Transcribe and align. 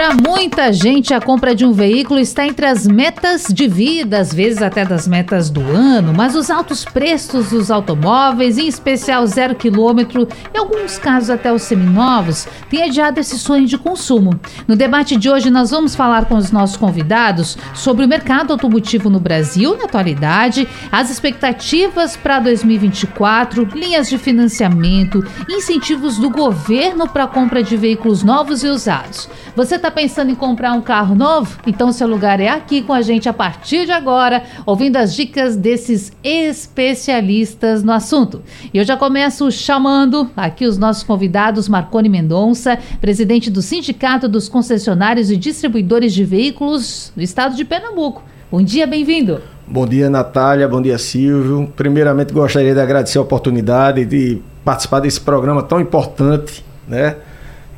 para 0.00 0.14
muita 0.14 0.72
gente, 0.72 1.12
a 1.12 1.20
compra 1.20 1.54
de 1.54 1.62
um 1.62 1.72
veículo 1.72 2.18
está 2.18 2.46
entre 2.46 2.64
as 2.64 2.86
metas 2.86 3.44
de 3.52 3.68
vida, 3.68 4.18
às 4.18 4.32
vezes 4.32 4.62
até 4.62 4.82
das 4.82 5.06
metas 5.06 5.50
do 5.50 5.60
ano, 5.60 6.14
mas 6.16 6.34
os 6.34 6.48
altos 6.48 6.86
preços 6.86 7.50
dos 7.50 7.70
automóveis, 7.70 8.56
em 8.56 8.66
especial 8.66 9.26
zero 9.26 9.54
quilômetro, 9.54 10.26
em 10.54 10.58
alguns 10.58 10.98
casos 10.98 11.28
até 11.28 11.52
os 11.52 11.60
seminovos, 11.64 12.48
têm 12.70 12.84
adiado 12.84 13.20
esse 13.20 13.38
sonho 13.38 13.66
de 13.66 13.76
consumo. 13.76 14.40
No 14.66 14.74
debate 14.74 15.18
de 15.18 15.28
hoje, 15.28 15.50
nós 15.50 15.70
vamos 15.70 15.94
falar 15.94 16.24
com 16.24 16.36
os 16.36 16.50
nossos 16.50 16.78
convidados 16.78 17.58
sobre 17.74 18.06
o 18.06 18.08
mercado 18.08 18.54
automotivo 18.54 19.10
no 19.10 19.20
Brasil 19.20 19.76
na 19.76 19.84
atualidade, 19.84 20.66
as 20.90 21.10
expectativas 21.10 22.16
para 22.16 22.40
2024, 22.40 23.68
linhas 23.74 24.08
de 24.08 24.16
financiamento, 24.16 25.22
incentivos 25.46 26.16
do 26.16 26.30
governo 26.30 27.06
para 27.06 27.24
a 27.24 27.28
compra 27.28 27.62
de 27.62 27.76
veículos 27.76 28.22
novos 28.22 28.64
e 28.64 28.68
usados. 28.68 29.28
Você 29.54 29.74
está 29.74 29.89
pensando 29.90 30.30
em 30.30 30.34
comprar 30.34 30.72
um 30.72 30.80
carro 30.80 31.14
novo? 31.14 31.58
Então 31.66 31.92
seu 31.92 32.06
lugar 32.06 32.40
é 32.40 32.48
aqui 32.48 32.82
com 32.82 32.92
a 32.92 33.02
gente 33.02 33.28
a 33.28 33.32
partir 33.32 33.86
de 33.86 33.92
agora, 33.92 34.42
ouvindo 34.64 34.96
as 34.96 35.14
dicas 35.14 35.56
desses 35.56 36.12
especialistas 36.22 37.82
no 37.82 37.92
assunto. 37.92 38.42
E 38.72 38.78
eu 38.78 38.84
já 38.84 38.96
começo 38.96 39.50
chamando 39.50 40.30
aqui 40.36 40.66
os 40.66 40.78
nossos 40.78 41.02
convidados, 41.02 41.68
Marconi 41.68 42.08
Mendonça, 42.08 42.78
presidente 43.00 43.50
do 43.50 43.62
Sindicato 43.62 44.28
dos 44.28 44.48
Concessionários 44.48 45.30
e 45.30 45.36
Distribuidores 45.36 46.12
de 46.12 46.24
Veículos 46.24 47.12
do 47.14 47.22
Estado 47.22 47.56
de 47.56 47.64
Pernambuco. 47.64 48.22
Bom 48.50 48.62
dia, 48.62 48.86
bem-vindo. 48.86 49.40
Bom 49.66 49.86
dia, 49.86 50.10
Natália. 50.10 50.66
Bom 50.66 50.82
dia, 50.82 50.98
Silvio. 50.98 51.72
Primeiramente, 51.76 52.32
gostaria 52.32 52.74
de 52.74 52.80
agradecer 52.80 53.18
a 53.18 53.22
oportunidade 53.22 54.04
de 54.04 54.42
participar 54.64 54.98
desse 54.98 55.20
programa 55.20 55.62
tão 55.62 55.80
importante, 55.80 56.64
né? 56.88 57.16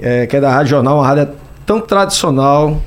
É, 0.01 0.27
que 0.27 0.35
é 0.35 0.41
da 0.41 0.51
Rádio 0.51 0.71
Jornal, 0.71 0.97
uma 0.97 1.07
rádio 1.07 1.29
tão 1.67 1.81
tradicional 1.81 2.81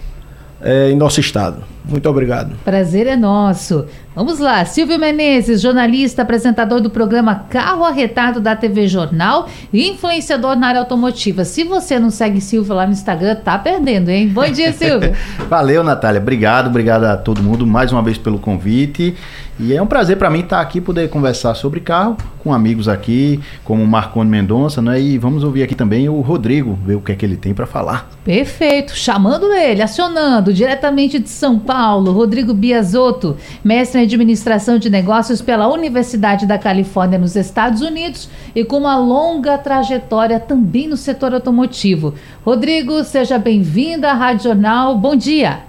é, 0.61 0.89
em 0.89 0.95
nosso 0.95 1.19
estado. 1.19 1.63
Muito 1.83 2.09
obrigado. 2.09 2.55
Prazer 2.63 3.07
é 3.07 3.15
nosso. 3.15 3.85
Vamos 4.15 4.39
lá, 4.39 4.63
Silvio 4.63 4.97
Menezes, 4.97 5.59
jornalista, 5.59 6.21
apresentador 6.21 6.79
do 6.79 6.89
programa 6.89 7.35
Carro 7.49 7.83
Arretado 7.83 8.39
da 8.39 8.55
TV 8.55 8.87
Jornal 8.87 9.49
e 9.73 9.89
influenciador 9.89 10.55
na 10.55 10.67
área 10.69 10.79
automotiva. 10.79 11.43
Se 11.43 11.65
você 11.65 11.99
não 11.99 12.09
segue 12.09 12.39
Silvio 12.39 12.73
lá 12.73 12.85
no 12.85 12.93
Instagram, 12.93 13.35
tá 13.35 13.59
perdendo, 13.59 14.07
hein? 14.07 14.29
Bom 14.29 14.45
dia, 14.45 14.71
Silvio. 14.73 15.13
Valeu, 15.49 15.83
Natália. 15.83 16.21
Obrigado, 16.21 16.67
obrigado 16.67 17.03
a 17.03 17.17
todo 17.17 17.43
mundo 17.43 17.67
mais 17.67 17.91
uma 17.91 18.01
vez 18.01 18.17
pelo 18.17 18.39
convite. 18.39 19.17
E 19.59 19.73
é 19.73 19.81
um 19.81 19.87
prazer 19.87 20.17
para 20.17 20.29
mim 20.29 20.41
estar 20.41 20.59
aqui 20.59 20.81
poder 20.81 21.09
conversar 21.09 21.55
sobre 21.55 21.79
carro 21.79 22.17
com 22.43 22.53
amigos 22.53 22.87
aqui, 22.87 23.39
como 23.63 23.81
o 23.81 23.87
Marconi 23.87 24.29
Mendonça, 24.29 24.81
né? 24.81 25.01
E 25.01 25.17
vamos 25.17 25.43
ouvir 25.43 25.63
aqui 25.63 25.73
também 25.73 26.07
o 26.09 26.19
Rodrigo, 26.19 26.77
ver 26.85 26.95
o 26.95 27.01
que 27.01 27.13
é 27.13 27.15
que 27.15 27.25
ele 27.25 27.37
tem 27.37 27.53
para 27.53 27.65
falar. 27.65 28.09
Perfeito. 28.23 28.95
Chamando 28.95 29.51
ele, 29.53 29.81
acionando 29.81 30.53
diretamente 30.53 31.17
de 31.17 31.29
São 31.29 31.57
Paulo, 31.57 32.11
Rodrigo 32.11 32.53
Biasotto, 32.53 33.37
mestre 33.63 34.04
Administração 34.05 34.79
de 34.79 34.89
Negócios 34.89 35.41
pela 35.41 35.67
Universidade 35.67 36.45
da 36.45 36.57
Califórnia 36.57 37.19
nos 37.19 37.35
Estados 37.35 37.81
Unidos 37.81 38.29
e 38.55 38.63
com 38.63 38.77
uma 38.77 38.97
longa 38.97 39.57
trajetória 39.57 40.39
também 40.39 40.87
no 40.87 40.95
setor 40.95 41.33
automotivo. 41.33 42.13
Rodrigo, 42.45 43.03
seja 43.03 43.37
bem-vindo 43.37 44.07
à 44.07 44.13
Rádio 44.13 44.45
Jornal. 44.45 44.97
Bom 44.97 45.15
dia. 45.15 45.59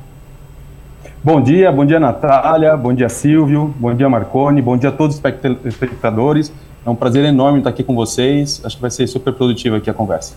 Bom 1.24 1.40
dia, 1.40 1.72
bom 1.72 1.84
dia 1.84 1.98
Natália, 1.98 2.76
bom 2.76 2.94
dia 2.94 3.08
Silvio, 3.08 3.74
bom 3.80 3.92
dia 3.92 4.08
Marcone, 4.08 4.62
bom 4.62 4.76
dia 4.76 4.90
a 4.90 4.92
todos 4.92 5.16
os 5.16 5.66
espectadores. 5.66 6.52
É 6.86 6.88
um 6.88 6.94
prazer 6.94 7.24
enorme 7.24 7.58
estar 7.58 7.70
aqui 7.70 7.82
com 7.82 7.96
vocês. 7.96 8.62
Acho 8.64 8.76
que 8.76 8.82
vai 8.82 8.92
ser 8.92 9.08
super 9.08 9.32
produtiva 9.32 9.78
aqui 9.78 9.90
a 9.90 9.94
conversa. 9.94 10.36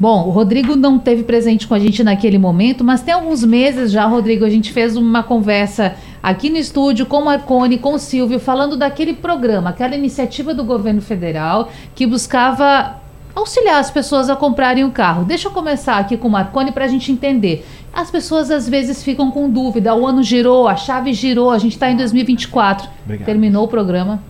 Bom, 0.00 0.26
o 0.26 0.30
Rodrigo 0.30 0.76
não 0.76 0.98
teve 0.98 1.24
presente 1.24 1.68
com 1.68 1.74
a 1.74 1.78
gente 1.78 2.02
naquele 2.02 2.38
momento, 2.38 2.82
mas 2.82 3.02
tem 3.02 3.12
alguns 3.12 3.44
meses 3.44 3.92
já, 3.92 4.06
Rodrigo, 4.06 4.46
a 4.46 4.48
gente 4.48 4.72
fez 4.72 4.96
uma 4.96 5.22
conversa 5.22 5.94
aqui 6.22 6.48
no 6.48 6.56
estúdio 6.56 7.04
com 7.04 7.18
o 7.18 7.24
Marconi, 7.26 7.76
com 7.76 7.92
o 7.92 7.98
Silvio, 7.98 8.40
falando 8.40 8.78
daquele 8.78 9.12
programa, 9.12 9.68
aquela 9.68 9.94
iniciativa 9.94 10.54
do 10.54 10.64
governo 10.64 11.02
federal 11.02 11.68
que 11.94 12.06
buscava 12.06 12.96
auxiliar 13.34 13.78
as 13.78 13.90
pessoas 13.90 14.30
a 14.30 14.36
comprarem 14.36 14.84
um 14.84 14.90
carro. 14.90 15.22
Deixa 15.22 15.48
eu 15.48 15.52
começar 15.52 15.98
aqui 15.98 16.16
com 16.16 16.28
o 16.28 16.30
Marconi 16.30 16.72
para 16.72 16.86
a 16.86 16.88
gente 16.88 17.12
entender. 17.12 17.66
As 17.92 18.10
pessoas 18.10 18.50
às 18.50 18.66
vezes 18.66 19.02
ficam 19.02 19.30
com 19.30 19.50
dúvida. 19.50 19.94
O 19.94 20.06
ano 20.06 20.22
girou, 20.22 20.66
a 20.66 20.76
chave 20.76 21.12
girou, 21.12 21.50
a 21.50 21.58
gente 21.58 21.72
está 21.72 21.90
em 21.90 21.96
2024. 21.98 22.88
Obrigado. 23.04 23.26
Terminou 23.26 23.64
o 23.66 23.68
programa. 23.68 24.22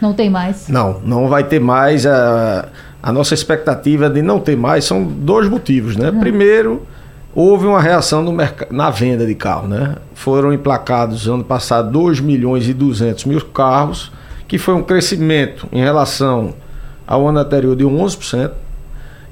Não 0.00 0.14
tem 0.14 0.30
mais? 0.30 0.68
Não, 0.68 1.00
não 1.00 1.28
vai 1.28 1.44
ter 1.44 1.60
mais. 1.60 2.06
A... 2.06 2.70
Uh 2.72 2.85
a 3.06 3.12
nossa 3.12 3.34
expectativa 3.34 4.10
de 4.10 4.20
não 4.20 4.40
ter 4.40 4.56
mais 4.56 4.84
são 4.84 5.04
dois 5.04 5.48
motivos, 5.48 5.96
né? 5.96 6.10
Uhum. 6.10 6.18
Primeiro, 6.18 6.82
houve 7.32 7.64
uma 7.64 7.80
reação 7.80 8.20
no 8.20 8.36
na 8.68 8.90
venda 8.90 9.24
de 9.24 9.32
carro, 9.36 9.68
né? 9.68 9.94
Foram 10.12 10.52
emplacados 10.52 11.28
ano 11.28 11.44
passado 11.44 11.92
2 11.92 12.18
milhões 12.18 12.68
e 12.68 12.74
200 12.74 13.26
mil 13.26 13.40
carros, 13.42 14.10
que 14.48 14.58
foi 14.58 14.74
um 14.74 14.82
crescimento 14.82 15.68
em 15.70 15.84
relação 15.84 16.54
ao 17.06 17.28
ano 17.28 17.38
anterior 17.38 17.76
de 17.76 17.84
11%. 17.84 18.50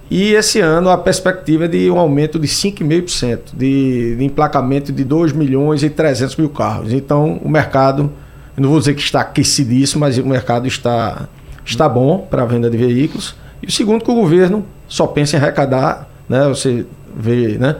E 0.08 0.34
esse 0.34 0.60
ano 0.60 0.88
a 0.88 0.96
perspectiva 0.96 1.64
é 1.64 1.68
de 1.68 1.90
um 1.90 1.98
aumento 1.98 2.38
de 2.38 2.46
5,5% 2.46 3.56
de, 3.56 4.14
de 4.14 4.24
emplacamento 4.24 4.92
de 4.92 5.02
2 5.02 5.32
milhões 5.32 5.82
e 5.82 5.90
300 5.90 6.36
mil 6.36 6.48
carros. 6.48 6.92
Então 6.92 7.40
o 7.42 7.48
mercado, 7.48 8.12
não 8.56 8.68
vou 8.68 8.78
dizer 8.78 8.94
que 8.94 9.02
está 9.02 9.22
aquecidíssimo, 9.22 10.02
mas 10.02 10.16
o 10.16 10.24
mercado 10.24 10.68
está, 10.68 11.28
está 11.64 11.88
bom 11.88 12.18
para 12.30 12.44
a 12.44 12.46
venda 12.46 12.70
de 12.70 12.76
veículos. 12.76 13.42
E 13.64 13.68
o 13.68 13.72
segundo, 13.72 14.04
que 14.04 14.10
o 14.10 14.14
governo 14.14 14.62
só 14.86 15.06
pensa 15.06 15.36
em 15.36 15.40
arrecadar, 15.40 16.06
né? 16.28 16.46
Você 16.48 16.84
vê, 17.16 17.56
né? 17.58 17.76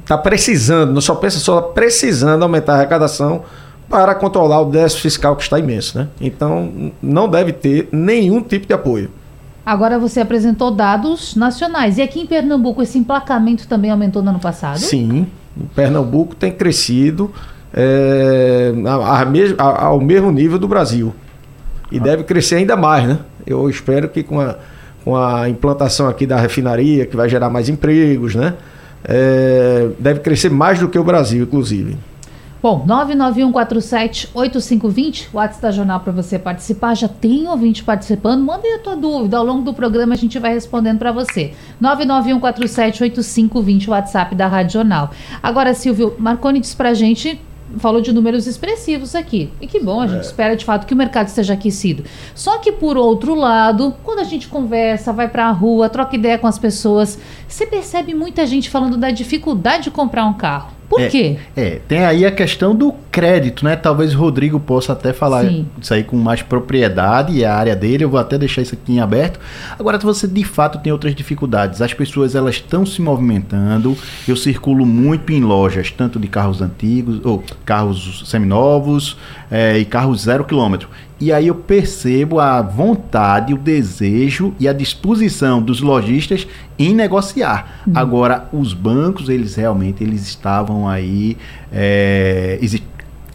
Está 0.00 0.18
precisando, 0.18 0.92
não 0.92 1.00
só 1.00 1.14
pensa, 1.14 1.38
só 1.38 1.60
precisando 1.60 2.42
aumentar 2.42 2.72
a 2.72 2.76
arrecadação 2.78 3.44
para 3.88 4.16
controlar 4.16 4.62
o 4.62 4.64
déficit 4.64 5.00
fiscal 5.02 5.36
que 5.36 5.44
está 5.44 5.60
imenso, 5.60 5.96
né? 5.96 6.08
Então, 6.20 6.92
não 7.00 7.28
deve 7.28 7.52
ter 7.52 7.88
nenhum 7.92 8.42
tipo 8.42 8.66
de 8.66 8.74
apoio. 8.74 9.10
Agora 9.64 9.96
você 9.96 10.18
apresentou 10.18 10.72
dados 10.72 11.36
nacionais. 11.36 11.98
E 11.98 12.02
aqui 12.02 12.20
em 12.20 12.26
Pernambuco 12.26 12.82
esse 12.82 12.98
emplacamento 12.98 13.68
também 13.68 13.92
aumentou 13.92 14.22
no 14.22 14.30
ano 14.30 14.40
passado? 14.40 14.80
Sim, 14.80 15.28
em 15.56 15.66
Pernambuco 15.66 16.34
tem 16.34 16.50
crescido 16.50 17.32
é, 17.72 18.72
a, 18.84 19.22
a, 19.22 19.22
a, 19.58 19.84
ao 19.84 20.00
mesmo 20.00 20.32
nível 20.32 20.58
do 20.58 20.66
Brasil. 20.66 21.14
E 21.92 21.98
ah. 21.98 22.02
deve 22.02 22.24
crescer 22.24 22.56
ainda 22.56 22.76
mais, 22.76 23.06
né? 23.06 23.20
Eu 23.46 23.70
espero 23.70 24.08
que 24.08 24.24
com 24.24 24.40
a 24.40 24.56
com 25.04 25.16
a 25.16 25.48
implantação 25.48 26.08
aqui 26.08 26.26
da 26.26 26.36
refinaria, 26.36 27.06
que 27.06 27.16
vai 27.16 27.28
gerar 27.28 27.50
mais 27.50 27.68
empregos, 27.68 28.34
né? 28.34 28.54
É, 29.04 29.88
deve 29.98 30.20
crescer 30.20 30.50
mais 30.50 30.78
do 30.78 30.88
que 30.88 30.98
o 30.98 31.04
Brasil, 31.04 31.42
inclusive. 31.42 31.96
Bom, 32.62 32.86
991478520, 32.86 35.28
o 35.32 35.38
WhatsApp 35.38 35.62
da 35.62 35.72
Jornal 35.72 35.98
para 35.98 36.12
você 36.12 36.38
participar. 36.38 36.94
Já 36.94 37.08
tem 37.08 37.48
ouvinte 37.48 37.82
participando. 37.82 38.44
Manda 38.44 38.64
aí 38.64 38.74
a 38.74 38.78
tua 38.78 38.94
dúvida. 38.94 39.36
Ao 39.36 39.44
longo 39.44 39.62
do 39.62 39.74
programa 39.74 40.14
a 40.14 40.16
gente 40.16 40.38
vai 40.38 40.54
respondendo 40.54 41.00
para 41.00 41.10
você. 41.10 41.54
991478520, 41.82 43.88
o 43.88 43.90
WhatsApp 43.90 44.36
da 44.36 44.46
Rádio 44.46 44.74
Jornal. 44.74 45.10
Agora, 45.42 45.74
Silvio, 45.74 46.14
Marconi 46.16 46.60
disse 46.60 46.76
para 46.76 46.94
gente 46.94 47.40
falou 47.78 48.00
de 48.00 48.12
números 48.12 48.46
expressivos 48.46 49.14
aqui. 49.14 49.50
E 49.60 49.66
que 49.66 49.80
bom, 49.80 50.00
a 50.00 50.06
gente 50.06 50.18
é. 50.18 50.22
espera 50.22 50.56
de 50.56 50.64
fato 50.64 50.86
que 50.86 50.94
o 50.94 50.96
mercado 50.96 51.28
esteja 51.28 51.54
aquecido. 51.54 52.04
Só 52.34 52.58
que 52.58 52.72
por 52.72 52.96
outro 52.96 53.34
lado, 53.34 53.94
quando 54.02 54.20
a 54.20 54.24
gente 54.24 54.48
conversa, 54.48 55.12
vai 55.12 55.28
para 55.28 55.46
a 55.46 55.52
rua, 55.52 55.88
troca 55.88 56.16
ideia 56.16 56.38
com 56.38 56.46
as 56.46 56.58
pessoas, 56.58 57.18
você 57.48 57.66
percebe 57.66 58.14
muita 58.14 58.46
gente 58.46 58.70
falando 58.70 58.96
da 58.96 59.10
dificuldade 59.10 59.84
de 59.84 59.90
comprar 59.90 60.24
um 60.26 60.34
carro. 60.34 60.81
Por 60.92 61.00
é, 61.00 61.08
quê? 61.08 61.38
É, 61.56 61.80
tem 61.88 62.04
aí 62.04 62.26
a 62.26 62.30
questão 62.30 62.74
do 62.74 62.92
crédito, 63.10 63.64
né? 63.64 63.76
Talvez 63.76 64.14
o 64.14 64.18
Rodrigo 64.18 64.60
possa 64.60 64.92
até 64.92 65.10
falar 65.10 65.46
Sim. 65.46 65.66
isso 65.80 65.94
aí 65.94 66.04
com 66.04 66.18
mais 66.18 66.42
propriedade, 66.42 67.32
e 67.32 67.44
é 67.44 67.46
a 67.46 67.54
área 67.54 67.74
dele, 67.74 68.04
eu 68.04 68.10
vou 68.10 68.20
até 68.20 68.36
deixar 68.36 68.60
isso 68.60 68.74
aqui 68.74 68.92
em 68.92 69.00
aberto. 69.00 69.40
Agora, 69.78 69.98
se 69.98 70.04
você 70.04 70.28
de 70.28 70.44
fato 70.44 70.78
tem 70.80 70.92
outras 70.92 71.14
dificuldades, 71.14 71.80
as 71.80 71.94
pessoas 71.94 72.34
elas 72.34 72.56
estão 72.56 72.84
se 72.84 73.00
movimentando, 73.00 73.96
eu 74.28 74.36
circulo 74.36 74.84
muito 74.84 75.32
em 75.32 75.40
lojas, 75.40 75.90
tanto 75.90 76.20
de 76.20 76.28
carros 76.28 76.60
antigos, 76.60 77.24
ou 77.24 77.42
carros 77.64 78.24
seminovos 78.26 79.16
é, 79.50 79.78
e 79.78 79.86
carros 79.86 80.20
zero 80.20 80.44
quilômetro. 80.44 80.90
E 81.22 81.32
aí 81.32 81.46
eu 81.46 81.54
percebo 81.54 82.40
a 82.40 82.60
vontade, 82.60 83.54
o 83.54 83.56
desejo 83.56 84.52
e 84.58 84.66
a 84.66 84.72
disposição 84.72 85.62
dos 85.62 85.80
lojistas 85.80 86.48
em 86.76 86.92
negociar. 86.92 87.84
Uhum. 87.86 87.92
Agora, 87.94 88.48
os 88.52 88.74
bancos, 88.74 89.28
eles 89.28 89.54
realmente 89.54 90.02
eles 90.02 90.26
estavam 90.26 90.88
aí 90.88 91.36
é, 91.72 92.58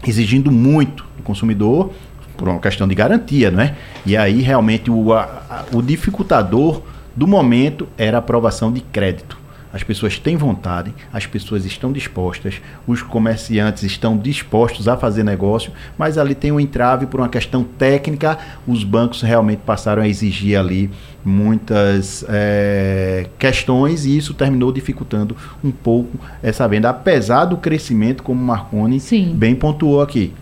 exigindo 0.06 0.52
muito 0.52 1.02
do 1.16 1.22
consumidor 1.22 1.90
por 2.36 2.50
uma 2.50 2.60
questão 2.60 2.86
de 2.86 2.94
garantia, 2.94 3.50
não 3.50 3.62
é? 3.62 3.74
E 4.04 4.18
aí 4.18 4.42
realmente 4.42 4.90
o, 4.90 5.14
a, 5.14 5.64
o 5.72 5.80
dificultador 5.80 6.82
do 7.16 7.26
momento 7.26 7.88
era 7.96 8.18
a 8.18 8.20
aprovação 8.20 8.70
de 8.70 8.82
crédito. 8.82 9.37
As 9.72 9.82
pessoas 9.82 10.18
têm 10.18 10.36
vontade, 10.36 10.94
as 11.12 11.26
pessoas 11.26 11.64
estão 11.64 11.92
dispostas, 11.92 12.60
os 12.86 13.02
comerciantes 13.02 13.82
estão 13.82 14.16
dispostos 14.16 14.88
a 14.88 14.96
fazer 14.96 15.22
negócio, 15.22 15.72
mas 15.96 16.16
ali 16.16 16.34
tem 16.34 16.50
um 16.50 16.58
entrave 16.58 17.06
por 17.06 17.20
uma 17.20 17.28
questão 17.28 17.62
técnica. 17.62 18.38
Os 18.66 18.82
bancos 18.82 19.22
realmente 19.22 19.60
passaram 19.64 20.02
a 20.02 20.08
exigir 20.08 20.58
ali 20.58 20.90
muitas 21.24 22.24
é, 22.28 23.26
questões 23.38 24.06
e 24.06 24.16
isso 24.16 24.32
terminou 24.32 24.72
dificultando 24.72 25.36
um 25.62 25.70
pouco 25.70 26.18
essa 26.42 26.66
venda, 26.66 26.88
apesar 26.88 27.44
do 27.44 27.56
crescimento, 27.56 28.22
como 28.22 28.40
o 28.40 28.44
Marconi 28.44 28.98
Sim. 28.98 29.34
bem 29.34 29.54
pontuou 29.54 30.00
aqui. 30.00 30.32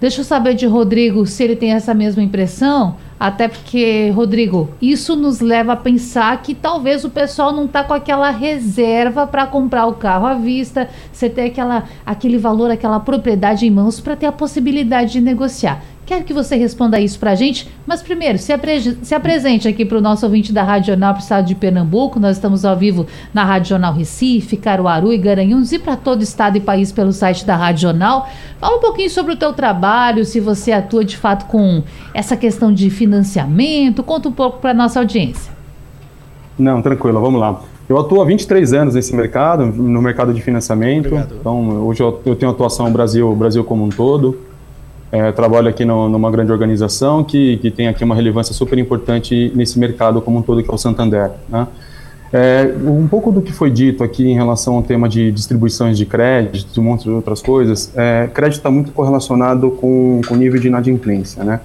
Deixa 0.00 0.20
eu 0.20 0.24
saber 0.24 0.54
de 0.54 0.66
Rodrigo 0.66 1.26
se 1.26 1.42
ele 1.42 1.56
tem 1.56 1.72
essa 1.72 1.92
mesma 1.92 2.22
impressão. 2.22 2.96
Até 3.18 3.48
porque, 3.48 4.10
Rodrigo, 4.10 4.68
isso 4.80 5.16
nos 5.16 5.40
leva 5.40 5.72
a 5.72 5.76
pensar 5.76 6.40
que 6.40 6.54
talvez 6.54 7.04
o 7.04 7.10
pessoal 7.10 7.52
não 7.52 7.64
está 7.64 7.82
com 7.82 7.92
aquela 7.92 8.30
reserva 8.30 9.26
para 9.26 9.44
comprar 9.44 9.86
o 9.86 9.94
carro 9.94 10.24
à 10.24 10.34
vista, 10.34 10.88
você 11.12 11.28
ter 11.28 11.46
aquela, 11.46 11.82
aquele 12.06 12.38
valor, 12.38 12.70
aquela 12.70 13.00
propriedade 13.00 13.66
em 13.66 13.70
mãos 13.70 13.98
para 13.98 14.14
ter 14.14 14.26
a 14.26 14.32
possibilidade 14.32 15.12
de 15.12 15.20
negociar. 15.20 15.82
Quero 16.08 16.24
que 16.24 16.32
você 16.32 16.56
responda 16.56 16.98
isso 16.98 17.18
para 17.18 17.32
a 17.32 17.34
gente, 17.34 17.68
mas 17.86 18.00
primeiro, 18.00 18.38
se, 18.38 18.50
apre 18.50 18.80
se 18.80 19.14
apresente 19.14 19.68
aqui 19.68 19.84
para 19.84 19.98
o 19.98 20.00
nosso 20.00 20.24
ouvinte 20.24 20.54
da 20.54 20.62
Rádio 20.62 20.86
Jornal 20.86 21.12
para 21.12 21.20
o 21.20 21.22
estado 21.22 21.44
de 21.44 21.54
Pernambuco. 21.54 22.18
Nós 22.18 22.38
estamos 22.38 22.64
ao 22.64 22.74
vivo 22.74 23.06
na 23.34 23.44
Rádio 23.44 23.68
Jornal 23.68 23.92
Recife, 23.92 24.56
Caruaru 24.56 25.12
e 25.12 25.18
Garanhuns 25.18 25.70
e 25.70 25.78
para 25.78 25.96
todo 25.96 26.20
o 26.20 26.22
estado 26.22 26.56
e 26.56 26.60
país 26.60 26.90
pelo 26.90 27.12
site 27.12 27.44
da 27.44 27.56
Rádio 27.56 27.82
Jornal. 27.82 28.26
Fala 28.58 28.78
um 28.78 28.80
pouquinho 28.80 29.10
sobre 29.10 29.34
o 29.34 29.36
teu 29.36 29.52
trabalho, 29.52 30.24
se 30.24 30.40
você 30.40 30.72
atua 30.72 31.04
de 31.04 31.14
fato 31.14 31.44
com 31.44 31.82
essa 32.14 32.38
questão 32.38 32.72
de 32.72 32.88
financiamento. 32.88 34.02
Conta 34.02 34.30
um 34.30 34.32
pouco 34.32 34.60
para 34.60 34.72
nossa 34.72 35.00
audiência. 35.00 35.52
Não, 36.58 36.80
tranquilo, 36.80 37.20
vamos 37.20 37.38
lá. 37.38 37.60
Eu 37.86 37.98
atuo 37.98 38.22
há 38.22 38.24
23 38.24 38.72
anos 38.72 38.94
nesse 38.94 39.14
mercado, 39.14 39.66
no 39.66 40.00
mercado 40.00 40.32
de 40.32 40.40
financiamento. 40.40 41.08
Obrigado. 41.08 41.36
Então, 41.38 41.86
hoje 41.86 42.02
eu, 42.02 42.18
eu 42.24 42.34
tenho 42.34 42.50
atuação 42.50 42.86
no 42.86 42.92
Brasil, 42.92 43.30
Brasil 43.36 43.62
como 43.62 43.84
um 43.84 43.90
todo. 43.90 44.47
É, 45.10 45.32
trabalho 45.32 45.68
aqui 45.68 45.84
no, 45.84 46.08
numa 46.08 46.30
grande 46.30 46.52
organização 46.52 47.24
que, 47.24 47.56
que 47.58 47.70
tem 47.70 47.88
aqui 47.88 48.04
uma 48.04 48.14
relevância 48.14 48.52
super 48.52 48.78
importante 48.78 49.50
nesse 49.54 49.78
mercado 49.78 50.20
como 50.20 50.38
um 50.38 50.42
todo, 50.42 50.62
que 50.62 50.70
é 50.70 50.74
o 50.74 50.78
Santander. 50.78 51.30
Né? 51.48 51.66
É, 52.30 52.74
um 52.84 53.08
pouco 53.08 53.32
do 53.32 53.40
que 53.40 53.52
foi 53.52 53.70
dito 53.70 54.04
aqui 54.04 54.28
em 54.28 54.34
relação 54.34 54.76
ao 54.76 54.82
tema 54.82 55.08
de 55.08 55.32
distribuições 55.32 55.96
de 55.96 56.04
crédito 56.04 56.76
e 56.76 56.80
um 56.80 56.82
monte 56.82 57.04
de 57.04 57.10
outras 57.10 57.40
coisas, 57.40 57.90
é, 57.96 58.28
crédito 58.34 58.58
está 58.58 58.70
muito 58.70 58.92
correlacionado 58.92 59.70
com 59.70 60.20
o 60.30 60.36
nível 60.36 60.60
de 60.60 60.68
inadimplência, 60.68 61.42
né? 61.42 61.60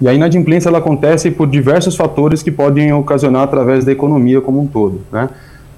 E 0.00 0.08
a 0.08 0.14
inadimplência 0.14 0.68
ela 0.68 0.78
acontece 0.78 1.30
por 1.30 1.48
diversos 1.48 1.96
fatores 1.96 2.42
que 2.42 2.52
podem 2.52 2.92
ocasionar 2.92 3.42
através 3.42 3.84
da 3.84 3.90
economia 3.92 4.40
como 4.40 4.60
um 4.60 4.66
todo, 4.66 5.02
né? 5.12 5.28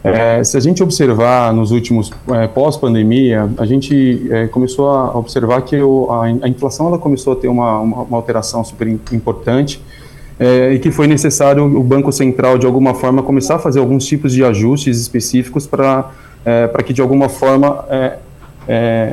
É, 0.02 0.42
se 0.42 0.56
a 0.56 0.60
gente 0.60 0.82
observar 0.82 1.52
nos 1.52 1.72
últimos 1.72 2.10
é, 2.30 2.46
pós-pandemia, 2.46 3.50
a 3.58 3.66
gente 3.66 4.26
é, 4.30 4.46
começou 4.46 4.88
a 4.88 5.16
observar 5.16 5.60
que 5.62 5.76
o, 5.76 6.10
a, 6.10 6.24
a, 6.24 6.48
inflação 6.48 6.86
ela 6.86 6.98
começou 6.98 7.34
a 7.34 7.36
ter 7.36 7.48
uma, 7.48 7.80
uma, 7.80 8.02
uma 8.02 8.16
alteração 8.16 8.64
super 8.64 8.88
importante 8.88 9.80
é, 10.38 10.72
e 10.72 10.78
que 10.78 10.90
foi 10.90 11.06
necessário 11.06 11.64
o 11.64 11.82
Banco 11.82 12.10
Central 12.12 12.56
de 12.56 12.64
alguma 12.64 12.94
forma 12.94 13.22
começar 13.22 13.56
a 13.56 13.58
fazer 13.58 13.78
alguns 13.78 14.06
tipos 14.06 14.32
de 14.32 14.42
ajustes 14.42 14.98
específicos 14.98 15.66
para 15.66 16.10
é, 16.46 16.66
para 16.66 16.82
que 16.82 16.94
de 16.94 17.02
alguma 17.02 17.28
forma 17.28 17.84
é, 18.66 19.12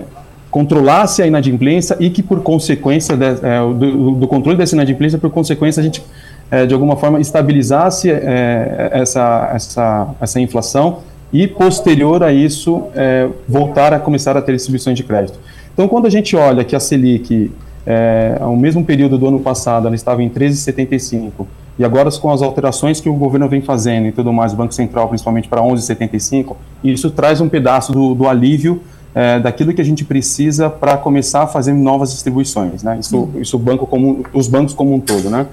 controlasse 0.49 1.21
a 1.21 1.27
inadimplência 1.27 1.97
e 1.99 2.09
que 2.09 2.23
por 2.23 2.39
consequência 2.39 3.17
de, 3.17 3.35
do, 3.77 4.11
do 4.11 4.27
controle 4.27 4.57
dessa 4.57 4.75
inadimplência, 4.75 5.19
por 5.19 5.29
consequência 5.29 5.81
a 5.81 5.83
gente 5.83 6.01
é, 6.49 6.65
de 6.65 6.73
alguma 6.73 6.95
forma, 6.95 7.19
estabilizasse 7.19 8.09
é, 8.09 8.89
essa, 8.93 9.51
essa, 9.53 10.07
essa 10.19 10.39
inflação 10.39 10.99
e, 11.31 11.47
posterior 11.47 12.23
a 12.23 12.31
isso, 12.31 12.83
é, 12.95 13.27
voltar 13.47 13.93
a 13.93 13.99
começar 13.99 14.37
a 14.37 14.41
ter 14.41 14.53
distribuições 14.53 14.97
de 14.97 15.03
crédito. 15.03 15.39
Então, 15.73 15.87
quando 15.87 16.05
a 16.05 16.09
gente 16.09 16.35
olha 16.35 16.63
que 16.63 16.75
a 16.75 16.79
Selic, 16.79 17.51
é, 17.85 18.37
ao 18.39 18.55
mesmo 18.55 18.83
período 18.83 19.17
do 19.17 19.27
ano 19.27 19.39
passado, 19.39 19.87
ela 19.87 19.95
estava 19.95 20.23
em 20.23 20.29
13,75, 20.29 21.45
e 21.77 21.85
agora 21.85 22.09
com 22.11 22.31
as 22.31 22.41
alterações 22.41 22.99
que 22.99 23.07
o 23.07 23.13
governo 23.13 23.47
vem 23.47 23.61
fazendo 23.61 24.07
e 24.07 24.11
tudo 24.11 24.33
mais, 24.33 24.53
o 24.53 24.55
Banco 24.55 24.73
Central 24.73 25.07
principalmente 25.09 25.47
para 25.47 25.61
11,75, 25.61 26.55
isso 26.83 27.11
traz 27.11 27.39
um 27.39 27.47
pedaço 27.47 27.91
do, 27.91 28.15
do 28.15 28.27
alívio 28.27 28.81
é, 29.13 29.39
daquilo 29.39 29.73
que 29.73 29.81
a 29.81 29.85
gente 29.85 30.03
precisa 30.03 30.69
para 30.69 30.97
começar 30.97 31.43
a 31.43 31.47
fazer 31.47 31.73
novas 31.73 32.11
distribuições, 32.11 32.83
né? 32.83 32.97
Isso, 32.99 33.17
uhum. 33.17 33.41
isso 33.41 33.57
banco 33.57 33.85
como, 33.85 34.23
os 34.33 34.47
bancos 34.47 34.73
como 34.73 34.93
um 34.93 34.99
todo, 34.99 35.29
né? 35.29 35.45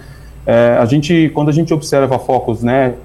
É, 0.47 0.77
a 0.79 0.85
gente, 0.85 1.31
quando 1.35 1.49
a 1.49 1.53
gente 1.53 1.73
observa 1.73 2.17
a 2.17 2.19
Focusnet, 2.19 2.97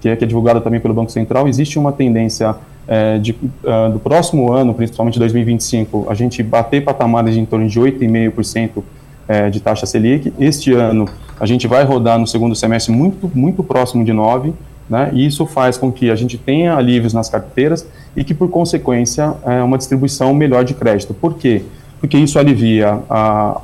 que 0.00 0.08
é, 0.08 0.16
que 0.16 0.24
é 0.24 0.26
divulgada 0.26 0.60
também 0.60 0.80
pelo 0.80 0.94
Banco 0.94 1.10
Central, 1.10 1.48
existe 1.48 1.78
uma 1.78 1.92
tendência 1.92 2.54
é, 2.86 3.18
de, 3.18 3.32
uh, 3.32 3.92
do 3.92 3.98
próximo 3.98 4.52
ano, 4.52 4.72
principalmente 4.72 5.18
2025, 5.18 6.06
a 6.08 6.14
gente 6.14 6.42
bater 6.42 6.82
patamares 6.82 7.34
de 7.34 7.40
em 7.40 7.44
torno 7.44 7.68
de 7.68 7.78
8,5% 7.78 8.82
é, 9.28 9.50
de 9.50 9.60
taxa 9.60 9.84
Selic. 9.84 10.32
Este 10.38 10.72
ano, 10.72 11.06
a 11.38 11.44
gente 11.44 11.66
vai 11.66 11.84
rodar 11.84 12.18
no 12.18 12.26
segundo 12.26 12.54
semestre 12.54 12.92
muito, 12.92 13.30
muito 13.34 13.62
próximo 13.62 14.04
de 14.04 14.12
9%, 14.12 14.54
né, 14.88 15.10
e 15.12 15.26
isso 15.26 15.44
faz 15.44 15.76
com 15.76 15.92
que 15.92 16.10
a 16.10 16.16
gente 16.16 16.38
tenha 16.38 16.74
alívios 16.74 17.12
nas 17.12 17.28
carteiras 17.28 17.86
e 18.16 18.24
que, 18.24 18.32
por 18.32 18.48
consequência, 18.48 19.34
é 19.44 19.62
uma 19.62 19.76
distribuição 19.76 20.32
melhor 20.32 20.64
de 20.64 20.72
crédito. 20.72 21.12
Por 21.12 21.34
quê? 21.34 21.62
Porque 22.00 22.16
isso 22.16 22.38
alivia 22.38 22.98
a, 23.10 23.60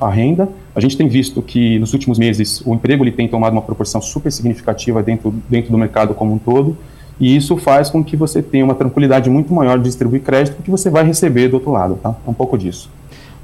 a 0.00 0.10
renda, 0.10 0.48
a 0.74 0.80
gente 0.80 0.96
tem 0.96 1.08
visto 1.08 1.42
que 1.42 1.78
nos 1.78 1.92
últimos 1.92 2.18
meses 2.18 2.62
o 2.64 2.74
emprego 2.74 3.04
ele 3.04 3.12
tem 3.12 3.28
tomado 3.28 3.52
uma 3.52 3.62
proporção 3.62 4.00
super 4.00 4.30
significativa 4.30 5.02
dentro, 5.02 5.34
dentro 5.48 5.70
do 5.70 5.78
mercado 5.78 6.14
como 6.14 6.34
um 6.34 6.38
todo, 6.38 6.76
e 7.18 7.36
isso 7.36 7.56
faz 7.56 7.90
com 7.90 8.02
que 8.02 8.16
você 8.16 8.42
tenha 8.42 8.64
uma 8.64 8.74
tranquilidade 8.74 9.28
muito 9.28 9.52
maior 9.52 9.76
de 9.76 9.84
distribuir 9.84 10.22
crédito 10.22 10.62
que 10.62 10.70
você 10.70 10.88
vai 10.88 11.04
receber 11.04 11.48
do 11.48 11.54
outro 11.54 11.70
lado, 11.70 11.98
tá? 12.02 12.16
É 12.26 12.30
um 12.30 12.34
pouco 12.34 12.56
disso. 12.56 12.88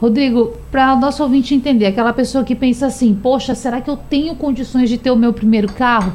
Rodrigo, 0.00 0.52
para 0.70 0.94
o 0.94 1.00
nosso 1.00 1.22
ouvinte 1.22 1.54
entender, 1.54 1.86
aquela 1.86 2.12
pessoa 2.12 2.44
que 2.44 2.54
pensa 2.54 2.86
assim, 2.86 3.14
poxa, 3.14 3.54
será 3.54 3.80
que 3.80 3.88
eu 3.88 3.96
tenho 3.96 4.34
condições 4.34 4.88
de 4.88 4.98
ter 4.98 5.10
o 5.10 5.16
meu 5.16 5.32
primeiro 5.32 5.72
carro? 5.72 6.12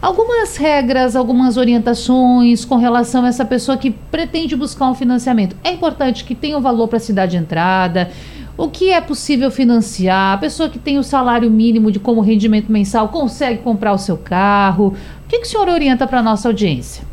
Algumas 0.00 0.56
regras, 0.56 1.16
algumas 1.16 1.56
orientações 1.56 2.64
com 2.64 2.76
relação 2.76 3.24
a 3.24 3.28
essa 3.28 3.44
pessoa 3.44 3.76
que 3.76 3.90
pretende 3.90 4.54
buscar 4.54 4.90
um 4.90 4.94
financiamento. 4.94 5.56
É 5.64 5.72
importante 5.72 6.24
que 6.24 6.34
tenha 6.34 6.58
um 6.58 6.60
valor 6.60 6.88
para 6.88 6.98
a 6.98 7.00
cidade 7.00 7.32
de 7.32 7.38
entrada, 7.38 8.10
o 8.56 8.68
que 8.68 8.90
é 8.90 9.00
possível 9.00 9.50
financiar? 9.50 10.34
A 10.34 10.38
pessoa 10.38 10.68
que 10.68 10.78
tem 10.78 10.98
o 10.98 11.02
salário 11.02 11.50
mínimo 11.50 11.90
de 11.90 11.98
como 11.98 12.20
rendimento 12.20 12.70
mensal 12.70 13.08
consegue 13.08 13.62
comprar 13.62 13.92
o 13.92 13.98
seu 13.98 14.16
carro? 14.16 14.94
O 15.24 15.28
que, 15.28 15.38
que 15.38 15.46
o 15.46 15.48
senhor 15.50 15.68
orienta 15.68 16.06
para 16.06 16.20
a 16.20 16.22
nossa 16.22 16.48
audiência? 16.48 17.04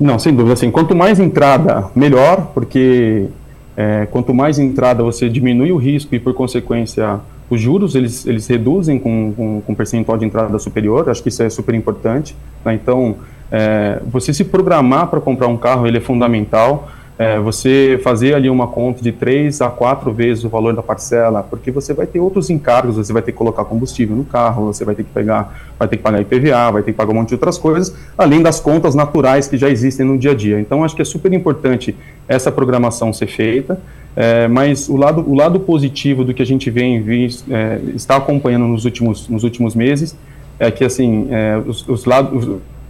Não, 0.00 0.18
sem 0.18 0.34
dúvida. 0.34 0.54
Assim, 0.54 0.70
quanto 0.70 0.94
mais 0.94 1.20
entrada, 1.20 1.88
melhor, 1.94 2.50
porque 2.52 3.28
é, 3.76 4.06
quanto 4.10 4.34
mais 4.34 4.58
entrada 4.58 5.02
você 5.02 5.28
diminui 5.28 5.70
o 5.70 5.76
risco 5.76 6.14
e, 6.14 6.18
por 6.18 6.34
consequência, 6.34 7.20
os 7.48 7.60
juros 7.60 7.94
eles, 7.94 8.26
eles 8.26 8.46
reduzem 8.48 8.98
com, 8.98 9.32
com, 9.32 9.60
com 9.60 9.74
percentual 9.74 10.18
de 10.18 10.24
entrada 10.24 10.58
superior. 10.58 11.08
Acho 11.08 11.22
que 11.22 11.28
isso 11.28 11.42
é 11.42 11.48
super 11.48 11.74
importante. 11.74 12.36
Né? 12.64 12.74
Então, 12.74 13.16
é, 13.50 14.02
você 14.10 14.34
se 14.34 14.44
programar 14.44 15.06
para 15.06 15.20
comprar 15.20 15.46
um 15.46 15.56
carro 15.56 15.86
ele 15.86 15.98
é 15.98 16.00
fundamental 16.00 16.90
é, 17.18 17.38
você 17.38 17.98
fazer 18.04 18.34
ali 18.34 18.50
uma 18.50 18.66
conta 18.66 19.02
de 19.02 19.10
três 19.10 19.62
a 19.62 19.70
quatro 19.70 20.12
vezes 20.12 20.44
o 20.44 20.48
valor 20.50 20.74
da 20.74 20.82
parcela, 20.82 21.42
porque 21.42 21.70
você 21.70 21.94
vai 21.94 22.06
ter 22.06 22.20
outros 22.20 22.50
encargos, 22.50 22.96
você 22.96 23.12
vai 23.12 23.22
ter 23.22 23.32
que 23.32 23.38
colocar 23.38 23.64
combustível 23.64 24.14
no 24.14 24.24
carro, 24.24 24.66
você 24.66 24.84
vai 24.84 24.94
ter 24.94 25.02
que 25.02 25.10
pegar, 25.10 25.72
vai 25.78 25.88
ter 25.88 25.96
que 25.96 26.02
pagar 26.02 26.20
IPVA, 26.20 26.70
vai 26.72 26.82
ter 26.82 26.92
que 26.92 26.96
pagar 26.96 27.12
um 27.12 27.14
monte 27.14 27.28
de 27.28 27.34
outras 27.34 27.56
coisas, 27.56 27.96
além 28.18 28.42
das 28.42 28.60
contas 28.60 28.94
naturais 28.94 29.48
que 29.48 29.56
já 29.56 29.70
existem 29.70 30.04
no 30.04 30.18
dia 30.18 30.32
a 30.32 30.34
dia. 30.34 30.60
Então, 30.60 30.84
acho 30.84 30.94
que 30.94 31.00
é 31.00 31.06
super 31.06 31.32
importante 31.32 31.96
essa 32.28 32.52
programação 32.52 33.12
ser 33.14 33.28
feita, 33.28 33.80
é, 34.14 34.46
mas 34.46 34.88
o 34.88 34.96
lado, 34.96 35.24
o 35.26 35.34
lado 35.34 35.58
positivo 35.60 36.22
do 36.22 36.34
que 36.34 36.42
a 36.42 36.46
gente 36.46 36.70
vem 36.70 37.00
visto, 37.00 37.50
é, 37.50 37.80
está 37.94 38.16
acompanhando 38.16 38.66
nos 38.66 38.84
últimos, 38.84 39.26
nos 39.28 39.42
últimos 39.42 39.74
meses 39.74 40.16
é 40.58 40.70
que 40.70 40.84
assim 40.84 41.28
é, 41.30 41.60
os, 41.66 41.86
os, 41.86 42.06
lados, 42.06 42.48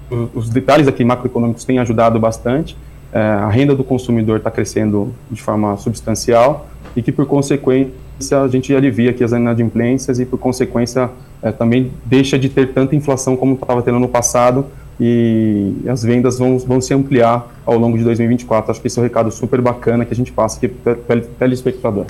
os, 0.09 0.29
os 0.35 0.49
detalhes 0.49 0.87
aqui 0.87 1.05
macroeconômicos 1.05 1.65
têm 1.65 1.81
ajudado 1.81 2.19
bastante 2.19 2.77
a 3.19 3.49
renda 3.49 3.75
do 3.75 3.85
consumidor 3.85 4.39
está 4.39 4.51
crescendo 4.51 5.15
de 5.31 5.41
forma 5.41 5.77
substancial 5.77 6.67
e 6.95 7.03
que, 7.03 7.13
por 7.13 7.27
consequência, 7.27 7.93
a 8.43 8.49
gente 8.49 8.75
alivia 8.75 9.11
aqui 9.11 9.23
as 9.23 9.33
inadimplências 9.33 10.19
e, 10.19 10.27
por 10.27 10.39
consequência, 10.39 11.11
é, 11.43 11.53
também 11.53 11.93
deixa 12.05 12.39
de 12.39 12.49
ter 12.49 12.73
tanta 12.73 12.97
inflação 12.97 13.37
como 13.37 13.55
estava 13.55 13.83
tendo 13.83 13.99
no 13.99 14.09
passado 14.09 14.67
e 14.99 15.75
as 15.87 16.03
vendas 16.03 16.39
vão, 16.39 16.59
vão 16.59 16.81
se 16.81 16.95
ampliar 16.95 17.47
ao 17.65 17.79
longo 17.79 17.99
de 17.99 18.05
2024. 18.05 18.71
Acho 18.71 18.81
que 18.81 18.87
esse 18.87 18.99
é 18.99 19.03
um 19.03 19.05
recado 19.05 19.31
super 19.31 19.61
bacana 19.61 20.05
que 20.05 20.13
a 20.13 20.17
gente 20.17 20.33
passa 20.33 20.57
aqui 20.57 20.69
para 20.69 21.19
o 21.19 21.21
telespectador. 21.21 22.07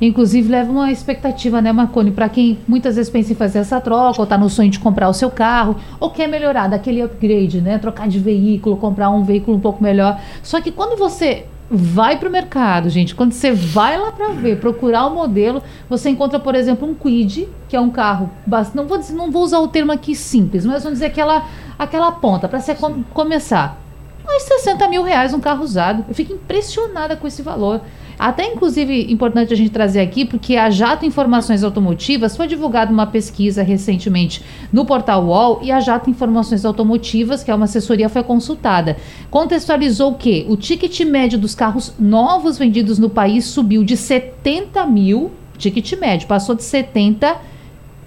Inclusive, 0.00 0.48
leva 0.48 0.70
uma 0.70 0.92
expectativa, 0.92 1.60
né, 1.60 1.72
Marconi, 1.72 2.10
para 2.10 2.28
quem 2.28 2.58
muitas 2.66 2.96
vezes 2.96 3.10
pensa 3.10 3.32
em 3.32 3.36
fazer 3.36 3.58
essa 3.58 3.80
troca, 3.80 4.20
ou 4.20 4.24
está 4.24 4.38
no 4.38 4.48
sonho 4.48 4.70
de 4.70 4.78
comprar 4.78 5.08
o 5.08 5.14
seu 5.14 5.30
carro, 5.30 5.76
ou 5.98 6.10
quer 6.10 6.28
melhorar, 6.28 6.68
daquele 6.68 7.02
upgrade, 7.02 7.60
né? 7.60 7.78
Trocar 7.78 8.08
de 8.08 8.18
veículo, 8.18 8.76
comprar 8.76 9.10
um 9.10 9.22
veículo 9.22 9.56
um 9.56 9.60
pouco 9.60 9.82
melhor. 9.82 10.20
Só 10.42 10.60
que 10.60 10.70
quando 10.70 10.98
você 10.98 11.46
vai 11.70 12.18
para 12.18 12.28
o 12.28 12.32
mercado, 12.32 12.88
gente. 12.88 13.14
Quando 13.14 13.32
você 13.32 13.52
vai 13.52 13.98
lá 13.98 14.10
para 14.10 14.28
ver, 14.30 14.58
procurar 14.58 15.06
o 15.06 15.14
modelo, 15.14 15.62
você 15.88 16.08
encontra, 16.08 16.38
por 16.38 16.54
exemplo, 16.54 16.88
um 16.88 16.94
Quid, 16.94 17.48
que 17.68 17.76
é 17.76 17.80
um 17.80 17.90
carro, 17.90 18.30
não 18.74 18.86
vou 18.86 18.98
dizer, 18.98 19.14
não 19.14 19.30
vou 19.30 19.42
usar 19.42 19.58
o 19.58 19.68
termo 19.68 19.92
aqui 19.92 20.14
simples, 20.14 20.64
mas 20.64 20.82
vamos 20.82 20.98
dizer 20.98 21.06
aquela 21.06 21.46
aquela 21.78 22.10
ponta 22.10 22.48
para 22.48 22.60
você 22.60 22.74
com, 22.74 23.02
começar. 23.12 23.78
Mais 24.24 24.42
60 24.42 24.88
mil 24.88 25.02
reais 25.02 25.32
um 25.32 25.40
carro 25.40 25.62
usado. 25.62 26.04
Eu 26.08 26.14
fico 26.14 26.32
impressionada 26.32 27.16
com 27.16 27.26
esse 27.26 27.40
valor. 27.40 27.80
Até, 28.18 28.52
inclusive, 28.52 29.12
importante 29.12 29.52
a 29.52 29.56
gente 29.56 29.70
trazer 29.70 30.00
aqui, 30.00 30.24
porque 30.24 30.56
a 30.56 30.68
Jato 30.70 31.06
Informações 31.06 31.62
Automotivas 31.62 32.36
foi 32.36 32.48
divulgada 32.48 32.92
uma 32.92 33.06
pesquisa 33.06 33.62
recentemente 33.62 34.42
no 34.72 34.84
portal 34.84 35.24
UOL 35.24 35.60
e 35.62 35.70
a 35.70 35.78
Jato 35.78 36.10
Informações 36.10 36.64
Automotivas, 36.64 37.44
que 37.44 37.50
é 37.50 37.54
uma 37.54 37.66
assessoria, 37.66 38.08
foi 38.08 38.24
consultada. 38.24 38.96
Contextualizou 39.30 40.14
que 40.14 40.44
o 40.48 40.56
ticket 40.56 40.98
médio 41.00 41.38
dos 41.38 41.54
carros 41.54 41.94
novos 41.98 42.58
vendidos 42.58 42.98
no 42.98 43.08
país 43.08 43.44
subiu 43.44 43.84
de 43.84 43.96
70 43.96 44.84
mil, 44.86 45.30
ticket 45.56 45.92
médio, 45.92 46.26
passou 46.26 46.56
de 46.56 46.64
70 46.64 47.36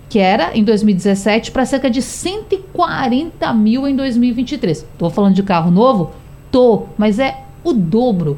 que 0.09 0.19
era 0.19 0.51
em 0.53 0.61
2017 0.61 1.51
para 1.51 1.65
cerca 1.65 1.89
de 1.89 2.01
140 2.01 3.53
mil 3.53 3.87
em 3.87 3.95
2023. 3.95 4.79
Estou 4.79 5.09
falando 5.09 5.35
de 5.35 5.41
carro 5.41 5.71
novo? 5.71 6.11
Tô, 6.51 6.83
mas 6.97 7.17
é 7.17 7.45
o 7.63 7.71
dobro 7.71 8.37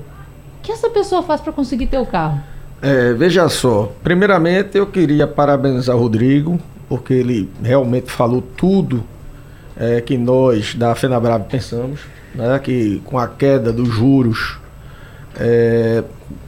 que 0.63 0.72
essa 0.72 0.89
pessoa 0.89 1.22
faz 1.22 1.41
para 1.41 1.51
conseguir 1.51 1.88
ter 1.88 2.00
o 2.00 2.05
carro? 2.05 2.41
É, 2.82 3.13
veja 3.13 3.48
só, 3.50 3.91
primeiramente 4.03 4.77
eu 4.77 4.88
queria 4.88 5.27
parabenizar 5.27 5.96
o 5.96 6.00
Rodrigo, 6.00 6.60
porque 6.89 7.13
ele 7.13 7.50
realmente 7.62 8.12
falou 8.12 8.41
tudo 8.41 9.03
é, 9.77 10.01
que 10.01 10.17
nós 10.17 10.74
da 10.74 10.96
FenaBrave 10.96 11.46
pensamos, 11.50 12.01
né, 12.34 12.60
que 12.60 13.01
com 13.05 13.20
a 13.20 13.27
queda 13.27 13.72
dos 13.72 13.89
juros, 13.89 14.58
é, 15.39 16.03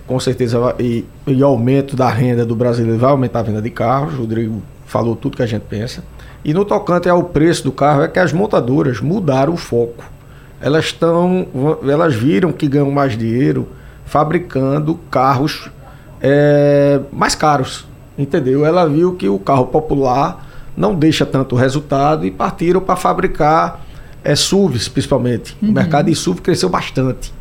com 0.08 0.20
certeza, 0.20 0.76
e, 0.80 1.06
e 1.28 1.44
aumento 1.44 1.96
da 1.96 2.10
renda 2.10 2.46
do 2.46 2.56
brasileiro 2.56 3.00
vai 3.00 3.12
aumentar 3.12 3.40
a 3.40 3.44
venda 3.44 3.62
de 3.62 3.70
carros, 3.70 4.14
o 4.16 4.22
Rodrigo 4.22 4.62
falou 4.86 5.16
tudo 5.16 5.38
que 5.38 5.44
a 5.44 5.48
gente 5.48 5.64
pensa. 5.64 6.04
E 6.44 6.54
no 6.54 6.64
tocante 6.64 7.10
ao 7.10 7.24
preço 7.24 7.64
do 7.64 7.72
carro, 7.72 8.04
é 8.04 8.08
que 8.08 8.20
as 8.20 8.32
montadoras 8.32 9.02
mudaram 9.02 9.54
o 9.54 9.58
foco. 9.58 10.04
Elas 10.62 10.86
estão, 10.86 11.48
elas 11.90 12.14
viram 12.14 12.52
que 12.52 12.68
ganham 12.68 12.92
mais 12.92 13.18
dinheiro 13.18 13.68
fabricando 14.06 14.96
carros 15.10 15.70
é, 16.22 17.00
mais 17.12 17.36
caros, 17.36 17.86
entendeu? 18.18 18.66
Ela 18.66 18.88
viu 18.88 19.16
que 19.16 19.28
o 19.28 19.38
carro 19.38 19.68
popular 19.68 20.46
não 20.76 20.96
deixa 20.96 21.26
tanto 21.26 21.56
resultado 21.56 22.26
e 22.26 22.32
partiram 22.32 22.82
para 22.82 22.96
fabricar 22.96 23.82
é, 24.24 24.36
SUVs, 24.36 24.88
principalmente. 24.88 25.56
Uhum. 25.62 25.70
O 25.70 25.72
mercado 25.72 26.08
de 26.08 26.16
SUV 26.16 26.42
cresceu 26.42 26.70
bastante. 26.70 27.34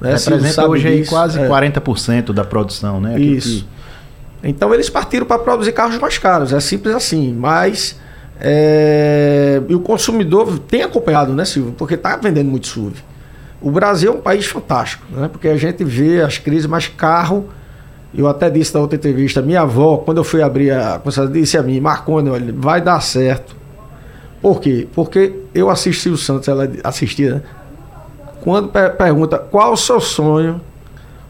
Né? 0.00 0.12
Representa 0.12 0.66
hoje 0.66 0.88
aí 0.88 1.06
quase 1.06 1.38
é. 1.38 1.48
40% 1.48 2.32
da 2.32 2.44
produção, 2.44 3.00
né? 3.00 3.18
Isso. 3.18 3.66
Que... 4.42 4.48
Então 4.48 4.72
eles 4.72 4.90
partiram 4.90 5.26
para 5.26 5.38
produzir 5.38 5.72
carros 5.72 5.98
mais 5.98 6.18
caros, 6.18 6.52
é 6.52 6.60
simples 6.60 6.94
assim, 6.94 7.32
mas 7.32 7.98
é... 8.40 9.60
e 9.68 9.74
o 9.74 9.80
consumidor 9.80 10.58
tem 10.58 10.82
acompanhado, 10.82 11.32
né, 11.32 11.44
Silvio? 11.44 11.72
Porque 11.72 11.94
está 11.94 12.16
vendendo 12.16 12.50
muito 12.50 12.66
SUV. 12.66 12.94
O 13.66 13.70
Brasil 13.72 14.12
é 14.12 14.14
um 14.14 14.20
país 14.20 14.46
fantástico, 14.46 15.04
né? 15.10 15.26
porque 15.26 15.48
a 15.48 15.56
gente 15.56 15.82
vê 15.82 16.22
as 16.22 16.38
crises, 16.38 16.66
mas 16.66 16.86
carro. 16.86 17.48
Eu 18.16 18.28
até 18.28 18.48
disse 18.48 18.72
na 18.72 18.78
outra 18.78 18.94
entrevista, 18.94 19.42
minha 19.42 19.62
avó, 19.62 19.96
quando 19.96 20.18
eu 20.18 20.24
fui 20.24 20.40
abrir 20.40 20.70
a 20.70 21.00
concessionária, 21.00 21.40
disse 21.40 21.58
a 21.58 21.64
mim, 21.64 21.80
Marconi, 21.80 22.30
olha, 22.30 22.54
vai 22.56 22.80
dar 22.80 23.00
certo. 23.00 23.56
Por 24.40 24.60
quê? 24.60 24.86
Porque 24.94 25.34
eu 25.52 25.68
assisti 25.68 26.08
o 26.08 26.16
Santos, 26.16 26.46
ela 26.46 26.70
assistia, 26.84 27.34
né? 27.34 27.42
Quando 28.40 28.68
per 28.68 28.96
pergunta 28.96 29.36
qual 29.36 29.72
o 29.72 29.76
seu 29.76 29.98
sonho, 29.98 30.60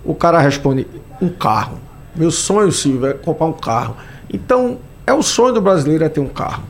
o 0.05 0.15
cara 0.15 0.39
responde, 0.39 0.87
um 1.23 1.31
carro. 1.31 1.79
Meu 2.15 2.31
sonho, 2.31 2.71
Silvio, 2.71 3.07
é 3.07 3.13
comprar 3.15 3.47
um 3.47 3.55
carro. 3.55 3.97
Então, 4.31 4.77
é 5.07 5.13
o 5.15 5.23
sonho 5.23 5.55
do 5.55 5.63
brasileiro 5.63 6.05
é 6.05 6.09
ter 6.11 6.21
um 6.21 6.29
carro. 6.29 6.65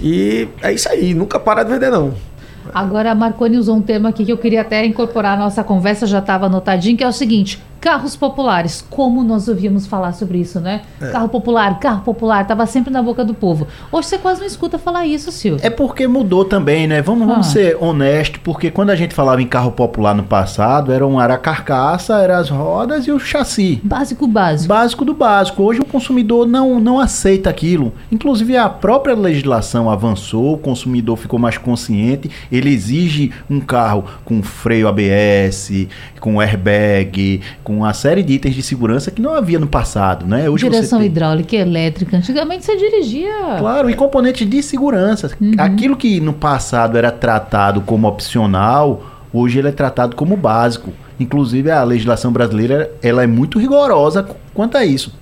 E 0.00 0.48
é 0.60 0.72
isso 0.72 0.88
aí, 0.88 1.14
nunca 1.14 1.38
para 1.38 1.62
de 1.62 1.70
vender 1.70 1.92
não. 1.92 2.31
Agora, 2.72 3.10
a 3.10 3.14
Marconi 3.14 3.56
usou 3.56 3.76
um 3.76 3.82
tema 3.82 4.10
aqui 4.10 4.24
que 4.24 4.32
eu 4.32 4.38
queria 4.38 4.60
até 4.60 4.84
incorporar 4.84 5.34
à 5.34 5.36
nossa 5.36 5.64
conversa, 5.64 6.06
já 6.06 6.18
estava 6.18 6.46
anotadinho, 6.46 6.96
que 6.96 7.04
é 7.04 7.08
o 7.08 7.12
seguinte: 7.12 7.62
carros 7.82 8.14
populares. 8.14 8.82
Como 8.88 9.24
nós 9.24 9.48
ouvíamos 9.48 9.88
falar 9.88 10.12
sobre 10.12 10.38
isso, 10.38 10.60
né? 10.60 10.82
É. 11.00 11.10
Carro 11.10 11.28
popular, 11.28 11.80
carro 11.80 12.02
popular, 12.02 12.42
estava 12.42 12.64
sempre 12.64 12.92
na 12.92 13.02
boca 13.02 13.24
do 13.24 13.34
povo. 13.34 13.66
Hoje 13.90 14.06
você 14.06 14.18
quase 14.18 14.40
não 14.40 14.46
escuta 14.46 14.78
falar 14.78 15.04
isso, 15.04 15.32
Silvio. 15.32 15.66
É 15.66 15.68
porque 15.68 16.06
mudou 16.06 16.44
também, 16.44 16.86
né? 16.86 17.02
Vamos, 17.02 17.26
vamos 17.26 17.48
ah. 17.48 17.50
ser 17.50 17.76
honestos, 17.80 18.40
porque 18.44 18.70
quando 18.70 18.90
a 18.90 18.96
gente 18.96 19.12
falava 19.12 19.42
em 19.42 19.48
carro 19.48 19.72
popular 19.72 20.14
no 20.14 20.22
passado, 20.22 20.92
era, 20.92 21.04
um, 21.04 21.20
era 21.20 21.34
a 21.34 21.38
carcaça, 21.38 22.14
eram 22.18 22.36
as 22.36 22.48
rodas 22.48 23.06
e 23.08 23.10
o 23.10 23.18
chassi. 23.18 23.80
Básico, 23.82 24.28
básico. 24.28 24.68
Básico 24.68 25.04
do 25.04 25.12
básico. 25.14 25.62
Hoje 25.64 25.80
o 25.80 25.84
consumidor 25.84 26.46
não, 26.46 26.78
não 26.78 27.00
aceita 27.00 27.50
aquilo. 27.50 27.92
Inclusive 28.12 28.56
a 28.56 28.68
própria 28.68 29.16
legislação 29.16 29.90
avançou, 29.90 30.54
o 30.54 30.58
consumidor 30.58 31.16
ficou 31.16 31.38
mais 31.38 31.58
consciente, 31.58 32.30
ele 32.50 32.70
exige 32.70 33.32
um 33.50 33.58
carro 33.58 34.04
com 34.24 34.40
freio 34.40 34.86
ABS, 34.86 35.88
com 36.20 36.40
airbag, 36.40 37.40
com 37.64 37.71
com 37.72 37.78
uma 37.78 37.94
série 37.94 38.22
de 38.22 38.34
itens 38.34 38.54
de 38.54 38.62
segurança 38.62 39.10
que 39.10 39.22
não 39.22 39.34
havia 39.34 39.58
no 39.58 39.66
passado, 39.66 40.26
né? 40.26 40.48
Hoje 40.48 40.68
Direção 40.68 40.98
tem... 40.98 41.06
hidráulica, 41.06 41.56
elétrica. 41.56 42.18
Antigamente 42.18 42.64
você 42.64 42.76
dirigia. 42.76 43.56
Claro, 43.58 43.88
e 43.88 43.94
componentes 43.94 44.48
de 44.48 44.62
segurança. 44.62 45.30
Uhum. 45.40 45.52
Aquilo 45.56 45.96
que 45.96 46.20
no 46.20 46.34
passado 46.34 46.98
era 46.98 47.10
tratado 47.10 47.80
como 47.80 48.06
opcional, 48.06 49.02
hoje 49.32 49.58
ele 49.58 49.68
é 49.68 49.72
tratado 49.72 50.14
como 50.14 50.36
básico. 50.36 50.92
Inclusive 51.18 51.70
a 51.70 51.82
legislação 51.82 52.30
brasileira 52.32 52.90
ela 53.02 53.22
é 53.22 53.26
muito 53.26 53.58
rigorosa 53.58 54.26
quanto 54.52 54.76
a 54.76 54.84
isso. 54.84 55.14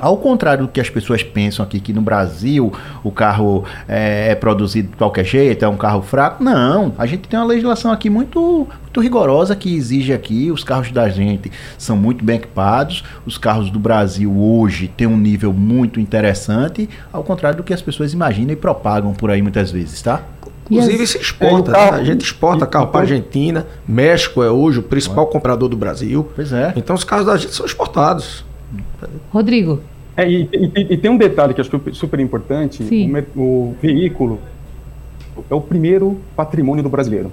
Ao 0.00 0.16
contrário 0.16 0.66
do 0.66 0.72
que 0.72 0.80
as 0.80 0.90
pessoas 0.90 1.22
pensam 1.22 1.64
aqui, 1.64 1.80
que 1.80 1.92
no 1.92 2.00
Brasil 2.00 2.72
o 3.02 3.10
carro 3.10 3.64
é, 3.88 4.30
é, 4.30 4.34
produzido 4.34 4.88
de 4.88 4.96
qualquer 4.96 5.24
jeito, 5.24 5.64
é 5.64 5.68
um 5.68 5.76
carro 5.76 6.02
fraco. 6.02 6.42
Não, 6.42 6.92
a 6.98 7.06
gente 7.06 7.28
tem 7.28 7.38
uma 7.38 7.46
legislação 7.46 7.90
aqui 7.90 8.08
muito, 8.08 8.66
muito 8.82 9.00
rigorosa 9.00 9.54
que 9.56 9.74
exige 9.74 10.12
aqui. 10.12 10.50
Os 10.50 10.64
carros 10.64 10.90
da 10.90 11.08
gente 11.08 11.50
são 11.76 11.96
muito 11.96 12.24
bem 12.24 12.36
equipados. 12.36 13.04
Os 13.26 13.38
carros 13.38 13.70
do 13.70 13.78
Brasil 13.78 14.34
hoje 14.36 14.88
têm 14.88 15.06
um 15.06 15.16
nível 15.16 15.52
muito 15.52 16.00
interessante, 16.00 16.88
ao 17.12 17.24
contrário 17.24 17.58
do 17.58 17.62
que 17.62 17.74
as 17.74 17.82
pessoas 17.82 18.12
imaginam 18.12 18.52
e 18.52 18.56
propagam 18.56 19.12
por 19.12 19.30
aí 19.30 19.42
muitas 19.42 19.70
vezes, 19.70 20.00
tá? 20.02 20.22
Inclusive 20.70 21.06
se 21.06 21.18
exporta, 21.18 21.70
é, 21.70 21.92
né? 21.92 21.98
a 21.98 22.04
gente 22.04 22.22
exporta 22.22 22.66
carro 22.66 22.88
para 22.88 23.00
Argentina, 23.00 23.66
México 23.86 24.42
é 24.42 24.50
hoje 24.50 24.78
o 24.78 24.82
principal 24.82 25.26
comprador 25.26 25.68
do 25.68 25.76
Brasil. 25.76 26.28
Pois 26.34 26.52
é. 26.52 26.72
Então 26.76 26.94
os 26.94 27.04
carros 27.04 27.26
da 27.26 27.36
gente 27.36 27.54
são 27.54 27.64
exportados. 27.64 28.44
Rodrigo. 29.30 29.80
É, 30.16 30.28
e, 30.28 30.48
e, 30.52 30.94
e, 30.94 30.96
tem 30.96 31.10
um 31.10 31.16
detalhe 31.16 31.54
que 31.54 31.60
acho 31.60 31.70
é 31.76 31.92
super 31.92 32.18
importante: 32.18 32.82
o, 33.36 33.40
o, 33.40 33.76
veículo 33.80 34.40
é 35.48 35.54
o 35.54 35.60
primeiro 35.60 36.18
patrimônio 36.34 36.82
do 36.82 36.88
brasileiro. 36.88 37.30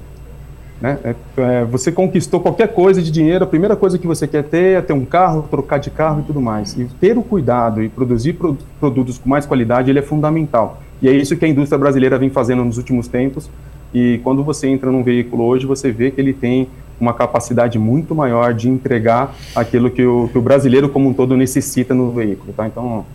Né? 0.79 0.99
É, 1.03 1.15
é, 1.37 1.65
você 1.65 1.91
conquistou 1.91 2.39
qualquer 2.39 2.67
coisa 2.67 3.01
de 3.01 3.09
dinheiro, 3.09 3.43
a 3.43 3.47
primeira 3.47 3.75
coisa 3.75 3.97
que 3.97 4.05
você 4.05 4.27
quer 4.27 4.43
ter 4.43 4.77
é 4.77 4.81
ter 4.81 4.93
um 4.93 5.05
carro, 5.05 5.47
trocar 5.49 5.79
de 5.79 5.89
carro 5.89 6.21
e 6.21 6.23
tudo 6.23 6.41
mais. 6.41 6.77
E 6.77 6.85
ter 6.99 7.17
o 7.17 7.23
cuidado 7.23 7.81
e 7.81 7.89
produzir 7.89 8.33
pro, 8.33 8.57
produtos 8.79 9.17
com 9.17 9.29
mais 9.29 9.45
qualidade 9.45 9.89
ele 9.89 9.99
é 9.99 10.03
fundamental. 10.03 10.81
E 11.01 11.09
é 11.09 11.11
isso 11.11 11.35
que 11.35 11.45
a 11.45 11.47
indústria 11.47 11.79
brasileira 11.79 12.17
vem 12.17 12.29
fazendo 12.29 12.63
nos 12.63 12.77
últimos 12.77 13.07
tempos. 13.07 13.49
E 13.93 14.19
quando 14.23 14.43
você 14.43 14.67
entra 14.67 14.91
num 14.91 15.03
veículo 15.03 15.43
hoje, 15.43 15.65
você 15.65 15.91
vê 15.91 16.11
que 16.11 16.19
ele 16.19 16.33
tem 16.33 16.67
uma 16.99 17.13
capacidade 17.13 17.77
muito 17.77 18.15
maior 18.15 18.53
de 18.53 18.69
entregar 18.69 19.35
aquilo 19.55 19.89
que 19.89 20.05
o, 20.05 20.29
que 20.29 20.37
o 20.37 20.41
brasileiro 20.41 20.89
como 20.89 21.09
um 21.09 21.13
todo 21.13 21.35
necessita 21.35 21.93
no 21.93 22.11
veículo. 22.11 22.53
Tá? 22.53 22.67
Então, 22.67 23.05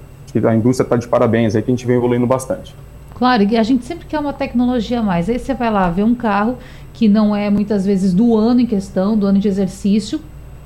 a 0.44 0.54
indústria 0.54 0.84
está 0.84 0.96
de 0.96 1.08
parabéns, 1.08 1.56
aí 1.56 1.62
que 1.62 1.70
a 1.70 1.74
gente 1.74 1.86
vem 1.86 1.96
evoluindo 1.96 2.26
bastante. 2.26 2.74
Claro, 3.14 3.42
e 3.42 3.56
a 3.56 3.62
gente 3.62 3.84
sempre 3.84 4.06
quer 4.06 4.18
uma 4.18 4.32
tecnologia 4.32 5.00
a 5.00 5.02
mais. 5.02 5.28
Aí 5.28 5.38
você 5.38 5.52
vai 5.52 5.70
lá 5.70 5.90
ver 5.90 6.04
um 6.04 6.14
carro 6.14 6.56
que 6.92 7.08
não 7.08 7.34
é 7.34 7.50
muitas 7.50 7.84
vezes 7.84 8.12
do 8.12 8.36
ano 8.36 8.60
em 8.60 8.66
questão, 8.66 9.16
do 9.16 9.26
ano 9.26 9.38
de 9.38 9.48
exercício, 9.48 10.20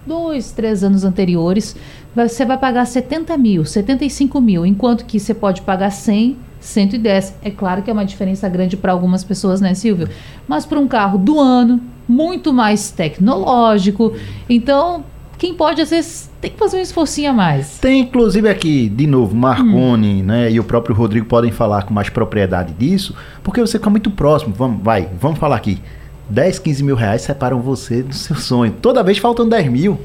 dois, 0.06 0.52
três 0.52 0.84
anos 0.84 1.04
anteriores, 1.04 1.74
você 2.14 2.44
vai 2.44 2.58
pagar 2.58 2.86
70 2.86 3.36
mil, 3.36 3.64
75 3.64 4.40
mil, 4.40 4.64
enquanto 4.64 5.04
que 5.04 5.18
você 5.18 5.34
pode 5.34 5.62
pagar 5.62 5.90
100, 5.90 6.36
110. 6.64 7.34
É 7.42 7.50
claro 7.50 7.82
que 7.82 7.90
é 7.90 7.92
uma 7.92 8.04
diferença 8.04 8.48
grande 8.48 8.76
para 8.76 8.92
algumas 8.92 9.22
pessoas, 9.22 9.60
né, 9.60 9.74
Silvio? 9.74 10.08
Mas 10.48 10.64
para 10.66 10.78
um 10.78 10.88
carro 10.88 11.18
do 11.18 11.38
ano, 11.38 11.80
muito 12.08 12.52
mais 12.52 12.90
tecnológico. 12.90 14.14
Então, 14.48 15.04
quem 15.38 15.54
pode, 15.54 15.80
às 15.82 15.90
vezes, 15.90 16.30
tem 16.40 16.50
que 16.50 16.58
fazer 16.58 16.78
um 16.78 16.80
esforcinho 16.80 17.30
a 17.30 17.32
mais. 17.32 17.78
Tem, 17.78 18.00
inclusive, 18.00 18.48
aqui, 18.48 18.88
de 18.88 19.06
novo, 19.06 19.34
Marconi, 19.34 20.22
hum. 20.22 20.24
né? 20.24 20.50
E 20.50 20.60
o 20.60 20.64
próprio 20.64 20.94
Rodrigo 20.94 21.26
podem 21.26 21.50
falar 21.50 21.82
com 21.82 21.92
mais 21.92 22.08
propriedade 22.08 22.72
disso, 22.72 23.14
porque 23.42 23.60
você 23.60 23.78
fica 23.78 23.90
muito 23.90 24.10
próximo. 24.10 24.54
Vamos, 24.56 24.82
vai, 24.82 25.08
vamos 25.20 25.38
falar 25.38 25.56
aqui. 25.56 25.80
10, 26.30 26.58
15 26.60 26.82
mil 26.82 26.96
reais 26.96 27.22
separam 27.22 27.60
você 27.60 28.02
do 28.02 28.14
seu 28.14 28.36
sonho. 28.36 28.72
Toda 28.80 29.02
vez 29.02 29.18
faltam 29.18 29.48
10 29.48 29.68
mil. 29.70 30.00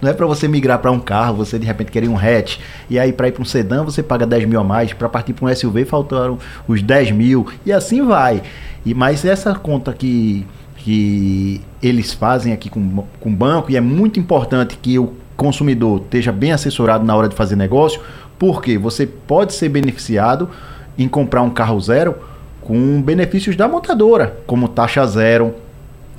Não 0.00 0.10
é 0.10 0.12
para 0.12 0.26
você 0.26 0.48
migrar 0.48 0.78
para 0.78 0.90
um 0.90 1.00
carro, 1.00 1.36
você 1.36 1.58
de 1.58 1.66
repente 1.66 1.90
querer 1.90 2.08
um 2.08 2.16
hatch, 2.16 2.58
e 2.88 2.98
aí 2.98 3.12
para 3.12 3.28
ir 3.28 3.32
para 3.32 3.42
um 3.42 3.44
sedã 3.44 3.84
você 3.84 4.02
paga 4.02 4.26
10 4.26 4.44
mil 4.46 4.60
a 4.60 4.64
mais, 4.64 4.92
para 4.92 5.08
partir 5.08 5.32
para 5.32 5.46
um 5.46 5.54
SUV 5.54 5.84
faltaram 5.84 6.38
os 6.66 6.82
10 6.82 7.12
mil, 7.12 7.46
e 7.64 7.72
assim 7.72 8.02
vai. 8.02 8.42
E 8.84 8.94
Mas 8.94 9.24
essa 9.24 9.54
conta 9.54 9.92
que 9.92 10.46
que 10.86 11.60
eles 11.82 12.12
fazem 12.12 12.52
aqui 12.52 12.70
com, 12.70 13.04
o 13.20 13.30
banco, 13.30 13.72
e 13.72 13.76
é 13.76 13.80
muito 13.80 14.20
importante 14.20 14.78
que 14.80 14.96
o 15.00 15.14
consumidor 15.36 16.02
esteja 16.02 16.30
bem 16.30 16.52
assessorado 16.52 17.04
na 17.04 17.16
hora 17.16 17.28
de 17.28 17.34
fazer 17.34 17.56
negócio, 17.56 18.00
porque 18.38 18.78
você 18.78 19.04
pode 19.04 19.52
ser 19.52 19.68
beneficiado 19.68 20.48
em 20.96 21.08
comprar 21.08 21.42
um 21.42 21.50
carro 21.50 21.80
zero 21.80 22.14
com 22.60 23.02
benefícios 23.02 23.56
da 23.56 23.66
montadora, 23.66 24.38
como 24.46 24.68
taxa 24.68 25.04
zero. 25.06 25.56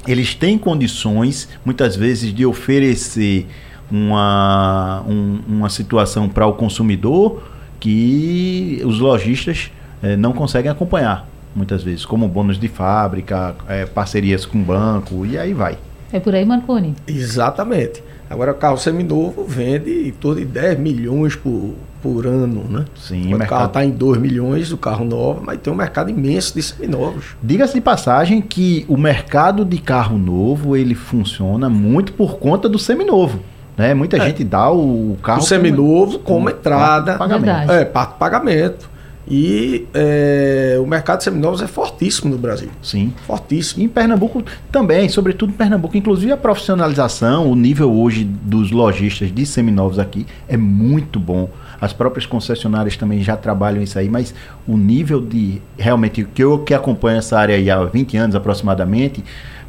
Eles 0.06 0.34
têm 0.36 0.58
condições, 0.58 1.50
muitas 1.66 1.96
vezes, 1.96 2.34
de 2.34 2.46
oferecer 2.46 3.48
uma, 3.92 5.04
um, 5.08 5.39
uma 5.48 5.70
situação 5.70 6.27
para 6.27 6.46
o 6.46 6.54
consumidor 6.54 7.42
que 7.80 8.82
os 8.86 9.00
lojistas 9.00 9.72
eh, 10.01 10.16
não 10.16 10.34
conseguem 10.34 10.70
acompanhar, 10.70 11.27
muitas 11.56 11.84
vezes, 11.84 12.06
como 12.06 12.27
bônus 12.27 12.60
de 12.60 12.68
fábrica, 12.68 13.56
eh, 13.68 13.86
parcerias 13.86 14.46
com 14.46 14.62
banco 14.62 15.25
e 15.25 15.38
aí 15.38 15.54
vai. 15.54 15.77
É 16.12 16.20
por 16.20 16.34
aí, 16.34 16.46
Marconi? 16.46 16.96
Exatamente. 17.08 18.04
Agora, 18.29 18.51
o 18.51 18.55
carro 18.55 18.77
seminovo 18.77 19.46
vende 19.46 20.07
em 20.07 20.12
torno 20.12 20.39
de 20.41 20.46
10 20.46 20.79
milhões 20.79 21.36
por, 21.36 21.74
por 22.01 22.25
ano, 22.27 22.65
né? 22.69 22.86
Sim, 22.96 23.34
o 23.34 23.38
mercado... 23.38 23.50
carro 23.50 23.65
está 23.67 23.86
em 23.86 23.91
2 23.91 24.19
milhões, 24.19 24.72
o 24.72 24.77
carro 24.77 25.05
novo, 25.05 25.41
mas 25.43 25.60
tem 25.60 25.72
um 25.72 25.75
mercado 25.75 26.10
imenso 26.10 26.53
de 26.53 26.62
seminovos. 26.62 27.36
Diga-se 27.41 27.74
de 27.74 27.81
passagem 27.81 28.41
que 28.41 28.86
o 28.88 28.98
mercado 28.98 29.63
de 29.63 29.77
carro 29.77 30.17
novo, 30.17 30.75
ele 30.75 30.96
funciona 30.96 31.69
muito 31.69 32.13
por 32.13 32.38
conta 32.38 32.67
do 32.67 32.77
seminovo. 32.77 33.39
Né? 33.77 33.93
Muita 33.93 34.17
é. 34.17 34.22
gente 34.22 34.43
dá 34.43 34.72
o 34.72 35.17
carro... 35.22 35.39
O 35.39 35.43
seminovo 35.43 36.19
como, 36.19 36.39
como 36.39 36.50
entrada. 36.50 37.17
Pagamento. 37.17 37.72
É, 37.72 37.86
parte 37.86 38.17
pagamento. 38.17 38.89
E 39.29 39.86
é, 39.93 40.77
o 40.81 40.88
mercado 40.88 41.17
de 41.17 41.25
seminovos 41.25 41.62
é 41.62 41.67
fortíssimo 41.67 42.31
no 42.31 42.38
Brasil. 42.38 42.69
Sim. 42.81 43.13
Fortíssimo. 43.25 43.81
E 43.81 43.86
em 43.86 43.89
Pernambuco 43.89 44.41
também, 44.72 45.10
sobretudo 45.10 45.51
em 45.51 45.55
Pernambuco. 45.55 45.98
Inclusive 45.98 46.31
a 46.31 46.38
profissionalização, 46.38 47.51
o 47.51 47.55
nível 47.55 47.91
hoje 47.91 48.24
dos 48.24 48.72
lojistas 48.72 49.34
de 49.34 49.46
seminovos 49.46 50.00
aqui 50.00 50.25
é 50.48 50.55
muito 50.55 51.19
bom. 51.19 51.50
As 51.79 51.91
próprias 51.91 52.25
concessionárias 52.25 52.96
também 52.96 53.22
já 53.22 53.36
trabalham 53.36 53.84
isso 53.84 54.00
aí, 54.00 54.07
mas 54.07 54.34
o 54.65 54.77
nível 54.77 55.22
de 55.22 55.62
realmente 55.77 56.24
que 56.24 56.43
eu 56.43 56.60
que 56.60 56.74
acompanho 56.74 57.19
essa 57.19 57.38
área 57.38 57.55
aí 57.55 57.69
há 57.69 57.84
20 57.84 58.17
anos 58.17 58.36
aproximadamente, 58.36 59.24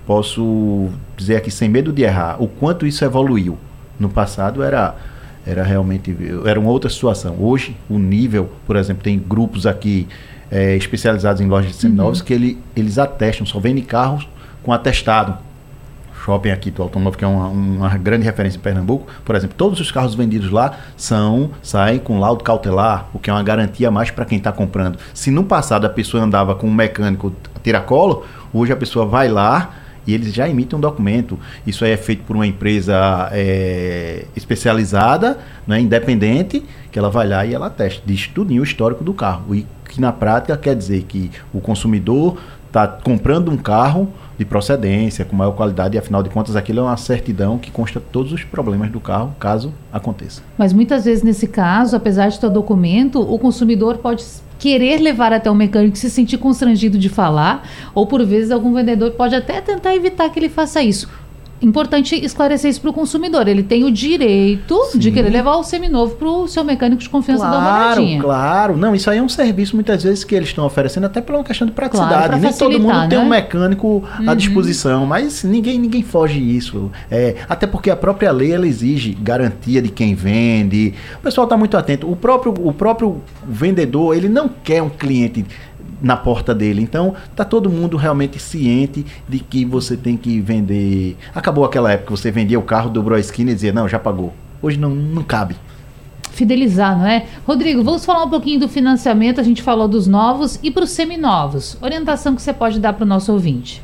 posso 0.07 0.89
dizer 1.17 1.37
aqui 1.37 1.51
sem 1.51 1.69
medo 1.69 1.93
de 1.93 2.03
errar, 2.03 2.41
o 2.41 2.47
quanto 2.47 2.87
isso 2.87 3.05
evoluiu. 3.05 3.59
No 3.99 4.09
passado 4.09 4.63
era 4.63 4.95
era 5.49 5.63
realmente 5.63 6.15
era 6.45 6.61
uma 6.61 6.71
outra 6.71 6.91
situação. 6.91 7.37
Hoje, 7.41 7.75
o 7.89 7.99
nível, 7.99 8.51
por 8.67 8.77
exemplo, 8.77 9.03
tem 9.03 9.19
grupos 9.19 9.67
aqui 9.67 10.07
é, 10.51 10.77
especializados 10.77 11.41
em 11.41 11.47
lojas 11.47 11.73
de 11.73 11.79
seminovos 11.79 12.21
uhum. 12.21 12.27
que 12.27 12.35
ele, 12.35 12.59
eles 12.77 12.99
atestam, 12.99 13.47
só 13.47 13.59
vendem 13.59 13.83
carros 13.83 14.29
com 14.63 14.73
atestado. 14.73 15.39
Shopping 16.23 16.51
aqui 16.51 16.71
do 16.71 16.83
automóvel, 16.83 17.19
que 17.19 17.25
é 17.25 17.29
uma, 17.29 17.47
uma, 17.47 17.97
grande 17.97 18.25
referência 18.25 18.59
em 18.59 18.61
Pernambuco, 18.61 19.07
por 19.25 19.35
exemplo, 19.35 19.57
todos 19.57 19.81
os 19.81 19.91
carros 19.91 20.15
vendidos 20.15 20.51
lá 20.51 20.77
são 20.95 21.53
saem 21.63 21.99
com 21.99 22.19
laudo 22.19 22.45
cautelar, 22.45 23.09
o 23.15 23.19
que 23.19 23.31
é 23.31 23.33
uma 23.33 23.43
garantia 23.43 23.89
a 23.89 23.91
mais 23.91 24.11
para 24.11 24.27
quem 24.27 24.37
está 24.37 24.53
comprando. 24.53 24.99
Se 25.15 25.31
no 25.31 25.45
passado 25.45 25.87
a 25.87 25.89
pessoa 25.89 26.23
andava 26.23 26.55
com 26.55 26.67
um 26.67 26.75
mecânico 26.75 27.33
tiracolo, 27.63 28.27
hoje 28.53 28.73
a 28.73 28.77
pessoa 28.77 29.07
vai 29.07 29.29
lá 29.29 29.71
e 30.09 30.15
eles 30.15 30.33
já 30.33 30.49
emitem 30.49 30.79
um 30.79 30.81
documento. 30.81 31.39
Isso 31.67 31.85
é 31.85 31.95
feito 31.99 32.25
por 32.25 32.35
uma 32.35 32.47
empresa 32.47 33.29
é, 33.31 34.25
especializada, 34.35 35.39
né, 35.67 35.79
independente, 35.79 36.65
que 36.91 36.99
ela 36.99 37.11
vai 37.11 37.29
lá 37.29 37.45
e 37.45 37.53
ela 37.53 37.69
testa, 37.69 38.03
diz 38.07 38.27
tudo 38.27 38.55
o 38.55 38.63
histórico 38.63 39.05
do 39.05 39.13
carro. 39.13 39.55
E 39.55 39.67
que 39.87 40.01
na 40.01 40.11
prática 40.11 40.57
quer 40.57 40.75
dizer 40.75 41.03
que 41.03 41.31
o 41.53 41.61
consumidor 41.61 42.39
está 42.79 42.87
comprando 42.87 43.51
um 43.51 43.57
carro 43.57 44.09
de 44.39 44.45
procedência, 44.45 45.25
com 45.25 45.35
maior 45.35 45.53
qualidade, 45.53 45.97
e 45.97 45.99
afinal 45.99 46.23
de 46.23 46.31
contas 46.31 46.55
aquilo 46.55 46.79
é 46.79 46.83
uma 46.83 46.97
certidão 46.97 47.59
que 47.59 47.73
consta 47.73 48.01
todos 48.01 48.33
os 48.33 48.45
problemas 48.45 48.89
do 48.91 49.01
carro, 49.01 49.35
caso 49.41 49.75
aconteça. 49.93 50.43
Mas 50.57 50.73
muitas 50.73 51.05
vezes 51.05 51.25
nesse 51.25 51.49
caso, 51.49 51.97
apesar 51.97 52.29
de 52.29 52.47
o 52.47 52.49
documento, 52.49 53.21
o 53.21 53.37
consumidor 53.39 53.99
pode 53.99 54.25
querer 54.59 55.01
levar 55.01 55.33
até 55.33 55.51
o 55.51 55.55
mecânico 55.55 55.97
se 55.97 56.09
sentir 56.09 56.39
constrangido 56.39 56.97
de 56.99 57.09
falar, 57.09 57.69
ou 57.95 58.07
por 58.07 58.25
vezes 58.25 58.53
algum 58.53 58.73
vendedor 58.73 59.13
pode 59.13 59.35
até 59.35 59.61
tentar 59.61 59.95
evitar 59.95 60.29
que 60.31 60.39
ele 60.39 60.49
faça 60.49 60.81
isso. 60.83 61.09
Importante 61.61 62.15
esclarecer 62.15 62.71
isso 62.71 62.81
para 62.81 62.91
o 62.91 62.93
consumidor. 62.93 63.49
Ele 63.49 63.63
tem 63.63 63.85
o 63.85 63.91
direito 63.91 64.81
Sim. 64.93 64.99
de 64.99 65.11
querer 65.11 65.31
levar 65.31 65.57
o 65.57 65.65
seminovo 65.65 66.15
para 66.15 66.29
o 66.29 66.47
seu 66.47 66.63
mecânico 66.63 67.03
de 67.03 67.09
confiança 67.09 67.47
claro, 67.47 67.57
dar 67.57 67.61
uma 67.61 67.87
olhadinha. 67.87 68.23
Claro, 68.23 68.77
não, 68.77 68.95
isso 68.95 69.11
aí 69.11 69.19
é 69.19 69.23
um 69.23 69.29
serviço 69.29 69.75
muitas 69.75 70.03
vezes 70.03 70.25
que 70.25 70.35
eles 70.35 70.49
estão 70.49 70.65
oferecendo 70.65 71.07
até 71.07 71.21
por 71.21 71.35
uma 71.35 71.45
questão 71.45 71.67
de 71.67 71.73
praticidade. 71.73 72.29
Claro, 72.29 72.39
Nem 72.39 72.53
todo 72.53 72.79
mundo 72.79 72.95
né? 72.95 73.09
tem 73.09 73.19
um 73.19 73.29
mecânico 73.29 73.89
uhum. 73.89 74.31
à 74.31 74.35
disposição, 74.35 75.07
mas 75.07 75.43
ninguém 75.43 75.79
ninguém 75.79 76.03
foge 76.03 76.39
isso. 76.39 76.91
É, 77.11 77.37
até 77.49 77.67
porque 77.67 77.91
a 77.91 77.97
própria 77.97 78.31
lei 78.31 78.53
ela 78.53 78.67
exige 78.67 79.13
garantia 79.13 79.83
de 79.83 79.89
quem 79.89 80.15
vende. 80.15 80.95
O 81.19 81.23
pessoal 81.23 81.45
está 81.45 81.57
muito 81.57 81.77
atento. 81.77 82.11
O 82.11 82.17
próprio, 82.17 82.55
o 82.61 82.73
próprio 82.73 83.21
vendedor 83.47 84.17
ele 84.17 84.29
não 84.29 84.49
quer 84.49 84.83
um 84.83 84.89
cliente 84.89 85.45
na 86.03 86.17
porta 86.17 86.55
dele. 86.55 86.83
Então, 86.83 87.15
tá 87.35 87.45
todo 87.45 87.71
mundo 87.71 87.97
realmente 87.97 88.39
ciente 88.39 89.05
de 89.29 89.39
que 89.39 89.65
você 89.65 89.97
tem 89.97 90.17
que 90.17 90.41
vender. 90.41 91.17
Acabou 91.35 91.65
aquela 91.65 91.93
época 91.93 92.13
que 92.13 92.21
você 92.21 92.31
vendia 92.31 92.59
o 92.59 92.63
carro, 92.63 92.91
dobrou 92.91 93.17
a 93.17 93.21
esquina 93.21 93.51
e 93.51 93.55
dizia, 93.55 93.73
não, 93.73 93.89
já 93.89 93.99
pagou. 93.99 94.33
Hoje 94.63 94.79
não, 94.79 94.91
não 94.91 95.23
cabe. 95.23 95.57
Fidelizar, 96.31 96.97
não 96.97 97.07
é? 97.07 97.27
Rodrigo, 97.47 97.83
vamos 97.83 98.05
falar 98.05 98.25
um 98.25 98.31
pouquinho 98.31 98.61
do 98.61 98.69
financiamento. 98.69 99.41
A 99.41 99.45
gente 99.45 99.63
falou 99.63 99.89
dos 99.89 100.07
novos 100.07 100.59
e 100.63 100.71
para 100.71 100.85
os 100.85 100.91
seminovos. 100.91 101.77
Orientação 101.83 102.37
que 102.37 102.43
você 102.43 102.53
pode 102.53 102.79
dar 102.79 102.93
para 102.93 103.05
o 103.05 103.09
nosso 103.09 103.33
ouvinte. 103.33 103.83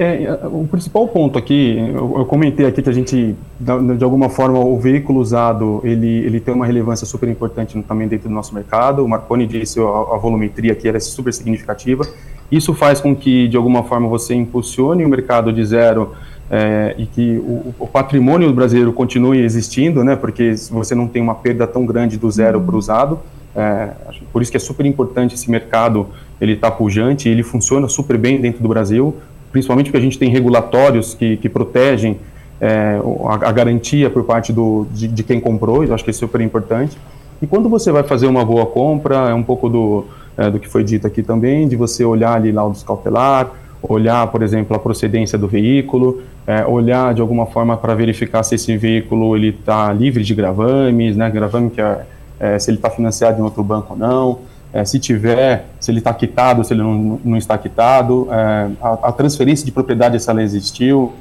É, 0.00 0.24
é, 0.24 0.46
o 0.46 0.66
principal 0.66 1.06
ponto 1.08 1.38
aqui, 1.38 1.76
eu, 1.78 2.14
eu, 2.16 2.24
comentei 2.24 2.64
aqui 2.64 2.80
que 2.80 2.88
a 2.88 2.92
gente, 2.92 3.36
de 3.60 4.02
alguma 4.02 4.30
forma, 4.30 4.58
o 4.58 4.78
veículo 4.78 5.20
usado, 5.20 5.82
ele, 5.84 6.24
ele 6.24 6.40
tem 6.40 6.54
uma 6.54 6.64
relevância 6.64 7.06
super 7.06 7.28
importante 7.28 7.78
também 7.82 8.08
dentro 8.08 8.26
do 8.26 8.34
nosso 8.34 8.54
mercado. 8.54 9.04
O 9.04 9.08
Marconi 9.08 9.46
disse 9.46 9.78
a, 9.78 9.82
a 9.82 10.16
volumetria 10.16 10.72
aqui 10.72 10.88
era 10.88 10.98
super 10.98 11.34
significativa. 11.34 12.08
Isso 12.50 12.72
faz 12.72 12.98
com 12.98 13.14
que, 13.14 13.46
de 13.46 13.58
alguma 13.58 13.82
forma, 13.82 14.08
você 14.08 14.34
impulsione 14.34 15.04
o 15.04 15.08
mercado 15.08 15.52
de 15.52 15.62
zero 15.66 16.14
é, 16.50 16.94
e 16.96 17.04
que 17.04 17.36
o, 17.36 17.74
o, 17.78 17.86
patrimônio 17.86 18.50
brasileiro 18.54 18.94
continue 18.94 19.40
existindo, 19.42 20.02
né? 20.02 20.16
Porque 20.16 20.54
você 20.70 20.94
não 20.94 21.06
tem 21.06 21.20
uma 21.20 21.34
perda 21.34 21.66
tão 21.66 21.84
grande 21.84 22.16
do 22.16 22.30
zero 22.30 22.58
para 22.58 22.74
o 22.74 22.78
usado. 22.78 23.18
É, 23.54 23.90
por 24.32 24.40
isso 24.40 24.50
que 24.50 24.56
é 24.56 24.60
super 24.60 24.86
importante 24.86 25.34
esse 25.34 25.50
mercado, 25.50 26.08
ele 26.40 26.52
está 26.54 26.70
pujante, 26.70 27.28
ele 27.28 27.42
funciona 27.42 27.86
super 27.86 28.16
bem 28.16 28.40
dentro 28.40 28.62
do 28.62 28.68
Brasil 28.68 29.14
principalmente 29.52 29.86
porque 29.86 29.98
a 29.98 30.00
gente 30.00 30.18
tem 30.18 30.30
regulatórios 30.30 31.14
que, 31.14 31.36
que 31.36 31.48
protegem 31.48 32.18
é, 32.60 33.00
a, 33.24 33.48
a, 33.48 33.52
garantia 33.52 34.10
por 34.10 34.24
parte 34.24 34.52
do, 34.52 34.86
de, 34.92 35.08
de, 35.08 35.22
quem 35.22 35.40
comprou, 35.40 35.82
eu 35.82 35.94
acho 35.94 36.04
que 36.04 36.10
é 36.10 36.12
super 36.12 36.40
importante. 36.40 36.96
E 37.40 37.46
quando 37.46 37.68
você 37.68 37.90
vai 37.90 38.02
fazer 38.02 38.26
uma 38.26 38.44
boa 38.44 38.66
compra, 38.66 39.30
é 39.30 39.34
um 39.34 39.42
pouco 39.42 39.68
do, 39.68 40.04
é, 40.36 40.50
do 40.50 40.58
que 40.58 40.68
foi 40.68 40.84
dito 40.84 41.06
aqui 41.06 41.22
também, 41.22 41.66
de 41.66 41.74
você 41.74 42.04
olhar 42.04 42.34
ali 42.34 42.52
laudos 42.52 42.82
cautelar, 42.82 43.50
olhar, 43.82 44.26
por 44.26 44.42
exemplo, 44.42 44.76
a 44.76 44.78
procedência 44.78 45.38
do 45.38 45.48
veículo, 45.48 46.22
é, 46.46 46.66
olhar 46.66 47.14
de 47.14 47.20
alguma 47.20 47.46
forma 47.46 47.76
para 47.76 47.94
verificar 47.94 48.42
se 48.42 48.54
esse 48.54 48.76
veículo 48.76 49.34
ele 49.34 49.48
está 49.48 49.92
livre 49.92 50.22
de 50.22 50.34
gravames, 50.34 51.16
né, 51.16 51.30
gravame 51.30 51.70
que 51.70 51.80
é, 51.80 52.02
é 52.38 52.58
se 52.58 52.70
ele 52.70 52.76
está 52.76 52.90
financiado 52.90 53.40
em 53.40 53.42
outro 53.42 53.62
banco 53.62 53.94
ou 53.94 53.98
não, 53.98 54.38
é, 54.72 54.84
se 54.84 54.98
tiver, 54.98 55.66
se 55.80 55.90
ele 55.90 55.98
está 55.98 56.14
quitado, 56.14 56.62
se 56.62 56.72
ele 56.72 56.82
não, 56.82 57.20
não 57.24 57.36
está 57.36 57.58
quitado, 57.58 58.28
é, 58.30 58.70
a, 58.80 58.92
a, 59.08 59.12
transferência 59.12 59.64
de 59.64 59.72
propriedade, 59.72 60.20
se 60.20 60.30
ela 60.30 60.42
existiu, 60.42 61.12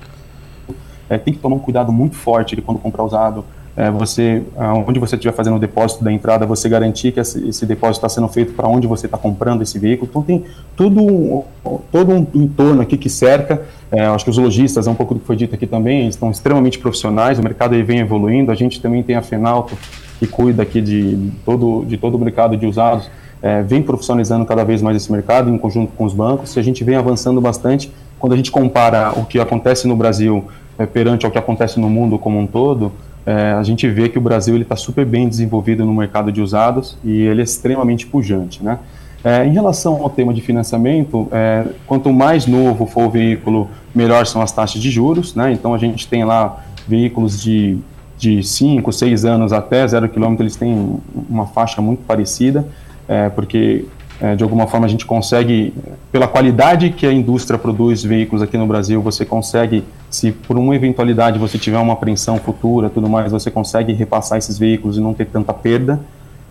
é, 1.10 1.18
tem 1.18 1.34
que 1.34 1.40
tomar 1.40 1.56
um 1.56 1.60
cuidado 1.60 1.92
muito 1.92 2.16
forte 2.16 2.56
de 2.56 2.62
quando 2.62 2.80
comprar 2.80 3.04
usado, 3.04 3.44
é, 3.76 3.90
você, 3.90 4.44
onde 4.86 5.00
você 5.00 5.16
estiver 5.16 5.34
fazendo 5.34 5.56
o 5.56 5.60
depósito 5.60 6.04
da 6.04 6.12
entrada, 6.12 6.46
você 6.46 6.68
garantir 6.68 7.14
que 7.14 7.20
esse, 7.20 7.48
esse 7.48 7.66
depósito 7.66 8.06
está 8.06 8.10
sendo 8.10 8.28
feito 8.28 8.54
para 8.54 8.68
onde 8.68 8.86
você 8.86 9.06
está 9.06 9.18
comprando 9.18 9.62
esse 9.62 9.80
veículo, 9.80 10.10
então 10.10 10.22
tem 10.22 10.44
tudo, 10.76 11.46
todo 11.92 12.12
um 12.12 12.28
entorno 12.36 12.82
aqui 12.82 12.98
que 12.98 13.10
cerca, 13.10 13.62
é, 13.92 14.06
acho 14.06 14.26
que 14.26 14.32
os 14.32 14.38
lojistas, 14.38 14.86
é 14.86 14.92
um 14.92 14.96
pouco 14.96 15.14
do 15.14 15.22
que 15.22 15.26
foi 15.26 15.38
dito 15.38 15.56
aqui 15.56 15.66
também, 15.66 16.08
estão 16.08 16.30
extremamente 16.30 16.78
profissionais, 16.78 17.40
o 17.40 17.44
mercado 17.44 17.74
aí 17.74 17.82
vem 17.82 18.00
evoluindo, 18.00 18.52
a 18.52 18.56
gente 18.56 18.82
também 18.82 19.02
tem 19.02 19.16
a 19.16 19.22
Fenalto, 19.22 19.78
que 20.20 20.28
cuida 20.28 20.62
aqui 20.62 20.82
de 20.82 21.32
todo, 21.46 21.86
de 21.86 21.98
todo 21.98 22.16
o 22.16 22.20
mercado 22.20 22.58
de 22.58 22.66
usados, 22.66 23.10
é, 23.42 23.62
vem 23.62 23.82
profissionalizando 23.82 24.46
cada 24.46 24.64
vez 24.64 24.82
mais 24.82 24.98
esse 24.98 25.12
mercado 25.12 25.50
em 25.50 25.58
conjunto 25.58 25.94
com 25.96 26.04
os 26.04 26.14
bancos 26.14 26.56
e 26.56 26.60
a 26.60 26.64
gente 26.64 26.84
vem 26.84 26.96
avançando 26.96 27.40
bastante. 27.40 27.92
Quando 28.20 28.34
a 28.34 28.36
gente 28.36 28.52
compara 28.52 29.14
o 29.16 29.26
que 29.26 29.40
acontece 29.40 29.88
no 29.88 29.96
Brasil 29.96 30.46
é, 30.78 30.86
perante 30.86 31.26
ao 31.26 31.32
que 31.32 31.38
acontece 31.38 31.80
no 31.80 31.90
mundo 31.90 32.20
como 32.20 32.38
um 32.38 32.46
todo, 32.46 32.92
é, 33.26 33.54
a 33.54 33.64
gente 33.64 33.88
vê 33.88 34.10
que 34.10 34.18
o 34.18 34.22
Brasil 34.22 34.58
está 34.58 34.76
super 34.76 35.06
bem 35.06 35.28
desenvolvido 35.28 35.86
no 35.86 35.94
mercado 35.94 36.32
de 36.32 36.42
usados 36.42 36.98
e 37.04 37.22
ele 37.22 37.42
é 37.42 37.44
extremamente 37.44 38.06
pujante. 38.06 38.64
Né? 38.64 38.78
É, 39.24 39.46
em 39.46 39.52
relação 39.52 40.02
ao 40.02 40.10
tema 40.10 40.34
de 40.34 40.42
financiamento, 40.42 41.28
é, 41.32 41.66
quanto 41.86 42.12
mais 42.12 42.46
novo 42.46 42.86
for 42.86 43.06
o 43.06 43.10
veículo, 43.10 43.70
melhor 43.94 44.26
são 44.26 44.42
as 44.42 44.52
taxas 44.52 44.82
de 44.82 44.90
juros. 44.90 45.34
Né? 45.34 45.54
Então 45.54 45.74
a 45.74 45.78
gente 45.78 46.08
tem 46.08 46.26
lá 46.26 46.64
veículos 46.88 47.42
de 47.42 47.78
de 48.20 48.44
5, 48.44 48.92
6 48.92 49.24
anos 49.24 49.54
até 49.54 49.88
0 49.88 50.10
km, 50.10 50.36
eles 50.40 50.58
têm 50.58 51.00
uma 51.30 51.48
faixa 51.48 51.82
muito 51.82 52.04
parecida 52.04 52.68
é, 53.10 53.28
porque 53.28 53.86
é, 54.22 54.36
de 54.36 54.44
alguma 54.44 54.68
forma 54.68 54.86
a 54.86 54.90
gente 54.90 55.06
consegue, 55.06 55.74
pela 56.12 56.28
qualidade 56.28 56.92
que 56.92 57.08
a 57.08 57.12
indústria 57.12 57.58
produz 57.58 58.04
veículos 58.04 58.44
aqui 58.44 58.56
no 58.56 58.68
Brasil, 58.68 59.02
você 59.02 59.26
consegue, 59.26 59.84
se 60.12 60.32
por 60.32 60.58
uma 60.58 60.76
eventualidade 60.76 61.40
você 61.40 61.58
tiver 61.58 61.80
uma 61.80 61.94
apreensão 61.94 62.38
futura, 62.38 62.88
tudo 62.90 63.10
mais, 63.10 63.32
você 63.32 63.50
consegue 63.50 63.94
repassar 63.94 64.38
esses 64.38 64.60
veículos 64.60 64.98
e 64.98 65.02
não 65.02 65.14
ter 65.14 65.26
tanta 65.26 65.52
perda. 65.54 66.00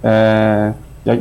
É, 0.03 0.73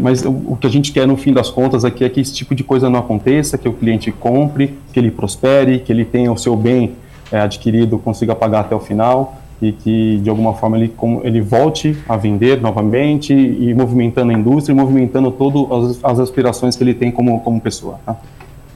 Mas 0.02 0.26
o 0.26 0.58
que 0.60 0.66
a 0.66 0.70
gente 0.70 0.92
quer 0.92 1.06
no 1.06 1.16
fim 1.16 1.32
das 1.32 1.52
contas 1.52 1.86
aqui 1.86 2.04
é 2.04 2.10
que 2.10 2.20
esse 2.20 2.34
tipo 2.34 2.56
de 2.56 2.64
coisa 2.64 2.90
não 2.90 3.00
aconteça, 3.00 3.58
que 3.58 3.70
o 3.70 3.74
cliente 3.74 4.12
compre, 4.12 4.76
que 4.92 5.00
ele 5.00 5.12
prospere, 5.12 5.80
que 5.80 5.92
ele 5.92 6.04
tenha 6.04 6.32
o 6.32 6.38
seu 6.38 6.56
bem 6.56 6.94
é, 7.32 7.42
adquirido, 7.42 8.00
consiga 8.00 8.34
pagar 8.34 8.62
até 8.62 8.76
o 8.76 8.80
final 8.80 9.38
e 9.62 9.72
que 9.72 10.18
de 10.18 10.30
alguma 10.30 10.54
forma 10.54 10.78
ele, 10.78 10.94
ele 11.24 11.42
volte 11.42 11.98
a 12.08 12.16
vender 12.16 12.62
novamente 12.62 13.34
e 13.34 13.74
movimentando 13.74 14.32
a 14.32 14.34
indústria, 14.34 14.76
movimentando 14.76 15.32
todas 15.32 15.98
as, 15.98 16.06
as 16.06 16.20
aspirações 16.20 16.76
que 16.76 16.84
ele 16.84 16.94
tem 16.94 17.12
como, 17.12 17.40
como 17.40 17.60
pessoa. 17.60 18.00
Tá? 18.06 18.18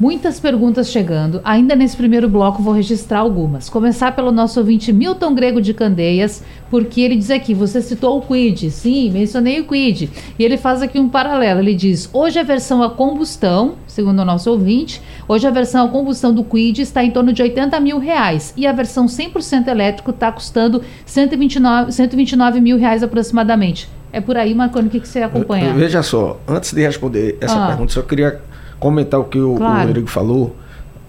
Muitas 0.02 0.40
perguntas 0.40 0.90
chegando. 0.90 1.42
Ainda 1.44 1.76
nesse 1.76 1.96
primeiro 1.96 2.28
bloco 2.28 2.64
vou 2.64 2.74
registrar 2.74 3.20
algumas. 3.20 3.70
Começar 3.70 4.16
pelo 4.16 4.32
nosso 4.32 4.60
ouvinte 4.60 4.92
Milton 4.92 5.36
Grego 5.36 5.62
de 5.62 5.76
Candeias, 5.76 6.44
porque 6.72 7.02
ele 7.02 7.16
diz 7.16 7.30
aqui, 7.30 7.54
você 7.54 7.84
citou 7.84 8.18
o 8.18 8.22
Quid. 8.24 8.72
Sim, 8.72 9.12
mencionei 9.12 9.60
o 9.60 9.68
Quid. 9.68 10.10
E 10.40 10.44
ele 10.44 10.58
faz 10.58 10.82
aqui 10.82 11.00
um 11.00 11.08
paralelo. 11.08 11.60
Ele 11.60 11.76
diz, 11.76 12.10
hoje 12.12 12.40
a 12.40 12.44
versão 12.44 12.82
a 12.82 12.90
combustão, 12.90 13.76
segundo 13.86 14.24
o 14.24 14.26
nosso 14.26 14.50
ouvinte, 14.50 15.00
hoje 15.28 15.46
a 15.46 15.52
versão 15.52 15.86
a 15.86 15.90
combustão 15.90 16.34
do 16.34 16.44
Quid 16.44 16.82
está 16.82 17.04
em 17.04 17.12
torno 17.12 17.32
de 17.32 17.44
80 17.44 17.80
mil 17.80 18.00
reais. 18.00 18.56
E 18.58 18.66
a 18.66 18.72
versão 18.72 19.06
100% 19.06 19.68
elétrico 19.68 20.10
está 20.10 20.32
custando 20.32 20.82
129, 21.06 21.92
129 21.92 22.60
mil 22.60 22.80
reais 22.80 23.04
aproximadamente. 23.04 23.88
É 24.12 24.20
por 24.20 24.36
aí, 24.36 24.56
Marconi, 24.56 24.88
o 24.88 24.90
que, 24.90 25.00
que 25.00 25.08
você 25.08 25.22
acompanha? 25.22 25.72
Veja 25.76 26.02
só, 26.02 26.40
antes 26.48 26.74
de 26.74 26.82
responder 26.82 27.38
essa 27.40 27.66
ah. 27.66 27.68
pergunta, 27.68 27.94
só 27.94 28.02
queria 28.02 28.42
comentar 28.82 29.20
o 29.20 29.24
que 29.24 29.40
o, 29.40 29.56
claro. 29.56 29.84
o 29.84 29.88
Rodrigo 29.88 30.08
falou. 30.08 30.56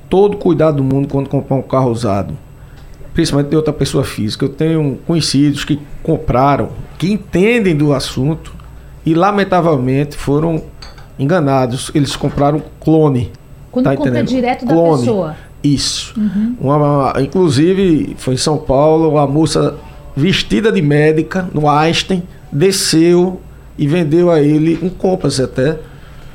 Todo 0.09 0.37
cuidado 0.37 0.77
do 0.77 0.85
mundo 0.85 1.09
quando 1.09 1.29
comprar 1.29 1.57
um 1.57 1.63
carro 1.63 1.91
usado, 1.91 2.37
principalmente 3.15 3.49
de 3.49 3.57
outra 3.57 3.73
pessoa 3.73 4.05
física. 4.05 4.45
Eu 4.45 4.51
tenho 4.51 4.99
conhecidos 5.07 5.65
que 5.65 5.81
compraram, 6.03 6.69
que 6.99 7.11
entendem 7.11 7.75
do 7.75 7.95
assunto 7.95 8.55
e 9.07 9.15
lamentavelmente 9.15 10.17
foram 10.17 10.63
enganados. 11.19 11.91
Eles 11.95 12.15
compraram 12.15 12.63
clone. 12.79 13.33
Quando 13.71 13.87
tá 13.87 13.97
compra 13.97 14.23
direto 14.23 14.67
clone. 14.67 14.91
da 14.91 14.99
pessoa. 14.99 15.37
Isso. 15.65 16.13
Uhum. 16.21 16.57
Uma, 16.61 17.15
inclusive, 17.21 18.15
foi 18.19 18.35
em 18.35 18.37
São 18.37 18.59
Paulo, 18.59 19.13
uma 19.13 19.27
moça 19.27 19.77
vestida 20.15 20.71
de 20.71 20.83
médica 20.83 21.49
no 21.55 21.71
Einstein 21.71 22.23
desceu 22.53 23.41
e 23.79 23.87
vendeu 23.87 24.31
a 24.31 24.43
ele 24.43 24.79
um 24.83 24.91
Compass 24.91 25.41
até 25.41 25.79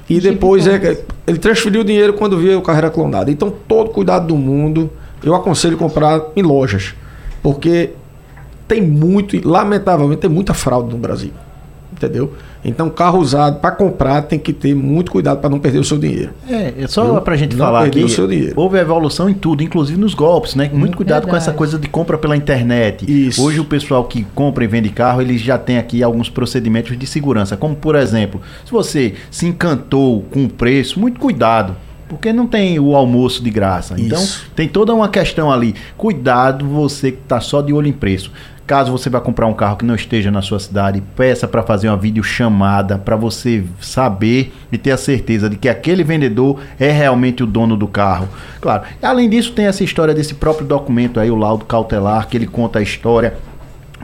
e 0.09 0.19
depois 0.19 0.65
é, 0.65 1.03
ele 1.27 1.37
transferiu 1.37 1.81
o 1.81 1.83
dinheiro 1.83 2.13
quando 2.13 2.37
viu 2.37 2.57
o 2.57 2.61
carro 2.61 2.77
era 2.77 2.89
clonado. 2.89 3.29
Então, 3.29 3.53
todo 3.67 3.89
cuidado 3.89 4.27
do 4.27 4.37
mundo, 4.37 4.89
eu 5.21 5.35
aconselho 5.35 5.77
comprar 5.77 6.21
em 6.37 6.41
lojas. 6.41 6.95
Porque 7.43 7.91
tem 8.65 8.81
muito, 8.81 9.37
lamentavelmente, 9.47 10.21
tem 10.21 10.29
muita 10.29 10.53
fraude 10.53 10.89
no 10.89 10.97
Brasil. 10.97 11.31
Entendeu? 11.97 12.33
Então, 12.63 12.89
carro 12.89 13.19
usado 13.19 13.59
para 13.59 13.71
comprar 13.71 14.21
tem 14.21 14.37
que 14.37 14.53
ter 14.53 14.75
muito 14.75 15.11
cuidado 15.11 15.39
para 15.39 15.49
não 15.49 15.59
perder 15.59 15.79
o 15.79 15.83
seu 15.83 15.97
dinheiro. 15.97 16.31
É, 16.47 16.73
é 16.83 16.87
só 16.87 17.19
para 17.21 17.33
a 17.33 17.37
gente 17.37 17.55
não 17.55 17.65
falar 17.65 17.85
aqui, 17.85 18.03
o 18.03 18.09
seu 18.09 18.27
dinheiro. 18.27 18.53
houve 18.55 18.77
evolução 18.77 19.27
em 19.27 19.33
tudo, 19.33 19.63
inclusive 19.63 19.99
nos 19.99 20.13
golpes, 20.13 20.53
né? 20.53 20.69
Muito 20.71 20.95
cuidado 20.95 21.23
Verdade. 21.23 21.31
com 21.31 21.37
essa 21.37 21.53
coisa 21.53 21.79
de 21.79 21.87
compra 21.87 22.17
pela 22.17 22.37
internet. 22.37 23.09
Isso. 23.09 23.43
Hoje 23.43 23.59
o 23.59 23.65
pessoal 23.65 24.03
que 24.03 24.23
compra 24.35 24.63
e 24.63 24.67
vende 24.67 24.89
carro, 24.89 25.21
eles 25.21 25.41
já 25.41 25.57
tem 25.57 25.77
aqui 25.79 26.03
alguns 26.03 26.29
procedimentos 26.29 26.97
de 26.97 27.07
segurança, 27.07 27.57
como 27.57 27.75
por 27.75 27.95
exemplo, 27.95 28.41
se 28.63 28.71
você 28.71 29.15
se 29.31 29.47
encantou 29.47 30.21
com 30.29 30.45
o 30.45 30.49
preço, 30.49 30.99
muito 30.99 31.19
cuidado 31.19 31.75
porque 32.07 32.31
não 32.31 32.47
tem 32.47 32.79
o 32.79 32.95
almoço 32.95 33.43
de 33.43 33.49
graça. 33.49 33.95
Então, 33.97 34.17
Isso. 34.21 34.43
Então, 34.43 34.55
tem 34.55 34.67
toda 34.67 34.93
uma 34.93 35.09
questão 35.09 35.51
ali. 35.51 35.75
Cuidado 35.97 36.65
você 36.65 37.11
que 37.11 37.19
está 37.21 37.41
só 37.41 37.61
de 37.61 37.73
olho 37.73 37.87
em 37.87 37.93
preço. 37.93 38.31
Caso 38.67 38.91
você 38.91 39.09
vá 39.09 39.21
comprar 39.21 39.47
um 39.47 39.53
carro 39.53 39.77
que 39.77 39.85
não 39.85 39.95
esteja 39.95 40.29
na 40.29 40.41
sua 40.41 40.59
cidade, 40.59 41.01
peça 41.15 41.47
para 41.47 41.63
fazer 41.63 41.87
uma 41.87 41.95
videochamada 41.95 42.97
para 42.97 43.15
você 43.15 43.63
saber 43.79 44.53
e 44.69 44.77
ter 44.77 44.91
a 44.91 44.97
certeza 44.97 45.49
de 45.49 45.55
que 45.55 45.69
aquele 45.69 46.03
vendedor 46.03 46.59
é 46.77 46.91
realmente 46.91 47.41
o 47.41 47.47
dono 47.47 47.77
do 47.77 47.87
carro. 47.87 48.27
Claro. 48.59 48.83
Além 49.01 49.29
disso, 49.29 49.53
tem 49.53 49.67
essa 49.67 49.85
história 49.85 50.13
desse 50.13 50.33
próprio 50.33 50.67
documento 50.67 51.17
aí, 51.17 51.31
o 51.31 51.35
laudo 51.37 51.63
cautelar, 51.63 52.27
que 52.27 52.35
ele 52.35 52.45
conta 52.45 52.79
a 52.79 52.81
história 52.81 53.35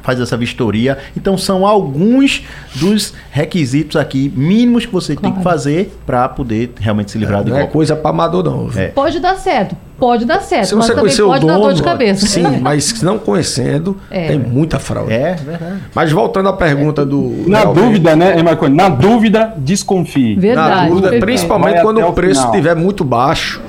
faz 0.03 0.19
essa 0.19 0.37
vistoria. 0.37 0.97
Então 1.17 1.37
são 1.37 1.65
alguns 1.65 2.45
dos 2.75 3.13
requisitos 3.31 3.95
aqui 3.95 4.31
mínimos 4.35 4.85
que 4.85 4.91
você 4.91 5.15
claro. 5.15 5.33
tem 5.33 5.37
que 5.37 5.43
fazer 5.43 5.97
para 6.05 6.29
poder 6.29 6.73
realmente 6.79 7.11
se 7.11 7.17
livrar 7.17 7.39
é, 7.39 7.43
de 7.45 7.49
Não 7.49 7.57
golpe. 7.57 7.69
é 7.69 7.73
coisa 7.73 7.95
para 7.95 8.11
amador 8.11 8.43
não. 8.43 8.69
É. 8.75 8.89
Pode 8.89 9.19
dar 9.19 9.35
certo, 9.35 9.75
pode 9.97 10.25
dar 10.25 10.41
certo, 10.41 10.67
se 10.67 10.75
mas 10.75 10.85
você 10.85 10.93
também 10.93 11.15
pode 11.15 11.41
dono, 11.41 11.53
dar 11.53 11.59
dor 11.59 11.73
de 11.73 11.81
cabeça. 11.81 12.27
Sim, 12.27 12.43
mas 12.61 13.01
não 13.01 13.17
conhecendo, 13.17 13.97
é. 14.11 14.27
tem 14.27 14.37
muita 14.37 14.77
fraude. 14.77 15.13
É, 15.13 15.35
verdade. 15.35 15.81
Mas 15.95 16.11
voltando 16.11 16.49
à 16.49 16.53
pergunta 16.53 17.05
do... 17.05 17.45
Na 17.47 17.63
dúvida, 17.63 18.15
né, 18.15 18.41
Marconi? 18.43 18.75
Na 18.75 18.89
dúvida, 18.89 19.53
desconfie. 19.57 20.35
Verdade. 20.35 20.69
Na 20.69 20.87
dúvida, 20.89 21.19
principalmente 21.19 21.81
quando 21.81 22.01
o 22.01 22.11
preço 22.11 22.45
estiver 22.45 22.75
muito 22.75 23.03
baixo, 23.05 23.61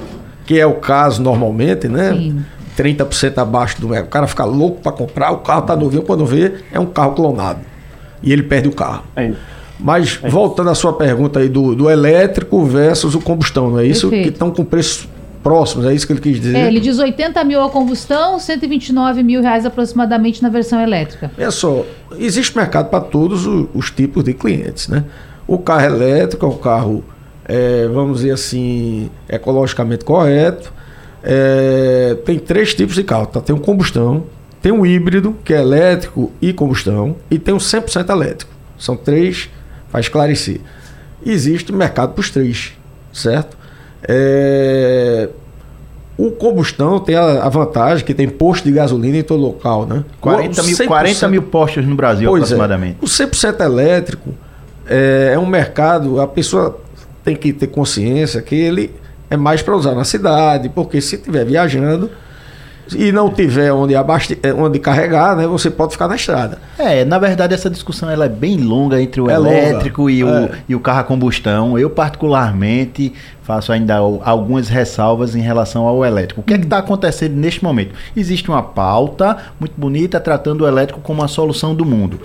que 0.45 0.59
é 0.59 0.67
o 0.67 0.75
caso 0.75 1.23
normalmente, 1.23 1.89
né? 1.89 2.13
Sim 2.13 2.45
30% 2.77 3.39
abaixo 3.39 3.81
do 3.81 3.89
mercado. 3.89 4.07
O 4.07 4.11
cara 4.11 4.27
fica 4.27 4.45
louco 4.45 4.81
para 4.81 4.93
comprar, 4.93 5.31
o 5.31 5.39
carro 5.39 5.63
tá 5.63 5.77
novinho, 5.77 6.03
quando 6.03 6.25
vê, 6.27 6.55
é 6.73 6.79
um 6.79 6.87
carro 6.87 7.13
clonado. 7.13 7.61
E 8.23 8.33
ele 8.33 8.43
perde 8.43 8.69
o 8.69 8.73
carro. 8.73 9.05
É 9.17 9.33
Mas 9.79 10.19
é 10.23 10.29
voltando 10.29 10.71
à 10.71 10.75
sua 10.75 10.93
pergunta 10.93 11.41
aí 11.41 11.49
do, 11.49 11.75
do 11.75 11.91
elétrico 11.91 12.65
versus 12.65 13.15
o 13.15 13.21
combustão, 13.21 13.71
não 13.71 13.79
é 13.79 13.87
isso? 13.87 14.09
Perfeito. 14.09 14.29
Que 14.29 14.35
estão 14.35 14.51
com 14.51 14.65
preços 14.65 15.09
próximos, 15.45 15.85
é 15.85 15.95
isso 15.95 16.07
que 16.07 16.15
ele 16.15 16.21
quis 16.23 16.41
dizer? 16.41 16.57
É, 16.57 16.67
ele 16.67 16.81
diz 16.81 16.99
80 16.99 17.45
mil 17.45 17.61
a 17.63 17.69
combustão, 17.69 18.39
129 18.39 19.23
mil 19.23 19.43
reais 19.43 19.67
aproximadamente 19.67 20.43
na 20.43 20.49
versão 20.49 20.81
elétrica. 20.81 21.31
É 21.37 21.51
só, 21.51 21.85
existe 22.19 22.57
mercado 22.57 22.89
para 22.89 23.01
todos 23.01 23.47
os, 23.47 23.69
os, 23.75 23.91
tipos 23.91 24.25
de 24.25 24.33
clientes, 24.33 24.89
né? 24.89 25.05
O 25.47 25.59
carro 25.59 25.85
elétrico 25.85 26.47
é 26.47 26.49
um 26.49 26.57
carro, 26.57 27.05
é, 27.45 27.87
vamos 27.89 28.21
dizer 28.21 28.31
assim, 28.31 29.11
ecologicamente 29.29 30.03
correto, 30.03 30.73
é, 31.25 32.17
tem 32.25 32.39
três 32.39 32.75
tipos 32.75 32.95
de 32.95 33.03
carro. 33.03 33.27
Tá? 33.27 33.41
Tem 33.41 33.55
um 33.55 33.59
combustão, 33.59 34.25
tem 34.61 34.71
um 34.71 34.85
híbrido, 34.85 35.35
que 35.45 35.55
é 35.55 35.61
elétrico 35.61 36.31
e 36.41 36.53
combustão, 36.53 37.17
e 37.31 37.39
tem 37.39 37.55
um 37.55 37.59
100% 37.59 38.09
elétrico. 38.11 38.53
São 38.79 38.97
três, 38.97 39.49
para 39.91 40.01
esclarecer. 40.01 40.61
Existe 41.25 41.73
mercado 41.73 42.13
para 42.13 42.21
os 42.21 42.31
três, 42.31 42.75
certo? 43.13 43.57
É, 44.07 45.31
o 46.19 46.31
combustão 46.31 47.01
tem 47.01 47.17
a, 47.17 47.49
vantagem 47.49 48.05
que 48.05 48.13
tem 48.13 48.29
posto 48.29 48.65
de 48.65 48.73
gasolina 48.73 49.17
em 49.17 49.23
todo 49.23 49.41
local, 49.41 49.87
né? 49.87 50.05
40 50.21 50.63
mil, 50.63 50.77
40 50.87 51.29
mil 51.29 51.43
postos 51.43 51.87
no 51.87 51.95
Brasil, 51.95 52.29
pois 52.29 52.43
é. 52.43 52.45
aproximadamente. 52.45 52.99
É. 53.01 53.05
O 53.05 53.09
100% 53.09 53.61
elétrico 53.61 54.31
é, 54.87 55.33
é 55.35 55.39
um 55.39 55.47
mercado, 55.47 56.21
a 56.21 56.27
pessoa 56.27 56.79
tem 57.25 57.35
que 57.35 57.53
ter 57.53 57.69
consciência 57.69 58.43
que 58.43 58.55
ele 58.55 58.93
é 59.35 59.37
mais 59.37 59.63
para 59.63 59.77
usar 59.77 59.95
na 59.95 60.05
cidade, 60.05 60.69
porque 60.69 61.01
se 61.01 61.17
estiver 61.17 61.45
viajando 61.45 62.11
e 62.95 63.13
não 63.13 63.31
tiver 63.31 63.73
onde, 63.73 63.95
abaste 63.95 64.39
é, 64.43 64.53
onde 64.53 64.79
carregar, 64.79 65.37
né, 65.37 65.47
você 65.47 65.71
pode 65.71 65.93
ficar 65.93 66.09
na 66.09 66.17
estrada. 66.17 66.59
É, 66.79 67.05
na 67.05 67.19
verdade 67.19 67.55
essa 67.55 67.71
discussão 67.71 68.11
ela 68.11 68.27
é 68.27 68.29
bem 68.29 68.59
longa 68.59 69.01
entre 69.01 69.21
o 69.21 69.31
é 69.31 69.35
elétrico 69.35 70.11
e, 70.11 70.23
o, 70.23 70.29
é. 70.29 70.51
e 70.69 70.75
o 70.75 70.81
carro 70.81 71.01
a 71.01 71.05
combustão. 71.05 71.79
Eu 71.79 71.89
particularmente 71.89 73.13
faço 73.43 73.73
ainda 73.73 73.97
algumas 73.97 74.69
ressalvas 74.69 75.35
em 75.35 75.41
relação 75.41 75.87
ao 75.87 76.05
elétrico. 76.05 76.41
O 76.41 76.45
que 76.45 76.55
é 76.55 76.59
que 76.59 76.65
está 76.65 76.79
acontecendo 76.79 77.35
neste 77.35 77.63
momento? 77.63 77.95
Existe 78.17 78.49
uma 78.49 78.63
pauta 78.63 79.37
muito 79.59 79.75
bonita 79.77 80.21
tratando 80.21 80.63
o 80.63 80.69
elétrico 80.69 81.01
como 81.01 81.23
a 81.23 81.29
solução 81.29 81.75
do 81.75 81.85
mundo. 81.85 82.21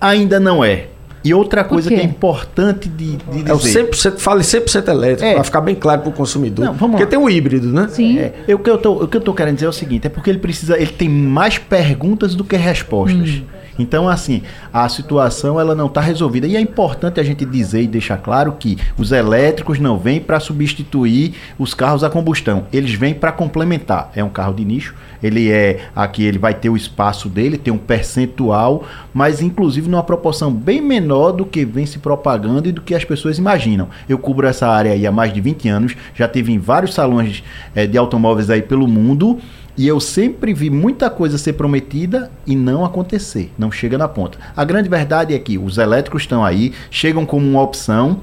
Ainda 0.00 0.40
não 0.40 0.64
é. 0.64 0.88
E 1.24 1.32
outra 1.32 1.64
coisa 1.64 1.88
que 1.88 1.94
é 1.94 2.02
importante 2.02 2.86
de, 2.86 3.16
de 3.16 3.42
dizer... 3.42 3.50
É 3.50 3.54
o 3.54 3.58
100%, 3.58 4.18
fale 4.18 4.42
100% 4.42 4.88
elétrico, 4.88 5.24
é. 5.24 5.34
para 5.34 5.44
ficar 5.44 5.62
bem 5.62 5.74
claro 5.74 6.02
para 6.02 6.10
o 6.10 6.12
consumidor. 6.12 6.66
Não, 6.66 6.76
porque 6.76 7.02
lá. 7.02 7.08
tem 7.08 7.18
o 7.18 7.30
híbrido, 7.30 7.72
né? 7.72 7.88
Sim. 7.88 8.18
É, 8.18 8.54
o, 8.54 8.58
que 8.58 8.68
eu 8.68 8.74
o 8.74 9.08
que 9.08 9.16
eu 9.16 9.20
tô 9.22 9.32
querendo 9.32 9.54
dizer 9.54 9.66
é 9.66 9.70
o 9.70 9.72
seguinte, 9.72 10.06
é 10.06 10.10
porque 10.10 10.28
ele 10.28 10.38
precisa, 10.38 10.76
ele 10.76 10.92
tem 10.92 11.08
mais 11.08 11.56
perguntas 11.56 12.34
do 12.34 12.44
que 12.44 12.56
respostas. 12.56 13.30
Hum. 13.30 13.42
Então, 13.78 14.08
assim, 14.08 14.42
a 14.72 14.88
situação 14.88 15.58
ela 15.58 15.74
não 15.74 15.86
está 15.86 16.00
resolvida. 16.00 16.46
E 16.46 16.56
é 16.56 16.60
importante 16.60 17.20
a 17.20 17.22
gente 17.22 17.44
dizer 17.44 17.82
e 17.82 17.86
deixar 17.86 18.18
claro 18.18 18.52
que 18.52 18.78
os 18.96 19.12
elétricos 19.12 19.78
não 19.78 19.98
vêm 19.98 20.20
para 20.20 20.40
substituir 20.40 21.34
os 21.58 21.74
carros 21.74 22.04
a 22.04 22.10
combustão. 22.10 22.66
Eles 22.72 22.92
vêm 22.94 23.14
para 23.14 23.32
complementar. 23.32 24.10
É 24.14 24.22
um 24.22 24.28
carro 24.28 24.54
de 24.54 24.64
nicho. 24.64 24.94
Ele 25.22 25.50
é 25.50 25.88
aqui, 25.96 26.22
ele 26.22 26.38
vai 26.38 26.54
ter 26.54 26.68
o 26.68 26.76
espaço 26.76 27.28
dele, 27.28 27.56
tem 27.56 27.72
um 27.72 27.78
percentual, 27.78 28.84
mas 29.12 29.40
inclusive 29.40 29.88
numa 29.88 30.02
proporção 30.02 30.52
bem 30.52 30.82
menor 30.82 31.32
do 31.32 31.46
que 31.46 31.64
vem 31.64 31.86
se 31.86 31.98
propagando 31.98 32.68
e 32.68 32.72
do 32.72 32.82
que 32.82 32.94
as 32.94 33.04
pessoas 33.04 33.38
imaginam. 33.38 33.88
Eu 34.06 34.18
cubro 34.18 34.46
essa 34.46 34.68
área 34.68 34.92
aí 34.92 35.06
há 35.06 35.12
mais 35.12 35.32
de 35.32 35.40
20 35.40 35.68
anos, 35.68 35.96
já 36.14 36.28
tive 36.28 36.52
em 36.52 36.58
vários 36.58 36.92
salões 36.92 37.42
é, 37.74 37.86
de 37.86 37.96
automóveis 37.96 38.50
aí 38.50 38.60
pelo 38.60 38.86
mundo 38.86 39.40
e 39.76 39.88
eu 39.88 39.98
sempre 39.98 40.54
vi 40.54 40.70
muita 40.70 41.10
coisa 41.10 41.36
ser 41.36 41.54
prometida 41.54 42.30
e 42.46 42.54
não 42.54 42.84
acontecer, 42.84 43.52
não 43.58 43.70
chega 43.70 43.98
na 43.98 44.06
ponta. 44.06 44.38
A 44.56 44.64
grande 44.64 44.88
verdade 44.88 45.34
é 45.34 45.38
que 45.38 45.58
os 45.58 45.78
elétricos 45.78 46.22
estão 46.22 46.44
aí, 46.44 46.72
chegam 46.90 47.26
como 47.26 47.46
uma 47.46 47.62
opção 47.62 48.20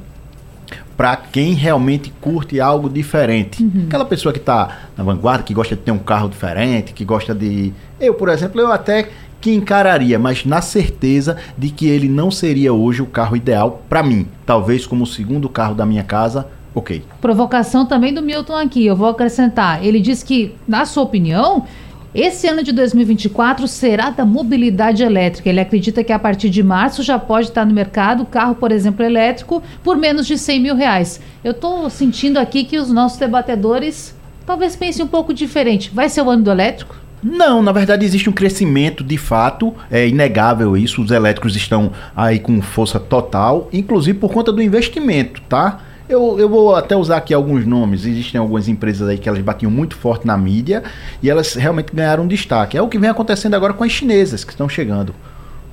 para 0.95 1.15
quem 1.15 1.53
realmente 1.53 2.13
curte 2.21 2.61
algo 2.61 2.89
diferente. 2.89 3.63
Uhum. 3.63 3.85
Aquela 3.87 4.05
pessoa 4.05 4.31
que 4.31 4.39
está 4.39 4.81
na 4.95 5.03
vanguarda, 5.03 5.43
que 5.43 5.53
gosta 5.53 5.75
de 5.75 5.81
ter 5.81 5.91
um 5.91 5.97
carro 5.97 6.29
diferente, 6.29 6.93
que 6.93 7.03
gosta 7.03 7.33
de. 7.33 7.73
Eu, 7.99 8.13
por 8.13 8.29
exemplo, 8.29 8.61
eu 8.61 8.71
até 8.71 9.09
que 9.41 9.51
encararia, 9.51 10.19
mas 10.19 10.45
na 10.45 10.61
certeza 10.61 11.37
de 11.57 11.71
que 11.71 11.87
ele 11.87 12.07
não 12.07 12.29
seria 12.29 12.71
hoje 12.71 13.01
o 13.01 13.07
carro 13.07 13.35
ideal 13.35 13.83
para 13.89 14.03
mim. 14.03 14.27
Talvez 14.45 14.85
como 14.85 15.03
o 15.03 15.07
segundo 15.07 15.49
carro 15.49 15.73
da 15.73 15.85
minha 15.85 16.03
casa, 16.03 16.47
ok. 16.73 17.03
Provocação 17.19 17.85
também 17.85 18.13
do 18.13 18.21
Milton 18.21 18.55
aqui, 18.55 18.85
eu 18.85 18.95
vou 18.95 19.09
acrescentar. 19.09 19.83
Ele 19.85 19.99
diz 19.99 20.23
que, 20.23 20.53
na 20.67 20.85
sua 20.85 21.03
opinião, 21.03 21.65
esse 22.13 22.45
ano 22.45 22.61
de 22.61 22.73
2024 22.73 23.65
será 23.69 24.09
da 24.09 24.25
mobilidade 24.25 25.01
elétrica. 25.01 25.47
Ele 25.47 25.61
acredita 25.61 26.03
que 26.03 26.11
a 26.11 26.19
partir 26.19 26.49
de 26.49 26.61
março 26.61 27.01
já 27.03 27.17
pode 27.17 27.47
estar 27.47 27.65
no 27.65 27.73
mercado 27.73 28.25
carro, 28.25 28.55
por 28.55 28.71
exemplo, 28.71 29.05
elétrico, 29.05 29.63
por 29.81 29.95
menos 29.95 30.27
de 30.27 30.37
100 30.37 30.59
mil 30.59 30.75
reais. 30.75 31.21
Eu 31.41 31.51
estou 31.51 31.89
sentindo 31.89 32.37
aqui 32.37 32.65
que 32.65 32.77
os 32.77 32.91
nossos 32.91 33.17
debatedores 33.17 34.13
talvez 34.45 34.75
pensem 34.75 35.05
um 35.05 35.07
pouco 35.07 35.33
diferente. 35.33 35.89
Vai 35.93 36.09
ser 36.09 36.21
o 36.21 36.29
ano 36.29 36.43
do 36.43 36.51
elétrico? 36.51 36.99
Não, 37.23 37.61
na 37.61 37.71
verdade 37.71 38.03
existe 38.03 38.29
um 38.29 38.33
crescimento 38.33 39.03
de 39.03 39.17
fato, 39.17 39.73
é 39.89 40.07
inegável 40.07 40.75
isso. 40.75 41.01
Os 41.01 41.11
elétricos 41.11 41.55
estão 41.55 41.91
aí 42.15 42.39
com 42.39 42.61
força 42.61 42.99
total, 42.99 43.69
inclusive 43.71 44.17
por 44.17 44.33
conta 44.33 44.51
do 44.51 44.61
investimento, 44.61 45.39
tá? 45.47 45.79
Eu, 46.11 46.37
eu 46.37 46.49
vou 46.49 46.75
até 46.75 46.93
usar 46.93 47.15
aqui 47.17 47.33
alguns 47.33 47.65
nomes. 47.65 48.05
Existem 48.05 48.37
algumas 48.37 48.67
empresas 48.67 49.07
aí 49.07 49.17
que 49.17 49.29
elas 49.29 49.41
batiam 49.41 49.71
muito 49.71 49.95
forte 49.95 50.27
na 50.27 50.37
mídia 50.37 50.83
e 51.23 51.29
elas 51.29 51.53
realmente 51.53 51.93
ganharam 51.93 52.27
destaque. 52.27 52.77
É 52.77 52.81
o 52.81 52.89
que 52.89 52.99
vem 52.99 53.09
acontecendo 53.09 53.53
agora 53.53 53.71
com 53.71 53.85
as 53.85 53.93
chinesas 53.93 54.43
que 54.43 54.51
estão 54.51 54.67
chegando. 54.67 55.15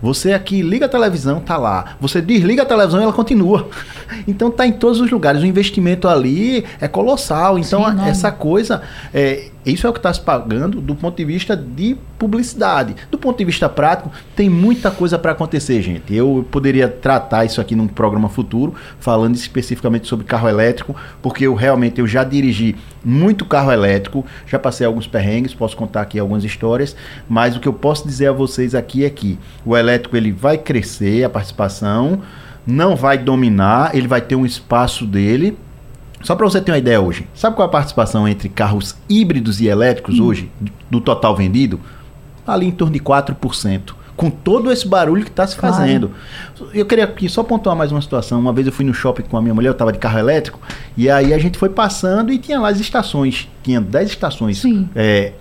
Você 0.01 0.33
aqui 0.33 0.63
liga 0.63 0.87
a 0.87 0.89
televisão, 0.89 1.41
tá 1.41 1.57
lá. 1.57 1.97
Você 2.01 2.21
desliga 2.21 2.63
a 2.63 2.67
televisão 2.67 3.01
e 3.01 3.03
ela 3.03 3.13
continua. 3.13 3.69
Então 4.27 4.51
tá 4.51 4.67
em 4.67 4.73
todos 4.73 5.01
os 5.01 5.11
lugares. 5.11 5.43
O 5.43 5.47
investimento 5.47 6.09
ali 6.09 6.65
é 6.81 6.89
colossal. 6.89 7.59
Então 7.59 7.85
Sim, 7.85 8.09
essa 8.09 8.31
coisa 8.31 8.83
é, 9.13 9.49
isso 9.67 9.87
é 9.87 9.91
o 9.91 9.93
que 9.93 9.99
está 9.99 10.13
se 10.13 10.21
pagando 10.21 10.81
do 10.81 10.95
ponto 10.95 11.17
de 11.17 11.25
vista 11.25 11.57
de 11.57 11.97
publicidade. 12.19 12.97
Do 13.11 13.19
ponto 13.19 13.39
de 13.39 13.45
vista 13.45 13.69
prático, 13.69 14.11
tem 14.35 14.49
muita 14.49 14.91
coisa 14.91 15.19
para 15.19 15.33
acontecer, 15.33 15.83
gente. 15.83 16.15
Eu 16.15 16.47
poderia 16.51 16.89
tratar 16.89 17.45
isso 17.45 17.61
aqui 17.61 17.75
num 17.75 17.87
programa 17.87 18.29
futuro, 18.29 18.75
falando 18.99 19.35
especificamente 19.35 20.07
sobre 20.07 20.25
carro 20.25 20.49
elétrico, 20.49 20.97
porque 21.21 21.47
eu 21.47 21.55
realmente 21.55 22.01
eu 22.01 22.07
já 22.07 22.25
dirigi 22.25 22.77
muito 23.05 23.45
carro 23.45 23.71
elétrico, 23.71 24.25
já 24.47 24.59
passei 24.59 24.87
alguns 24.87 25.07
perrengues, 25.07 25.55
posso 25.55 25.77
contar 25.77 26.03
aqui 26.03 26.19
algumas 26.19 26.45
histórias, 26.45 26.97
mas 27.29 27.57
o 27.57 27.61
que 27.61 27.69
eu 27.69 27.73
posso 27.73 28.07
dizer 28.07 28.29
a 28.29 28.33
vocês 28.33 28.75
aqui 28.75 29.05
é 29.05 29.11
que 29.11 29.39
o 29.65 29.77
elétrico 29.77 30.17
ele 30.17 30.33
vai 30.33 30.59
crescer, 30.59 31.25
a 31.25 31.29
participação 31.29 32.23
não 32.67 32.95
vai 32.95 33.17
dominar, 33.17 33.95
ele 33.95 34.07
vai 34.07 34.21
ter 34.21 34.35
um 34.35 34.45
espaço 34.45 35.07
dele, 35.07 35.57
só 36.23 36.35
para 36.35 36.47
você 36.47 36.61
ter 36.61 36.73
uma 36.73 36.79
ideia 36.79 37.01
hoje, 37.01 37.27
sabe 37.35 37.57
qual 37.57 37.67
é 37.67 37.69
a 37.69 37.73
participação 37.73 38.27
entre 38.27 38.49
carros 38.49 38.97
híbridos 39.09 39.61
e 39.61 39.69
elétricos 39.69 40.19
hum. 40.19 40.25
hoje, 40.25 40.51
do 40.91 41.01
total 41.01 41.37
vendido? 41.37 41.81
Ali 42.47 42.67
em 42.67 42.71
torno 42.71 42.93
de 42.93 43.01
4%. 43.01 43.95
Com 44.17 44.31
todo 44.31 44.73
esse 44.73 44.89
barulho 44.89 45.23
que 45.23 45.31
está 45.31 45.47
se 45.47 45.57
claro. 45.57 45.77
fazendo. 45.77 46.11
Eu 46.75 46.85
queria 46.87 47.05
aqui 47.05 47.29
só 47.29 47.45
pontuar 47.45 47.77
mais 47.77 47.93
uma 47.93 48.03
situação. 48.03 48.41
Uma 48.41 48.53
vez 48.53 48.67
eu 48.67 48.73
fui 48.73 48.85
no 48.85 48.93
shopping 48.93 49.23
com 49.23 49.37
a 49.37 49.43
minha 49.43 49.55
mulher, 49.55 49.69
eu 49.69 49.73
estava 49.73 49.93
de 49.93 49.99
carro 49.99 50.19
elétrico, 50.19 50.59
e 50.97 51.09
aí 51.09 51.33
a 51.33 51.39
gente 51.39 51.57
foi 51.57 51.69
passando 51.69 52.33
e 52.33 52.39
tinha 52.39 52.59
lá 52.59 52.69
as 52.69 52.81
estações. 52.81 53.49
Tinha 53.63 53.81
10 53.81 54.09
estações 54.11 54.61
é, 54.97 55.35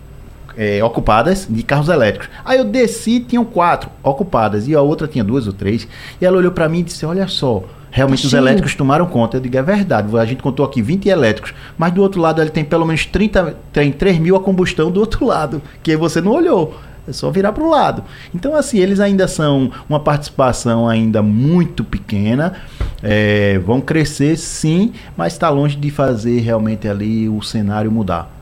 é, 0.57 0.83
ocupadas 0.83 1.47
de 1.49 1.63
carros 1.63 1.87
elétricos. 1.87 2.29
Aí 2.43 2.57
eu 2.57 2.65
desci, 2.65 3.19
tinham 3.19 3.45
quatro 3.45 3.89
ocupadas, 4.03 4.67
e 4.67 4.75
a 4.75 4.81
outra 4.81 5.07
tinha 5.07 5.23
duas 5.23 5.47
ou 5.47 5.53
três. 5.53 5.87
E 6.19 6.25
ela 6.25 6.37
olhou 6.37 6.51
para 6.51 6.67
mim 6.67 6.79
e 6.79 6.83
disse: 6.83 7.05
Olha 7.05 7.27
só, 7.27 7.63
Realmente 7.89 8.21
Sim. 8.21 8.27
os 8.27 8.33
elétricos 8.33 8.75
tomaram 8.75 9.05
conta. 9.05 9.37
Eu 9.37 9.41
digo, 9.41 9.57
é 9.57 9.61
verdade. 9.61 10.15
A 10.17 10.25
gente 10.25 10.43
contou 10.43 10.65
aqui 10.65 10.81
20 10.81 11.07
elétricos, 11.07 11.53
mas 11.77 11.91
do 11.93 12.01
outro 12.01 12.21
lado 12.21 12.41
ele 12.41 12.49
tem 12.49 12.63
pelo 12.63 12.85
menos 12.85 13.05
30, 13.05 13.55
tem 13.71 13.91
3 13.91 14.19
mil 14.19 14.35
a 14.35 14.39
combustão 14.39 14.91
do 14.91 14.99
outro 14.99 15.25
lado, 15.25 15.61
que 15.81 15.95
você 15.95 16.21
não 16.21 16.33
olhou. 16.33 16.75
É 17.07 17.13
só 17.13 17.31
virar 17.31 17.53
para 17.53 17.63
o 17.63 17.69
lado. 17.69 18.03
Então, 18.35 18.53
assim, 18.53 18.79
eles 18.79 18.99
ainda 18.99 19.27
são 19.29 19.71
uma 19.87 19.99
participação 19.99 20.87
ainda 20.87 21.23
muito 21.23 21.83
pequena. 21.83 22.53
É, 23.01 23.57
vão 23.59 23.79
crescer 23.79 24.37
sim, 24.37 24.91
mas 25.15 25.33
está 25.33 25.49
longe 25.49 25.77
de 25.77 25.89
fazer 25.89 26.41
realmente 26.41 26.87
ali 26.87 27.29
o 27.29 27.41
cenário 27.41 27.89
mudar. 27.89 28.36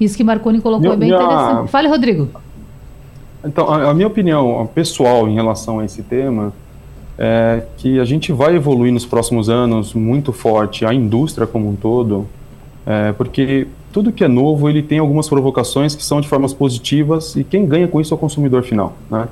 Isso 0.00 0.16
que 0.16 0.24
Marconi 0.24 0.60
colocou 0.60 0.92
é 0.92 0.96
bem 0.96 1.10
minha... 1.10 1.22
interessante. 1.22 1.70
Fale, 1.70 1.88
Rodrigo. 1.88 2.28
Então, 3.44 3.68
a, 3.68 3.90
a 3.90 3.94
minha 3.94 4.06
opinião 4.06 4.68
pessoal 4.74 5.28
em 5.28 5.34
relação 5.34 5.78
a 5.80 5.84
esse 5.84 6.02
tema 6.02 6.52
é 7.18 7.62
que 7.76 7.98
a 7.98 8.04
gente 8.04 8.32
vai 8.32 8.54
evoluir 8.54 8.92
nos 8.92 9.04
próximos 9.04 9.48
anos 9.48 9.92
muito 9.92 10.32
forte, 10.32 10.84
a 10.84 10.94
indústria 10.94 11.46
como 11.46 11.68
um 11.68 11.74
todo, 11.74 12.26
é, 12.86 13.12
porque 13.12 13.66
tudo 13.92 14.12
que 14.12 14.22
é 14.22 14.28
novo 14.28 14.68
ele 14.68 14.82
tem 14.82 14.98
algumas 14.98 15.28
provocações 15.28 15.96
que 15.96 16.04
são 16.04 16.20
de 16.20 16.28
formas 16.28 16.54
positivas 16.54 17.34
e 17.34 17.42
quem 17.42 17.66
ganha 17.66 17.88
com 17.88 18.00
isso 18.00 18.14
é 18.14 18.16
o 18.16 18.18
consumidor 18.18 18.62
final, 18.62 18.96
né? 19.10 19.28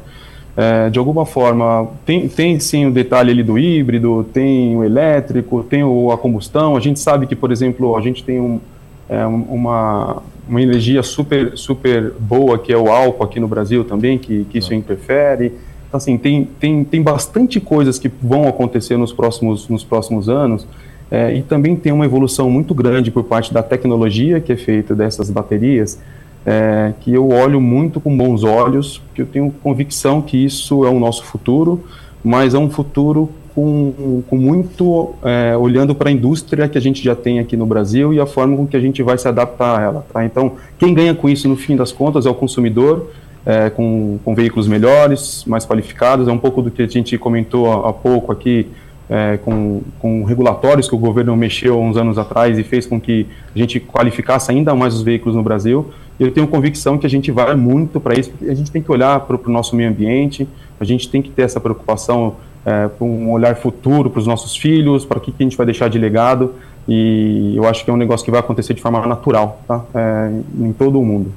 É, 0.56 0.88
de 0.88 0.98
alguma 0.98 1.26
forma, 1.26 1.86
tem, 2.06 2.26
tem 2.28 2.58
sim 2.58 2.86
o 2.86 2.90
detalhe 2.90 3.30
ali 3.30 3.42
do 3.42 3.58
híbrido, 3.58 4.24
tem 4.32 4.74
o 4.74 4.82
elétrico, 4.82 5.62
tem 5.62 5.84
o, 5.84 6.10
a 6.10 6.16
combustão. 6.16 6.74
A 6.74 6.80
gente 6.80 6.98
sabe 6.98 7.26
que, 7.26 7.36
por 7.36 7.52
exemplo, 7.52 7.94
a 7.94 8.00
gente 8.00 8.24
tem 8.24 8.40
um, 8.40 8.58
é, 9.08 9.24
uma, 9.26 10.22
uma 10.48 10.62
energia 10.62 11.02
super, 11.02 11.56
super 11.56 12.12
boa, 12.18 12.58
que 12.58 12.72
é 12.72 12.76
o 12.76 12.88
álcool 12.90 13.24
aqui 13.24 13.40
no 13.40 13.48
Brasil 13.48 13.84
também, 13.84 14.18
que, 14.18 14.44
que 14.44 14.58
isso 14.58 14.74
interfere. 14.74 15.52
Então, 15.88 15.98
assim, 15.98 16.18
tem, 16.18 16.48
tem, 16.58 16.84
tem 16.84 17.02
bastante 17.02 17.60
coisas 17.60 17.98
que 17.98 18.10
vão 18.20 18.48
acontecer 18.48 18.96
nos 18.96 19.12
próximos, 19.12 19.68
nos 19.68 19.84
próximos 19.84 20.28
anos 20.28 20.66
é, 21.10 21.34
e 21.34 21.42
também 21.42 21.76
tem 21.76 21.92
uma 21.92 22.04
evolução 22.04 22.50
muito 22.50 22.74
grande 22.74 23.10
por 23.10 23.24
parte 23.24 23.52
da 23.54 23.62
tecnologia 23.62 24.40
que 24.40 24.52
é 24.52 24.56
feita 24.56 24.94
dessas 24.94 25.30
baterias, 25.30 26.00
é, 26.44 26.92
que 27.00 27.12
eu 27.12 27.28
olho 27.28 27.60
muito 27.60 28.00
com 28.00 28.16
bons 28.16 28.42
olhos, 28.42 29.00
que 29.14 29.22
eu 29.22 29.26
tenho 29.26 29.52
convicção 29.62 30.20
que 30.20 30.36
isso 30.36 30.84
é 30.84 30.90
o 30.90 30.98
nosso 30.98 31.24
futuro, 31.24 31.84
mas 32.24 32.54
é 32.54 32.58
um 32.58 32.68
futuro 32.68 33.30
com, 33.56 34.22
com 34.28 34.36
muito 34.36 35.14
é, 35.24 35.56
olhando 35.56 35.94
para 35.94 36.10
a 36.10 36.12
indústria 36.12 36.68
que 36.68 36.76
a 36.76 36.80
gente 36.80 37.02
já 37.02 37.16
tem 37.16 37.40
aqui 37.40 37.56
no 37.56 37.64
Brasil 37.64 38.12
e 38.12 38.20
a 38.20 38.26
forma 38.26 38.54
com 38.54 38.66
que 38.66 38.76
a 38.76 38.80
gente 38.80 39.02
vai 39.02 39.16
se 39.16 39.26
adaptar 39.26 39.78
a 39.78 39.82
ela. 39.82 40.06
Tá? 40.12 40.26
Então, 40.26 40.52
quem 40.78 40.92
ganha 40.92 41.14
com 41.14 41.26
isso 41.26 41.48
no 41.48 41.56
fim 41.56 41.74
das 41.74 41.90
contas 41.90 42.26
é 42.26 42.30
o 42.30 42.34
consumidor, 42.34 43.10
é, 43.46 43.70
com, 43.70 44.18
com, 44.22 44.34
veículos 44.34 44.68
melhores, 44.68 45.42
mais 45.46 45.64
qualificados. 45.64 46.28
É 46.28 46.32
um 46.32 46.36
pouco 46.36 46.60
do 46.60 46.70
que 46.70 46.82
a 46.82 46.86
gente 46.86 47.16
comentou 47.16 47.72
há, 47.72 47.88
há 47.88 47.92
pouco 47.94 48.30
aqui, 48.30 48.66
é, 49.08 49.38
com, 49.38 49.80
com, 50.00 50.22
regulatórios 50.24 50.86
que 50.86 50.94
o 50.94 50.98
governo 50.98 51.34
mexeu 51.34 51.80
uns 51.80 51.96
anos 51.96 52.18
atrás 52.18 52.58
e 52.58 52.62
fez 52.62 52.84
com 52.84 53.00
que 53.00 53.26
a 53.54 53.58
gente 53.58 53.80
qualificasse 53.80 54.50
ainda 54.50 54.74
mais 54.74 54.92
os 54.92 55.00
veículos 55.00 55.34
no 55.34 55.42
Brasil. 55.42 55.86
Eu 56.20 56.30
tenho 56.30 56.46
convicção 56.46 56.98
que 56.98 57.06
a 57.06 57.10
gente 57.10 57.30
vai 57.30 57.54
muito 57.54 58.00
para 58.00 58.18
isso, 58.18 58.30
a 58.42 58.52
gente 58.52 58.70
tem 58.70 58.82
que 58.82 58.92
olhar 58.92 59.18
para 59.20 59.34
o 59.34 59.50
nosso 59.50 59.74
meio 59.74 59.88
ambiente, 59.88 60.46
a 60.78 60.84
gente 60.84 61.08
tem 61.08 61.22
que 61.22 61.30
ter 61.30 61.42
essa 61.42 61.58
preocupação 61.58 62.34
é, 62.66 62.90
com 62.98 63.08
um 63.08 63.30
olhar 63.30 63.54
futuro 63.54 64.10
para 64.10 64.18
os 64.18 64.26
nossos 64.26 64.56
filhos, 64.56 65.04
para 65.04 65.18
o 65.18 65.20
que, 65.20 65.30
que, 65.30 65.42
a 65.42 65.46
gente 65.46 65.56
vai 65.56 65.64
deixar 65.64 65.88
de 65.88 65.98
legado, 65.98 66.54
e 66.88 67.54
eu 67.56 67.64
acho 67.64 67.84
que 67.84 67.90
é 67.90 67.94
um 67.94 67.96
negócio 67.96 68.24
que 68.24 68.30
vai 68.30 68.40
acontecer 68.40 68.74
de 68.74 68.82
forma 68.82 69.06
natural 69.06 69.60
tá? 69.66 69.84
É, 69.94 70.30
em 70.58 70.72
todo 70.72 71.00
o 71.00 71.04
mundo. 71.04 71.32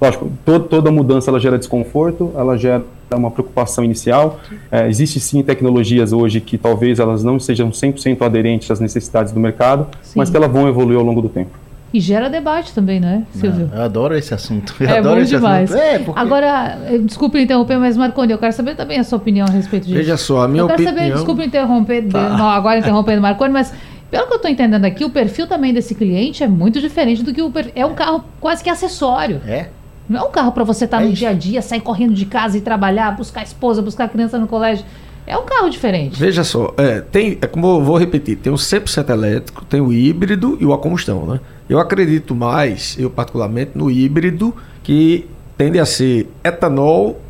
Lógico, 0.00 0.30
todo, 0.44 0.64
toda 0.66 0.90
mudança 0.92 1.30
ela 1.30 1.40
gera 1.40 1.58
desconforto, 1.58 2.32
ela 2.36 2.56
gera 2.56 2.84
uma 3.12 3.30
preocupação 3.30 3.82
inicial. 3.82 4.38
É, 4.70 4.88
Existem 4.88 5.20
sim 5.20 5.42
tecnologias 5.42 6.12
hoje 6.12 6.40
que 6.40 6.56
talvez 6.56 7.00
elas 7.00 7.24
não 7.24 7.40
sejam 7.40 7.70
100% 7.70 8.22
aderentes 8.22 8.70
às 8.70 8.78
necessidades 8.78 9.32
do 9.32 9.40
mercado, 9.40 9.88
sim. 10.02 10.12
mas 10.16 10.30
que 10.30 10.36
elas 10.36 10.50
vão 10.50 10.68
evoluir 10.68 10.98
ao 10.98 11.04
longo 11.04 11.20
do 11.20 11.28
tempo. 11.28 11.50
E 11.92 12.00
gera 12.00 12.28
debate 12.28 12.74
também, 12.74 13.00
né, 13.00 13.24
Silvio? 13.32 13.70
eu 13.72 13.82
adoro 13.82 14.14
esse 14.14 14.34
assunto. 14.34 14.74
Eu 14.78 14.88
é 14.88 14.98
adoro 14.98 15.20
bom 15.20 15.26
demais. 15.26 15.70
É, 15.74 15.98
porque... 15.98 16.20
Agora, 16.20 16.78
eh, 16.86 16.98
desculpe 16.98 17.40
interromper, 17.40 17.78
mas 17.78 17.96
Marconi, 17.96 18.32
eu 18.32 18.38
quero 18.38 18.52
saber 18.52 18.74
também 18.74 18.98
a 18.98 19.04
sua 19.04 19.16
opinião 19.16 19.46
a 19.46 19.50
respeito 19.50 19.84
disso. 19.84 19.96
Veja 19.96 20.16
só, 20.18 20.42
a 20.42 20.48
minha 20.48 20.64
opinião... 20.64 20.90
Eu 20.90 20.94
quero 20.94 20.98
saber, 20.98 21.14
desculpe 21.14 21.44
interromper, 21.44 22.02
tá. 22.08 22.28
não, 22.36 22.48
agora 22.48 22.78
interrompendo 22.78 23.22
Marconi, 23.22 23.52
mas 23.52 23.72
pelo 24.10 24.26
que 24.26 24.32
eu 24.32 24.36
estou 24.36 24.50
entendendo 24.50 24.84
aqui, 24.84 25.04
o 25.04 25.10
perfil 25.10 25.46
também 25.46 25.72
desse 25.72 25.94
cliente 25.94 26.42
é 26.42 26.48
muito 26.48 26.80
diferente 26.80 27.22
do 27.22 27.32
que 27.32 27.42
o 27.42 27.50
per... 27.50 27.70
é 27.74 27.84
um 27.84 27.94
carro 27.94 28.24
quase 28.40 28.62
que 28.62 28.70
acessório. 28.70 29.40
É. 29.46 29.68
Não 30.08 30.20
é 30.20 30.22
um 30.22 30.30
carro 30.30 30.52
para 30.52 30.64
você 30.64 30.86
estar 30.86 30.98
tá 30.98 31.02
é 31.02 31.06
no 31.06 31.12
isso. 31.12 31.20
dia 31.20 31.28
a 31.28 31.34
dia, 31.34 31.60
sair 31.60 31.80
correndo 31.80 32.14
de 32.14 32.24
casa 32.24 32.56
e 32.56 32.60
trabalhar, 32.62 33.10
buscar 33.14 33.40
a 33.40 33.44
esposa, 33.44 33.82
buscar 33.82 34.04
a 34.04 34.08
criança 34.08 34.38
no 34.38 34.46
colégio. 34.46 34.84
É 35.26 35.36
um 35.36 35.44
carro 35.44 35.68
diferente. 35.68 36.18
Veja 36.18 36.42
só, 36.42 36.72
é, 36.78 37.02
tem, 37.02 37.36
é 37.42 37.46
como 37.46 37.66
eu 37.66 37.82
vou 37.82 37.98
repetir, 37.98 38.36
tem 38.36 38.50
o 38.50 38.56
100% 38.56 39.10
elétrico, 39.10 39.62
tem 39.66 39.78
o 39.78 39.92
híbrido 39.92 40.56
e 40.58 40.64
o 40.64 40.72
a 40.72 40.78
combustão, 40.78 41.26
né? 41.26 41.40
Eu 41.68 41.78
acredito 41.78 42.34
mais, 42.34 42.96
eu 42.98 43.10
particularmente, 43.10 43.72
no 43.74 43.90
híbrido 43.90 44.54
que 44.82 45.28
tende 45.56 45.78
a 45.78 45.84
ser 45.84 46.28
etanol 46.42 47.20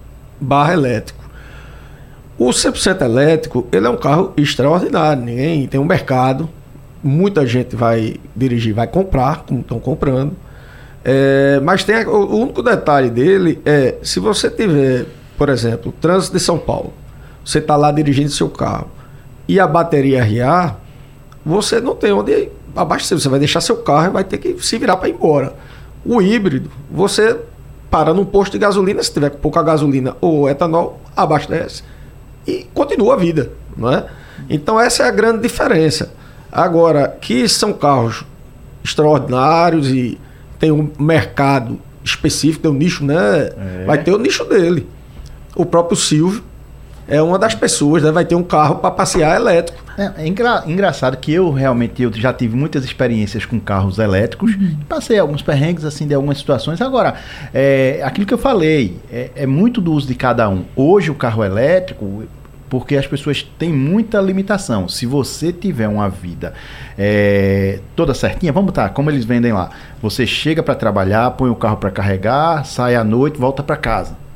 barra 0.41 0.75
elétrico. 0.75 1.19
O 2.39 2.51
100% 2.51 3.03
elétrico, 3.03 3.67
ele 3.73 3.87
é 3.87 3.91
um 3.91 3.97
carro 3.97 4.33
extraordinário, 4.37 5.25
ninguém 5.25 5.67
tem 5.67 5.81
um 5.81 5.85
mercado, 5.85 6.49
muita 7.03 7.45
gente 7.45 7.75
vai 7.75 8.17
dirigir, 8.37 8.73
vai 8.73 8.87
comprar, 8.87 9.45
como 9.45 9.61
estão 9.61 9.81
comprando. 9.81 10.37
É, 11.05 11.59
mas 11.65 11.83
tem 11.83 11.97
o 12.07 12.37
único 12.37 12.63
detalhe 12.63 13.11
dele 13.11 13.61
é 13.65 13.97
se 14.03 14.21
você 14.21 14.51
tiver, 14.51 15.07
por 15.37 15.49
exemplo, 15.49 15.93
trânsito 16.01 16.37
de 16.37 16.43
São 16.43 16.59
Paulo, 16.59 16.93
você 17.45 17.59
está 17.59 17.75
lá 17.75 17.91
dirigindo 17.91 18.31
seu 18.31 18.49
carro 18.49 18.89
e 19.49 19.59
a 19.59 19.67
bateria 19.67 20.21
arriar, 20.21 20.79
você 21.45 21.81
não 21.81 21.97
tem 21.97 22.13
onde 22.13 22.51
abastecer. 22.75 23.19
Você 23.19 23.29
vai 23.29 23.39
deixar 23.39 23.61
seu 23.61 23.77
carro 23.79 24.09
e 24.09 24.11
vai 24.11 24.25
ter 24.25 24.39
que 24.39 24.57
se 24.65 24.79
virar 24.79 24.97
para 24.97 25.09
ir 25.09 25.13
embora. 25.13 25.55
O 26.05 26.23
híbrido, 26.23 26.71
você 26.91 27.39
para 27.91 28.13
num 28.13 28.25
posto 28.25 28.53
de 28.53 28.59
gasolina, 28.59 29.03
se 29.03 29.13
tiver 29.13 29.31
pouca 29.31 29.63
gasolina 29.63 30.17
ou 30.21 30.49
etanol, 30.49 31.01
abastece 31.17 31.83
e 32.47 32.67
continua 32.75 33.15
a 33.15 33.17
vida, 33.17 33.51
não 33.77 33.91
é? 33.93 34.07
Então 34.49 34.81
essa 34.81 35.03
é 35.03 35.07
a 35.07 35.11
grande 35.11 35.43
diferença. 35.43 36.13
Agora, 36.51 37.17
que 37.21 37.49
são 37.49 37.73
carros 37.73 38.25
extraordinários 38.83 39.89
e 39.91 40.19
tem 40.59 40.71
um 40.71 40.91
mercado 40.99 41.79
específico, 42.03 42.63
tem 42.63 42.71
um 42.71 42.75
nicho, 42.75 43.05
né? 43.05 43.51
É. 43.57 43.85
Vai 43.87 44.03
ter 44.03 44.13
o 44.13 44.19
nicho 44.19 44.45
dele. 44.45 44.89
O 45.55 45.67
próprio 45.67 45.97
Silvio 45.97 46.43
é 47.07 47.21
uma 47.21 47.39
das 47.39 47.55
pessoas, 47.55 48.03
né? 48.03 48.11
Vai 48.11 48.25
ter 48.25 48.35
um 48.35 48.43
carro 48.43 48.77
para 48.77 48.91
passear 48.91 49.37
elétrico. 49.37 49.83
É, 49.99 50.23
é 50.23 50.27
engra, 50.29 50.63
engraçado 50.65 51.17
que 51.17 51.33
eu 51.33 51.51
realmente 51.51 52.01
eu 52.01 52.13
já 52.13 52.33
tive 52.33 52.57
muitas 52.57 52.85
experiências 52.85 53.45
com 53.45 53.59
carros 53.59 53.99
elétricos, 53.99 54.55
uhum. 54.55 54.77
passei 54.89 55.19
alguns 55.19 55.43
perrengues 55.43 55.85
assim 55.85 56.07
de 56.07 56.15
algumas 56.15 56.39
situações. 56.39 56.81
Agora, 56.81 57.17
é, 57.53 58.01
aquilo 58.05 58.25
que 58.25 58.33
eu 58.33 58.39
falei 58.39 58.97
é, 59.11 59.31
é 59.35 59.47
muito 59.47 59.81
do 59.81 59.93
uso 59.93 60.07
de 60.07 60.15
cada 60.15 60.49
um. 60.49 60.65
Hoje 60.77 61.11
o 61.11 61.15
carro 61.17 61.43
elétrico, 61.43 62.23
porque 62.71 62.97
as 62.97 63.07
pessoas 63.07 63.43
têm 63.43 63.73
muita 63.73 64.21
limitação. 64.21 64.89
Se 64.89 65.05
você 65.05 65.53
tiver 65.53 65.89
uma 65.89 66.09
vida 66.09 66.55
é, 66.97 67.81
toda 67.97 68.15
certinha, 68.15 68.53
vamos 68.53 68.67
botar 68.67 68.91
como 68.91 69.11
eles 69.11 69.25
vendem 69.25 69.53
lá. 69.53 69.71
Você 70.01 70.27
chega 70.27 70.63
para 70.63 70.77
trabalhar, 70.77 71.33
põe 71.33 71.51
o 71.51 71.57
carro 71.57 71.77
para 71.77 71.91
carregar, 71.91 72.65
sai 72.65 72.95
à 72.95 73.03
noite, 73.03 73.37
volta 73.37 73.65
para 73.65 73.77
casa 73.77 74.28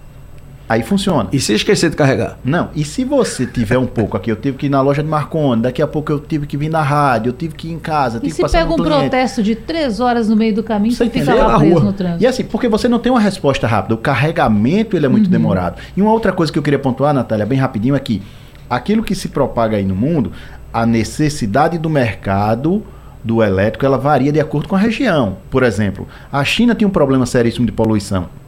Aí 0.72 0.82
funciona. 0.82 1.28
E 1.30 1.38
se 1.38 1.52
esquecer 1.52 1.90
de 1.90 1.96
carregar? 1.96 2.38
Não. 2.42 2.70
E 2.74 2.82
se 2.82 3.04
você 3.04 3.44
tiver 3.44 3.76
um 3.76 3.84
pouco 3.84 4.16
aqui, 4.16 4.32
eu 4.32 4.36
tive 4.36 4.56
que 4.56 4.66
ir 4.66 4.68
na 4.70 4.80
loja 4.80 5.02
de 5.02 5.08
Marconi, 5.08 5.60
daqui 5.60 5.82
a 5.82 5.86
pouco 5.86 6.10
eu 6.10 6.18
tive 6.18 6.46
que 6.46 6.56
vir 6.56 6.70
na 6.70 6.80
rádio, 6.80 7.28
eu 7.28 7.34
tive 7.34 7.54
que 7.54 7.68
ir 7.68 7.72
em 7.72 7.78
casa, 7.78 8.18
tive 8.18 8.32
e 8.32 8.34
que 8.34 8.40
passar 8.40 8.60
pega 8.60 8.72
um 8.72 8.76
cliente. 8.76 9.00
protesto 9.00 9.42
de 9.42 9.54
três 9.54 10.00
horas 10.00 10.30
no 10.30 10.34
meio 10.34 10.54
do 10.54 10.62
caminho, 10.62 10.94
você 10.94 11.10
fica 11.10 11.34
lá 11.34 11.58
preso 11.58 11.74
rua. 11.74 11.84
no 11.84 11.92
trânsito. 11.92 12.24
E 12.24 12.26
assim, 12.26 12.44
porque 12.44 12.68
você 12.68 12.88
não 12.88 12.98
tem 12.98 13.12
uma 13.12 13.20
resposta 13.20 13.66
rápida, 13.66 13.94
o 13.94 13.98
carregamento 13.98 14.96
ele 14.96 15.04
é 15.04 15.10
muito 15.10 15.26
uhum. 15.26 15.30
demorado. 15.30 15.78
E 15.94 16.00
uma 16.00 16.10
outra 16.10 16.32
coisa 16.32 16.50
que 16.50 16.58
eu 16.58 16.62
queria 16.62 16.78
pontuar, 16.78 17.12
Natália, 17.12 17.44
bem 17.44 17.58
rapidinho, 17.58 17.94
é 17.94 18.00
que 18.00 18.22
aquilo 18.70 19.02
que 19.02 19.14
se 19.14 19.28
propaga 19.28 19.76
aí 19.76 19.84
no 19.84 19.94
mundo, 19.94 20.32
a 20.72 20.86
necessidade 20.86 21.76
do 21.76 21.90
mercado 21.90 22.82
do 23.22 23.42
elétrico, 23.42 23.84
ela 23.84 23.98
varia 23.98 24.32
de 24.32 24.40
acordo 24.40 24.70
com 24.70 24.74
a 24.74 24.78
região. 24.78 25.36
Por 25.50 25.64
exemplo, 25.64 26.08
a 26.32 26.42
China 26.42 26.74
tem 26.74 26.88
um 26.88 26.90
problema 26.90 27.26
seríssimo 27.26 27.66
de 27.66 27.72
poluição 27.72 28.40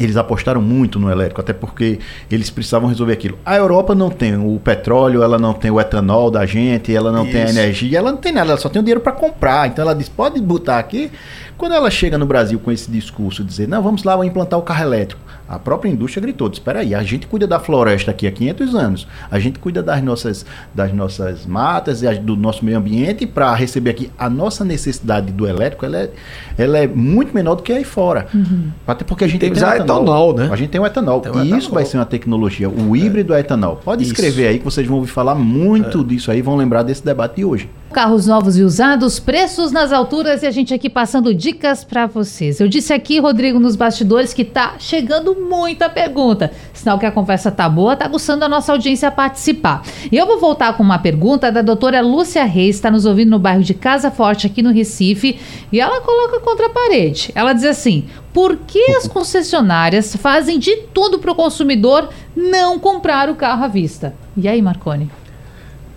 eles 0.00 0.16
apostaram 0.16 0.62
muito 0.62 0.98
no 0.98 1.10
elétrico, 1.10 1.40
até 1.40 1.52
porque 1.52 1.98
eles 2.30 2.50
precisavam 2.50 2.88
resolver 2.88 3.12
aquilo. 3.12 3.38
A 3.44 3.56
Europa 3.56 3.94
não 3.94 4.10
tem 4.10 4.36
o 4.36 4.58
petróleo, 4.58 5.22
ela 5.22 5.38
não 5.38 5.52
tem 5.52 5.70
o 5.70 5.80
etanol 5.80 6.30
da 6.30 6.46
gente, 6.46 6.94
ela 6.94 7.12
não 7.12 7.24
Isso. 7.24 7.32
tem 7.32 7.42
a 7.42 7.50
energia, 7.50 7.98
ela 7.98 8.10
não 8.10 8.18
tem 8.18 8.32
nada, 8.32 8.50
ela 8.50 8.60
só 8.60 8.68
tem 8.68 8.80
o 8.80 8.82
dinheiro 8.82 9.00
para 9.00 9.12
comprar. 9.12 9.68
Então 9.68 9.84
ela 9.84 9.94
diz: 9.94 10.08
pode 10.08 10.40
botar 10.40 10.78
aqui. 10.78 11.10
Quando 11.56 11.74
ela 11.74 11.90
chega 11.90 12.16
no 12.16 12.24
Brasil 12.24 12.58
com 12.58 12.72
esse 12.72 12.90
discurso, 12.90 13.44
dizer: 13.44 13.68
não, 13.68 13.82
vamos 13.82 14.02
lá, 14.02 14.12
vamos 14.12 14.28
implantar 14.28 14.58
o 14.58 14.62
carro 14.62 14.82
elétrico. 14.82 15.20
A 15.50 15.58
própria 15.58 15.90
indústria 15.90 16.22
gritou: 16.22 16.48
espera 16.48 16.78
aí, 16.78 16.94
a 16.94 17.02
gente 17.02 17.26
cuida 17.26 17.44
da 17.44 17.58
floresta 17.58 18.12
aqui 18.12 18.24
há 18.24 18.30
500 18.30 18.74
anos, 18.76 19.08
a 19.28 19.38
gente 19.40 19.58
cuida 19.58 19.82
das 19.82 20.00
nossas, 20.00 20.46
das 20.72 20.92
nossas 20.92 21.44
matas 21.44 22.04
e 22.04 22.14
do 22.20 22.36
nosso 22.36 22.64
meio 22.64 22.78
ambiente 22.78 23.26
para 23.26 23.52
receber 23.52 23.90
aqui 23.90 24.10
a 24.16 24.30
nossa 24.30 24.64
necessidade 24.64 25.32
do 25.32 25.48
elétrico, 25.48 25.84
ela 25.84 25.98
é, 25.98 26.10
ela 26.56 26.78
é 26.78 26.86
muito 26.86 27.34
menor 27.34 27.56
do 27.56 27.64
que 27.64 27.72
aí 27.72 27.82
fora. 27.82 28.28
Uhum. 28.32 28.70
Até 28.86 29.04
porque 29.04 29.24
a 29.24 29.26
gente 29.26 29.40
tem, 29.40 29.52
tem 29.52 29.60
o 29.60 29.66
etanol, 29.66 30.02
etanol, 30.02 30.36
né? 30.36 30.48
A 30.52 30.56
gente 30.56 30.70
tem 30.70 30.80
o 30.80 30.86
etanol. 30.86 31.20
Tem 31.20 31.32
o 31.32 31.34
e 31.34 31.38
etanol. 31.38 31.58
isso 31.58 31.72
vai 31.72 31.84
ser 31.84 31.98
uma 31.98 32.06
tecnologia, 32.06 32.68
o 32.70 32.96
híbrido 32.96 33.34
é, 33.34 33.38
é 33.38 33.40
etanol. 33.40 33.80
Pode 33.84 34.04
isso. 34.04 34.12
escrever 34.12 34.46
aí 34.46 34.58
que 34.58 34.64
vocês 34.64 34.86
vão 34.86 34.98
ouvir 34.98 35.10
falar 35.10 35.34
muito 35.34 36.00
é. 36.00 36.04
disso 36.04 36.30
aí, 36.30 36.40
vão 36.40 36.54
lembrar 36.54 36.84
desse 36.84 37.04
debate 37.04 37.36
de 37.36 37.44
hoje. 37.44 37.68
Carros 37.92 38.28
novos 38.28 38.56
e 38.56 38.62
usados, 38.62 39.18
preços 39.18 39.72
nas 39.72 39.92
alturas 39.92 40.44
e 40.44 40.46
a 40.46 40.50
gente 40.52 40.72
aqui 40.72 40.88
passando 40.88 41.34
dicas 41.34 41.82
para 41.82 42.06
vocês. 42.06 42.60
Eu 42.60 42.68
disse 42.68 42.92
aqui, 42.92 43.18
Rodrigo, 43.18 43.58
nos 43.58 43.74
bastidores, 43.74 44.32
que 44.32 44.44
tá 44.44 44.76
chegando 44.78 45.39
muita 45.48 45.88
pergunta. 45.88 46.52
Sinal 46.72 46.98
que 46.98 47.06
a 47.06 47.12
conversa 47.12 47.50
tá 47.50 47.68
boa, 47.68 47.96
tá 47.96 48.06
gostando 48.06 48.44
a 48.44 48.48
nossa 48.48 48.72
audiência 48.72 49.08
a 49.08 49.10
participar. 49.10 49.82
E 50.10 50.16
eu 50.16 50.26
vou 50.26 50.38
voltar 50.38 50.76
com 50.76 50.82
uma 50.82 50.98
pergunta 50.98 51.50
da 51.50 51.62
doutora 51.62 52.00
Lúcia 52.00 52.44
Reis, 52.44 52.76
está 52.76 52.90
nos 52.90 53.06
ouvindo 53.06 53.30
no 53.30 53.38
bairro 53.38 53.62
de 53.62 53.74
Casa 53.74 54.10
Forte, 54.10 54.46
aqui 54.46 54.62
no 54.62 54.72
Recife, 54.72 55.38
e 55.72 55.80
ela 55.80 56.00
coloca 56.00 56.40
contra 56.40 56.66
a 56.66 56.70
parede. 56.70 57.32
Ela 57.34 57.52
diz 57.52 57.64
assim: 57.64 58.04
por 58.32 58.56
que 58.56 58.92
as 58.92 59.08
concessionárias 59.08 60.14
fazem 60.16 60.58
de 60.58 60.76
tudo 60.94 61.18
para 61.18 61.32
o 61.32 61.34
consumidor 61.34 62.08
não 62.36 62.78
comprar 62.78 63.28
o 63.28 63.34
carro 63.34 63.64
à 63.64 63.68
vista? 63.68 64.14
E 64.36 64.46
aí, 64.46 64.62
Marconi? 64.62 65.10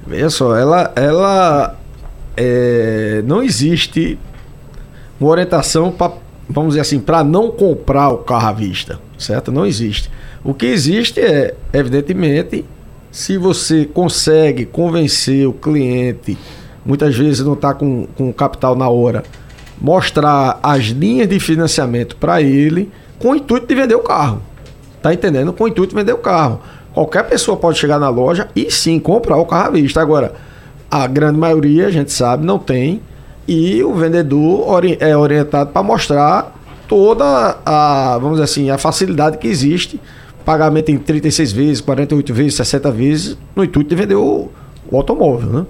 Veja 0.05 0.29
só, 0.29 0.55
ela, 0.55 0.91
ela 0.95 1.77
é, 2.35 3.23
não 3.25 3.41
existe 3.41 4.17
uma 5.19 5.29
orientação 5.29 5.91
para, 5.91 6.13
vamos 6.49 6.71
dizer 6.71 6.81
assim, 6.81 6.99
para 6.99 7.23
não 7.23 7.51
comprar 7.51 8.09
o 8.09 8.17
carro 8.17 8.47
à 8.47 8.51
vista, 8.51 8.99
certo? 9.23 9.51
Não 9.51 9.65
existe. 9.65 10.09
O 10.43 10.53
que 10.53 10.65
existe 10.65 11.19
é, 11.19 11.55
evidentemente, 11.71 12.65
se 13.11 13.37
você 13.37 13.85
consegue 13.85 14.65
convencer 14.65 15.47
o 15.47 15.53
cliente, 15.53 16.37
muitas 16.85 17.15
vezes 17.15 17.39
não 17.41 17.53
está 17.53 17.73
com, 17.73 18.07
com 18.17 18.33
capital 18.33 18.75
na 18.75 18.89
hora, 18.89 19.23
mostrar 19.79 20.59
as 20.61 20.85
linhas 20.85 21.27
de 21.27 21.39
financiamento 21.39 22.15
para 22.15 22.41
ele 22.41 22.91
com 23.19 23.29
o 23.29 23.35
intuito 23.35 23.67
de 23.67 23.75
vender 23.75 23.95
o 23.95 23.99
carro. 23.99 24.41
Tá 25.01 25.13
entendendo? 25.13 25.53
Com 25.53 25.65
o 25.65 25.67
intuito 25.67 25.95
de 25.95 25.99
vender 26.01 26.13
o 26.13 26.17
carro. 26.17 26.61
Qualquer 26.93 27.23
pessoa 27.23 27.57
pode 27.57 27.77
chegar 27.77 27.99
na 27.99 28.09
loja 28.09 28.47
e 28.55 28.69
sim 28.69 28.99
comprar 28.99 29.37
o 29.37 29.45
carro 29.45 29.67
à 29.67 29.71
vista. 29.71 30.01
Agora, 30.01 30.33
a 30.89 31.07
grande 31.07 31.39
maioria, 31.39 31.87
a 31.87 31.91
gente 31.91 32.11
sabe, 32.11 32.45
não 32.45 32.59
tem. 32.59 33.01
E 33.47 33.83
o 33.83 33.93
vendedor 33.93 34.83
é 34.99 35.17
orientado 35.17 35.71
para 35.71 35.83
mostrar 35.83 36.53
toda 36.93 37.57
a, 37.65 38.19
vamos 38.21 38.33
dizer 38.33 38.43
assim, 38.43 38.69
a 38.69 38.77
facilidade 38.77 39.39
que 39.39 39.47
existe. 39.47 39.99
Pagamento 40.45 40.91
em 40.91 40.97
36 40.99 41.51
vezes, 41.51 41.81
48 41.81 42.33
vezes, 42.35 42.53
60 42.53 42.91
vezes, 42.91 43.37
no 43.55 43.63
intuito 43.63 43.89
de 43.89 43.95
vender 43.95 44.13
o, 44.13 44.49
o 44.91 44.97
automóvel, 44.97 45.49
né? 45.49 45.65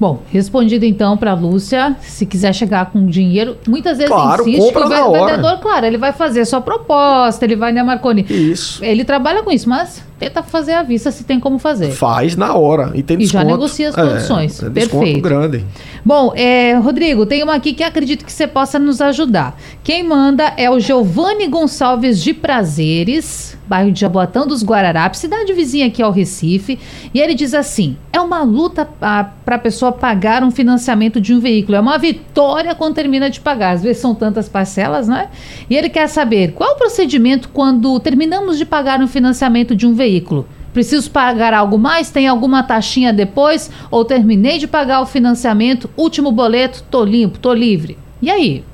Bom, 0.00 0.22
respondido 0.30 0.86
então 0.86 1.18
para 1.18 1.34
Lúcia, 1.34 1.96
se 2.00 2.24
quiser 2.24 2.54
chegar 2.54 2.86
com 2.86 3.04
dinheiro, 3.04 3.58
muitas 3.66 3.98
vezes 3.98 4.10
claro, 4.10 4.48
insiste 4.48 4.72
que 4.72 4.78
o 4.78 5.12
vendedor, 5.12 5.58
claro, 5.58 5.84
ele 5.84 5.98
vai 5.98 6.12
fazer 6.14 6.40
a 6.40 6.46
sua 6.46 6.62
proposta, 6.62 7.44
ele 7.44 7.56
vai, 7.56 7.72
né, 7.72 7.82
Marconi? 7.82 8.24
Isso. 8.30 8.82
Ele 8.82 9.04
trabalha 9.04 9.42
com 9.42 9.50
isso, 9.50 9.68
mas 9.68 10.02
tenta 10.18 10.42
fazer 10.42 10.72
à 10.72 10.82
vista 10.82 11.10
se 11.10 11.24
tem 11.24 11.38
como 11.38 11.58
fazer. 11.58 11.90
Faz 11.92 12.36
na 12.36 12.54
hora 12.54 12.90
e 12.94 13.02
tem 13.02 13.16
desconto. 13.16 13.44
E 13.44 13.46
já 13.46 13.52
negocia 13.56 13.88
as 13.90 13.94
condições. 13.94 14.62
É, 14.62 14.66
é 14.66 14.70
Perfeito. 14.70 15.20
grande. 15.20 15.64
Bom, 16.04 16.32
é, 16.34 16.74
Rodrigo, 16.74 17.24
tem 17.24 17.42
uma 17.42 17.54
aqui 17.54 17.72
que 17.72 17.82
acredito 17.82 18.24
que 18.24 18.32
você 18.32 18.46
possa 18.46 18.78
nos 18.78 19.00
ajudar. 19.00 19.58
Quem 19.84 20.02
manda 20.02 20.52
é 20.56 20.68
o 20.70 20.80
Giovanni 20.80 21.46
Gonçalves 21.46 22.20
de 22.22 22.34
Prazeres, 22.34 23.56
bairro 23.66 23.92
de 23.92 24.00
Jaboatão 24.00 24.46
dos 24.46 24.64
Guararapes, 24.64 25.20
cidade 25.20 25.52
vizinha 25.52 25.86
aqui 25.86 26.02
ao 26.02 26.10
Recife. 26.10 26.78
E 27.14 27.20
ele 27.20 27.34
diz 27.34 27.54
assim: 27.54 27.96
é 28.12 28.20
uma 28.20 28.42
luta 28.42 28.84
para 28.84 29.32
a 29.46 29.58
pessoa 29.58 29.92
pagar 29.92 30.42
um 30.42 30.50
financiamento 30.50 31.20
de 31.20 31.34
um 31.34 31.40
veículo. 31.40 31.76
É 31.76 31.80
uma 31.80 31.98
vitória 31.98 32.74
quando 32.74 32.94
termina 32.94 33.30
de 33.30 33.40
pagar. 33.40 33.74
Às 33.74 33.82
vezes 33.82 33.98
são 33.98 34.14
tantas 34.14 34.48
parcelas, 34.48 35.06
né? 35.06 35.28
E 35.68 35.76
ele 35.76 35.88
quer 35.88 36.08
saber 36.08 36.52
qual 36.52 36.70
é 36.70 36.72
o 36.72 36.76
procedimento 36.76 37.50
quando 37.50 37.98
terminamos 38.00 38.58
de 38.58 38.64
pagar 38.64 39.00
um 39.00 39.06
financiamento 39.06 39.76
de 39.76 39.86
um 39.86 39.94
veículo 39.94 40.07
veículo. 40.08 40.46
Preciso 40.72 41.10
pagar 41.10 41.52
algo 41.52 41.78
mais? 41.78 42.10
Tem 42.10 42.26
alguma 42.26 42.62
taxinha 42.62 43.12
depois? 43.12 43.70
Ou 43.90 44.04
terminei 44.04 44.58
de 44.58 44.66
pagar 44.66 45.00
o 45.00 45.06
financiamento, 45.06 45.90
último 45.96 46.32
boleto, 46.32 46.84
tô 46.90 47.04
limpo, 47.04 47.38
tô 47.38 47.52
livre. 47.52 47.98
E 48.22 48.30
aí? 48.30 48.64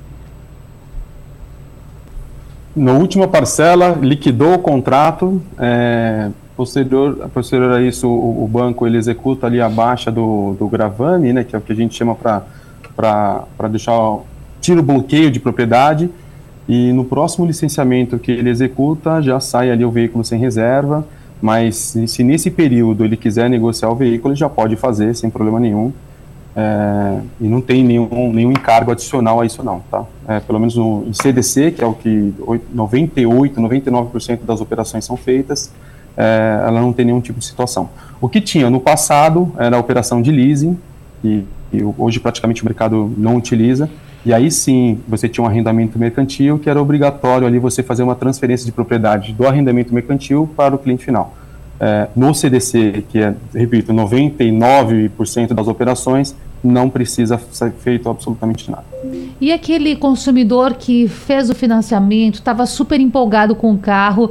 Na 2.75 2.93
última 2.93 3.29
parcela, 3.29 3.97
liquidou 4.01 4.55
o 4.55 4.59
contrato. 4.59 5.41
É, 5.59 6.31
posterior, 6.57 7.29
posterior 7.33 7.73
a 7.73 7.83
isso, 7.83 8.09
o, 8.09 8.45
o, 8.45 8.49
banco 8.49 8.87
ele 8.87 8.99
executa 8.99 9.47
ali 9.47 9.61
a 9.61 9.69
baixa 9.69 10.11
do, 10.11 10.55
do 10.59 10.69
gravame, 10.69 11.33
né, 11.33 11.45
que 11.45 11.55
é 11.55 11.59
o 11.59 11.63
que 11.63 11.73
a 11.73 11.77
gente 11.77 11.95
chama 11.95 12.15
para 12.15 13.69
deixar. 13.71 14.19
tira 14.61 14.81
o 14.81 14.83
bloqueio 14.83 15.31
de 15.31 15.39
propriedade. 15.39 16.11
E 16.69 16.93
no 16.93 17.05
próximo 17.05 17.47
licenciamento 17.47 18.19
que 18.19 18.33
ele 18.33 18.49
executa, 18.49 19.21
já 19.21 19.39
sai 19.39 19.71
ali 19.71 19.85
o 19.85 19.91
veículo 19.91 20.25
sem 20.25 20.41
reserva 20.41 21.05
mas 21.41 21.95
se 22.07 22.23
nesse 22.23 22.51
período 22.51 23.05
ele 23.05 23.17
quiser 23.17 23.51
negociar 23.51 23.91
o 23.91 23.95
veículo, 23.95 24.33
ele 24.33 24.39
já 24.39 24.49
pode 24.49 24.77
fazer 24.77 25.15
sem 25.15 25.31
problema 25.31 25.61
nenhum. 25.61 25.93
É, 26.57 27.21
e 27.41 27.49
não 27.49 27.61
tem 27.61 27.83
nenhum, 27.83 28.33
nenhum 28.33 28.53
encargo 28.53 28.93
adicional 28.93 29.41
a 29.41 29.47
isso 29.47 29.63
não, 29.63 29.81
tá? 29.91 30.05
É, 30.29 30.39
pelo 30.39 30.61
menos 30.61 30.77
no 30.77 31.13
CDC, 31.13 31.73
que 31.73 31.83
é 31.83 31.87
o 31.87 31.95
que 31.95 32.33
98, 32.73 33.61
99% 33.61 34.45
das 34.45 34.61
operações 34.61 35.05
são 35.05 35.17
feitas, 35.17 35.73
é, 36.17 36.63
ela 36.65 36.81
não 36.81 36.93
tem 36.93 37.07
nenhum 37.07 37.21
tipo 37.21 37.41
de 37.41 37.45
situação. 37.45 37.91
O 38.21 38.29
que 38.29 38.41
tinha 38.41 38.71
no 38.71 38.81
passado 38.81 39.53
era 39.59 39.77
a 39.77 39.81
operação 39.81 40.23
de 40.23 40.31
leasing, 40.31 40.79
que, 41.21 41.45
que 41.71 41.85
hoje 41.99 42.21
praticamente 42.21 42.63
o 42.63 42.65
mercado 42.65 43.13
não 43.19 43.37
utiliza, 43.37 43.91
e 44.25 44.33
aí 44.33 44.51
sim, 44.51 44.99
você 45.07 45.29
tinha 45.29 45.45
um 45.45 45.47
arrendamento 45.47 45.99
mercantil 45.99 46.59
que 46.59 46.71
era 46.71 46.81
obrigatório 46.81 47.47
ali 47.47 47.59
você 47.59 47.83
fazer 47.83 48.03
uma 48.03 48.15
transferência 48.15 48.65
de 48.65 48.73
propriedade 48.73 49.33
do 49.33 49.47
arrendamento 49.47 49.93
mercantil 49.95 50.49
para 50.57 50.75
o 50.75 50.79
cliente 50.79 51.05
final. 51.05 51.35
É, 51.79 52.09
no 52.17 52.35
CDC, 52.35 53.05
que 53.09 53.19
é, 53.19 53.35
repito, 53.53 53.93
99% 53.93 55.53
das 55.53 55.69
operações, 55.69 56.35
não 56.63 56.89
precisa 56.89 57.39
ser 57.53 57.73
feito 57.73 58.09
absolutamente 58.09 58.71
nada. 58.71 58.85
E 59.39 59.53
aquele 59.53 59.95
consumidor 59.97 60.75
que 60.75 61.07
fez 61.07 61.51
o 61.51 61.55
financiamento, 61.55 62.37
estava 62.37 62.65
super 62.65 62.99
empolgado 63.01 63.55
com 63.55 63.73
o 63.73 63.79
carro, 63.79 64.31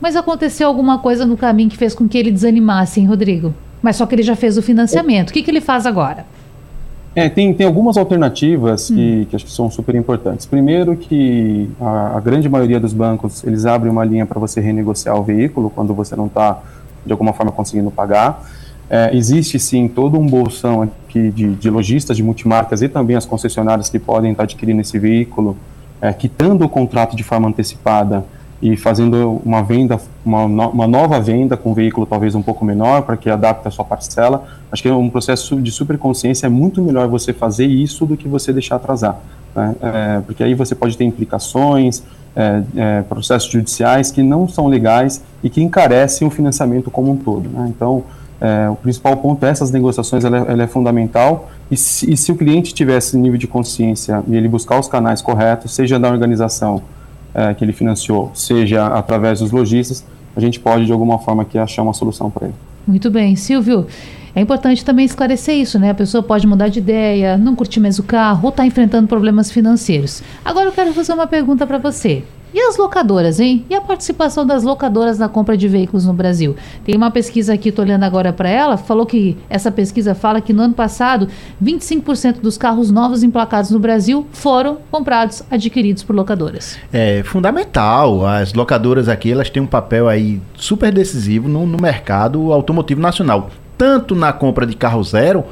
mas 0.00 0.16
aconteceu 0.16 0.68
alguma 0.68 0.98
coisa 0.98 1.24
no 1.24 1.36
caminho 1.36 1.70
que 1.70 1.76
fez 1.78 1.94
com 1.94 2.06
que 2.06 2.18
ele 2.18 2.30
desanimasse, 2.30 3.00
hein, 3.00 3.06
Rodrigo? 3.06 3.54
Mas 3.80 3.96
só 3.96 4.04
que 4.04 4.14
ele 4.14 4.22
já 4.22 4.36
fez 4.36 4.58
o 4.58 4.62
financiamento. 4.62 5.30
O 5.30 5.32
que, 5.32 5.42
que 5.42 5.50
ele 5.50 5.60
faz 5.60 5.86
agora? 5.86 6.26
É, 7.14 7.28
tem, 7.28 7.52
tem 7.52 7.66
algumas 7.66 7.96
alternativas 7.96 8.88
que, 8.88 9.22
hum. 9.22 9.26
que 9.28 9.36
acho 9.36 9.44
que 9.44 9.50
são 9.50 9.70
super 9.70 9.94
importantes. 9.94 10.46
Primeiro 10.46 10.96
que 10.96 11.68
a, 11.80 12.16
a 12.16 12.20
grande 12.20 12.48
maioria 12.48 12.78
dos 12.78 12.92
bancos, 12.92 13.42
eles 13.44 13.66
abrem 13.66 13.90
uma 13.90 14.04
linha 14.04 14.24
para 14.24 14.38
você 14.38 14.60
renegociar 14.60 15.16
o 15.18 15.22
veículo 15.22 15.70
quando 15.70 15.92
você 15.92 16.14
não 16.14 16.26
está, 16.26 16.62
de 17.04 17.10
alguma 17.10 17.32
forma, 17.32 17.50
conseguindo 17.50 17.90
pagar. 17.90 18.44
É, 18.88 19.10
existe 19.16 19.58
sim 19.58 19.88
todo 19.88 20.18
um 20.18 20.26
bolsão 20.26 20.82
aqui 20.82 21.30
de, 21.30 21.54
de 21.54 21.70
lojistas 21.70 22.16
de 22.16 22.22
multimarcas 22.22 22.82
e 22.82 22.88
também 22.88 23.16
as 23.16 23.24
concessionárias 23.24 23.88
que 23.88 23.98
podem 23.98 24.32
estar 24.32 24.44
adquirindo 24.44 24.80
esse 24.80 24.98
veículo, 24.98 25.56
é, 26.00 26.12
quitando 26.12 26.64
o 26.64 26.68
contrato 26.68 27.16
de 27.16 27.22
forma 27.22 27.48
antecipada 27.48 28.24
e 28.62 28.76
fazendo 28.76 29.40
uma 29.44 29.62
venda, 29.62 29.98
uma, 30.24 30.44
uma 30.44 30.86
nova 30.86 31.18
venda 31.18 31.56
com 31.56 31.70
um 31.70 31.74
veículo 31.74 32.06
talvez 32.06 32.34
um 32.34 32.42
pouco 32.42 32.64
menor 32.64 33.02
para 33.02 33.16
que 33.16 33.30
adapte 33.30 33.66
a 33.66 33.70
sua 33.70 33.84
parcela. 33.84 34.44
Acho 34.70 34.82
que 34.82 34.88
é 34.88 34.94
um 34.94 35.08
processo 35.08 35.60
de 35.60 35.70
superconsciência, 35.70 36.46
é 36.46 36.50
muito 36.50 36.82
melhor 36.82 37.08
você 37.08 37.32
fazer 37.32 37.66
isso 37.66 38.04
do 38.04 38.16
que 38.16 38.28
você 38.28 38.52
deixar 38.52 38.76
atrasar. 38.76 39.18
Né? 39.54 39.74
É, 39.80 40.20
porque 40.20 40.44
aí 40.44 40.54
você 40.54 40.74
pode 40.74 40.96
ter 40.96 41.04
implicações, 41.04 42.02
é, 42.36 42.62
é, 42.76 43.02
processos 43.02 43.50
judiciais 43.50 44.10
que 44.10 44.22
não 44.22 44.46
são 44.46 44.66
legais 44.66 45.22
e 45.42 45.48
que 45.48 45.62
encarecem 45.62 46.28
o 46.28 46.30
financiamento 46.30 46.90
como 46.90 47.10
um 47.10 47.16
todo. 47.16 47.48
Né? 47.48 47.72
Então, 47.74 48.04
é, 48.40 48.68
o 48.70 48.76
principal 48.76 49.16
ponto 49.16 49.44
é 49.44 49.50
essas 49.50 49.70
negociações, 49.70 50.24
ela, 50.24 50.38
é, 50.38 50.52
ela 50.52 50.62
é 50.62 50.66
fundamental 50.66 51.50
e 51.70 51.76
se, 51.76 52.10
e 52.10 52.16
se, 52.16 52.32
o 52.32 52.36
cliente 52.36 52.72
tiver 52.72 52.96
esse 52.96 53.16
nível 53.16 53.38
de 53.38 53.46
consciência 53.46 54.22
e 54.26 54.36
ele 54.36 54.48
buscar 54.48 54.78
os 54.78 54.88
canais 54.88 55.20
corretos, 55.20 55.72
seja 55.72 55.98
da 55.98 56.08
organização 56.08 56.82
é, 57.34 57.54
que 57.54 57.64
ele 57.64 57.72
financiou, 57.72 58.30
seja 58.34 58.86
através 58.86 59.40
dos 59.40 59.50
lojistas, 59.50 60.04
a 60.36 60.40
gente 60.40 60.60
pode 60.60 60.86
de 60.86 60.92
alguma 60.92 61.18
forma 61.18 61.42
aqui 61.42 61.58
achar 61.58 61.82
uma 61.82 61.92
solução 61.92 62.30
para 62.30 62.46
ele. 62.46 62.54
Muito 62.86 63.10
bem, 63.10 63.36
Silvio. 63.36 63.86
É 64.34 64.40
importante 64.40 64.84
também 64.84 65.04
esclarecer 65.04 65.56
isso, 65.56 65.78
né? 65.78 65.90
A 65.90 65.94
pessoa 65.94 66.22
pode 66.22 66.46
mudar 66.46 66.68
de 66.68 66.78
ideia, 66.78 67.36
não 67.36 67.56
curtir 67.56 67.80
mais 67.80 67.98
o 67.98 68.02
carro 68.02 68.44
ou 68.44 68.50
estar 68.50 68.62
tá 68.62 68.66
enfrentando 68.66 69.08
problemas 69.08 69.50
financeiros. 69.50 70.22
Agora 70.44 70.66
eu 70.66 70.72
quero 70.72 70.92
fazer 70.92 71.12
uma 71.12 71.26
pergunta 71.26 71.66
para 71.66 71.78
você. 71.78 72.22
E 72.52 72.60
as 72.60 72.76
locadoras, 72.76 73.38
hein? 73.38 73.64
E 73.70 73.74
a 73.74 73.80
participação 73.80 74.44
das 74.44 74.64
locadoras 74.64 75.18
na 75.18 75.28
compra 75.28 75.56
de 75.56 75.68
veículos 75.68 76.04
no 76.04 76.12
Brasil? 76.12 76.56
Tem 76.84 76.96
uma 76.96 77.10
pesquisa 77.10 77.54
aqui, 77.54 77.68
estou 77.68 77.84
olhando 77.84 78.02
agora 78.02 78.32
para 78.32 78.48
ela, 78.48 78.76
falou 78.76 79.06
que 79.06 79.36
essa 79.48 79.70
pesquisa 79.70 80.14
fala 80.14 80.40
que 80.40 80.52
no 80.52 80.62
ano 80.62 80.74
passado, 80.74 81.28
25% 81.62 82.40
dos 82.40 82.58
carros 82.58 82.90
novos 82.90 83.22
emplacados 83.22 83.70
no 83.70 83.78
Brasil 83.78 84.26
foram 84.32 84.78
comprados, 84.90 85.42
adquiridos 85.50 86.02
por 86.02 86.14
locadoras. 86.14 86.76
É 86.92 87.22
fundamental. 87.24 88.26
As 88.26 88.52
locadoras 88.52 89.08
aqui, 89.08 89.30
elas 89.30 89.48
têm 89.48 89.62
um 89.62 89.66
papel 89.66 90.08
aí 90.08 90.40
super 90.56 90.92
decisivo 90.92 91.48
no, 91.48 91.66
no 91.66 91.80
mercado 91.80 92.52
automotivo 92.52 93.00
nacional. 93.00 93.50
Tanto 93.78 94.14
na 94.14 94.32
compra 94.32 94.66
de 94.66 94.76
carro 94.76 95.02
zero, 95.02 95.44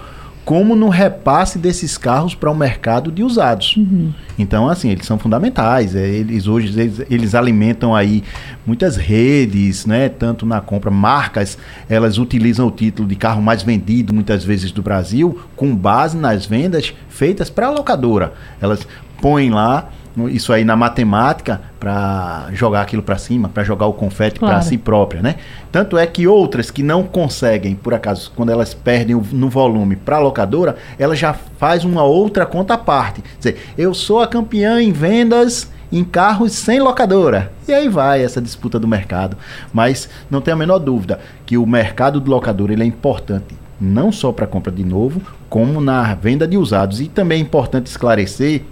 como 0.48 0.74
no 0.74 0.88
repasse 0.88 1.58
desses 1.58 1.98
carros 1.98 2.34
para 2.34 2.50
o 2.50 2.54
mercado 2.54 3.12
de 3.12 3.22
usados. 3.22 3.76
Uhum. 3.76 4.14
Então, 4.38 4.66
assim, 4.66 4.88
eles 4.88 5.04
são 5.04 5.18
fundamentais. 5.18 5.94
É, 5.94 6.08
eles 6.08 6.46
hoje 6.46 6.68
eles, 6.80 7.02
eles, 7.10 7.34
alimentam 7.34 7.94
aí 7.94 8.24
muitas 8.64 8.96
redes, 8.96 9.84
né? 9.84 10.08
Tanto 10.08 10.46
na 10.46 10.62
compra, 10.62 10.90
marcas, 10.90 11.58
elas 11.86 12.16
utilizam 12.16 12.66
o 12.66 12.70
título 12.70 13.06
de 13.06 13.14
carro 13.14 13.42
mais 13.42 13.62
vendido 13.62 14.14
muitas 14.14 14.42
vezes 14.42 14.72
do 14.72 14.80
Brasil, 14.80 15.38
com 15.54 15.76
base 15.76 16.16
nas 16.16 16.46
vendas 16.46 16.94
feitas 17.10 17.50
para 17.50 17.66
a 17.66 17.70
locadora. 17.70 18.32
Elas 18.58 18.88
põem 19.20 19.50
lá 19.50 19.90
isso 20.28 20.52
aí 20.52 20.64
na 20.64 20.76
matemática 20.76 21.60
para 21.78 22.48
jogar 22.52 22.82
aquilo 22.82 23.02
para 23.02 23.18
cima, 23.18 23.48
para 23.48 23.62
jogar 23.62 23.86
o 23.86 23.92
confete 23.92 24.38
claro. 24.38 24.54
para 24.54 24.62
si 24.62 24.76
própria, 24.76 25.22
né? 25.22 25.36
Tanto 25.70 25.96
é 25.96 26.06
que 26.06 26.26
outras 26.26 26.70
que 26.70 26.82
não 26.82 27.04
conseguem, 27.04 27.74
por 27.74 27.94
acaso, 27.94 28.32
quando 28.34 28.50
elas 28.50 28.74
perdem 28.74 29.14
o, 29.14 29.22
no 29.32 29.48
volume 29.48 29.96
para 29.96 30.16
a 30.16 30.20
locadora, 30.20 30.76
ela 30.98 31.14
já 31.14 31.32
faz 31.32 31.84
uma 31.84 32.02
outra 32.02 32.44
conta 32.44 32.74
à 32.74 32.78
parte. 32.78 33.22
Quer 33.22 33.38
dizer, 33.38 33.72
eu 33.76 33.94
sou 33.94 34.20
a 34.20 34.26
campeã 34.26 34.80
em 34.80 34.92
vendas 34.92 35.70
em 35.90 36.04
carros 36.04 36.52
sem 36.52 36.80
locadora. 36.80 37.50
E 37.66 37.72
aí 37.72 37.88
vai 37.88 38.22
essa 38.22 38.40
disputa 38.40 38.78
do 38.78 38.86
mercado. 38.86 39.36
Mas 39.72 40.08
não 40.30 40.40
tem 40.40 40.52
a 40.52 40.56
menor 40.56 40.78
dúvida 40.78 41.18
que 41.46 41.56
o 41.56 41.66
mercado 41.66 42.20
do 42.20 42.30
locador 42.30 42.70
ele 42.70 42.82
é 42.82 42.86
importante 42.86 43.56
não 43.80 44.10
só 44.10 44.32
para 44.32 44.46
compra 44.46 44.72
de 44.72 44.84
novo, 44.84 45.20
como 45.48 45.80
na 45.80 46.14
venda 46.14 46.46
de 46.46 46.56
usados. 46.56 47.00
E 47.00 47.08
também 47.08 47.38
é 47.38 47.42
importante 47.42 47.86
esclarecer 47.86 48.64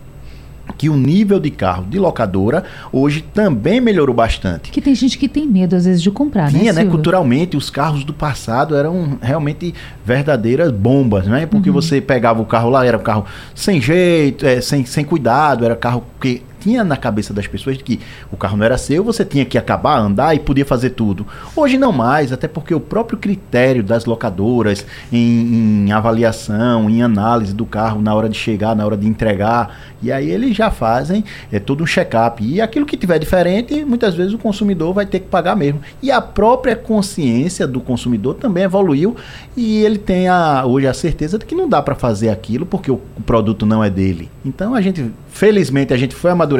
que 0.76 0.88
o 0.88 0.96
nível 0.96 1.38
de 1.38 1.50
carro 1.50 1.84
de 1.84 1.98
locadora 1.98 2.64
hoje 2.92 3.22
também 3.22 3.80
melhorou 3.80 4.14
bastante. 4.14 4.70
Que 4.70 4.80
tem 4.80 4.94
gente 4.94 5.16
que 5.18 5.28
tem 5.28 5.46
medo 5.46 5.76
às 5.76 5.84
vezes 5.84 6.02
de 6.02 6.10
comprar, 6.10 6.50
Tinha, 6.50 6.72
né? 6.72 6.84
né? 6.84 6.90
Culturalmente, 6.90 7.56
os 7.56 7.70
carros 7.70 8.04
do 8.04 8.12
passado 8.12 8.76
eram 8.76 9.18
realmente 9.20 9.74
verdadeiras 10.04 10.70
bombas, 10.72 11.26
né? 11.26 11.46
Porque 11.46 11.70
uhum. 11.70 11.74
você 11.74 12.00
pegava 12.00 12.40
o 12.42 12.46
carro 12.46 12.70
lá, 12.70 12.84
era 12.84 12.96
um 12.96 13.02
carro 13.02 13.24
sem 13.54 13.80
jeito, 13.80 14.46
é, 14.46 14.60
sem, 14.60 14.84
sem 14.84 15.04
cuidado, 15.04 15.64
era 15.64 15.76
carro 15.76 16.04
que 16.20 16.42
tinha 16.66 16.82
na 16.82 16.96
cabeça 16.96 17.32
das 17.32 17.46
pessoas 17.46 17.76
que 17.76 18.00
o 18.32 18.36
carro 18.36 18.56
não 18.56 18.64
era 18.64 18.76
seu, 18.76 19.04
você 19.04 19.24
tinha 19.24 19.44
que 19.44 19.56
acabar, 19.56 19.98
andar 19.98 20.34
e 20.34 20.40
podia 20.40 20.66
fazer 20.66 20.90
tudo. 20.90 21.24
Hoje 21.54 21.78
não 21.78 21.92
mais, 21.92 22.32
até 22.32 22.48
porque 22.48 22.74
o 22.74 22.80
próprio 22.80 23.16
critério 23.16 23.84
das 23.84 24.04
locadoras 24.04 24.84
em, 25.12 25.84
em 25.86 25.92
avaliação, 25.92 26.90
em 26.90 27.04
análise 27.04 27.54
do 27.54 27.64
carro 27.64 28.02
na 28.02 28.12
hora 28.12 28.28
de 28.28 28.36
chegar, 28.36 28.74
na 28.74 28.84
hora 28.84 28.96
de 28.96 29.06
entregar, 29.06 29.78
e 30.02 30.10
aí 30.10 30.28
eles 30.28 30.56
já 30.56 30.68
fazem 30.68 31.22
é 31.52 31.60
todo 31.60 31.84
um 31.84 31.86
check-up. 31.86 32.44
E 32.44 32.60
aquilo 32.60 32.84
que 32.84 32.96
tiver 32.96 33.20
diferente, 33.20 33.84
muitas 33.84 34.16
vezes 34.16 34.32
o 34.32 34.38
consumidor 34.38 34.92
vai 34.92 35.06
ter 35.06 35.20
que 35.20 35.28
pagar 35.28 35.54
mesmo. 35.54 35.80
E 36.02 36.10
a 36.10 36.20
própria 36.20 36.74
consciência 36.74 37.64
do 37.64 37.80
consumidor 37.80 38.34
também 38.34 38.64
evoluiu 38.64 39.14
e 39.56 39.84
ele 39.84 39.98
tem 39.98 40.26
a, 40.26 40.66
hoje 40.66 40.88
a 40.88 40.94
certeza 40.94 41.38
de 41.38 41.44
que 41.44 41.54
não 41.54 41.68
dá 41.68 41.80
para 41.80 41.94
fazer 41.94 42.28
aquilo 42.28 42.66
porque 42.66 42.90
o, 42.90 43.00
o 43.16 43.22
produto 43.22 43.64
não 43.64 43.84
é 43.84 43.88
dele. 43.88 44.28
Então 44.44 44.74
a 44.74 44.80
gente, 44.80 45.12
felizmente, 45.28 45.94
a 45.94 45.96
gente 45.96 46.14
foi 46.14 46.32
amadurecendo. 46.32 46.55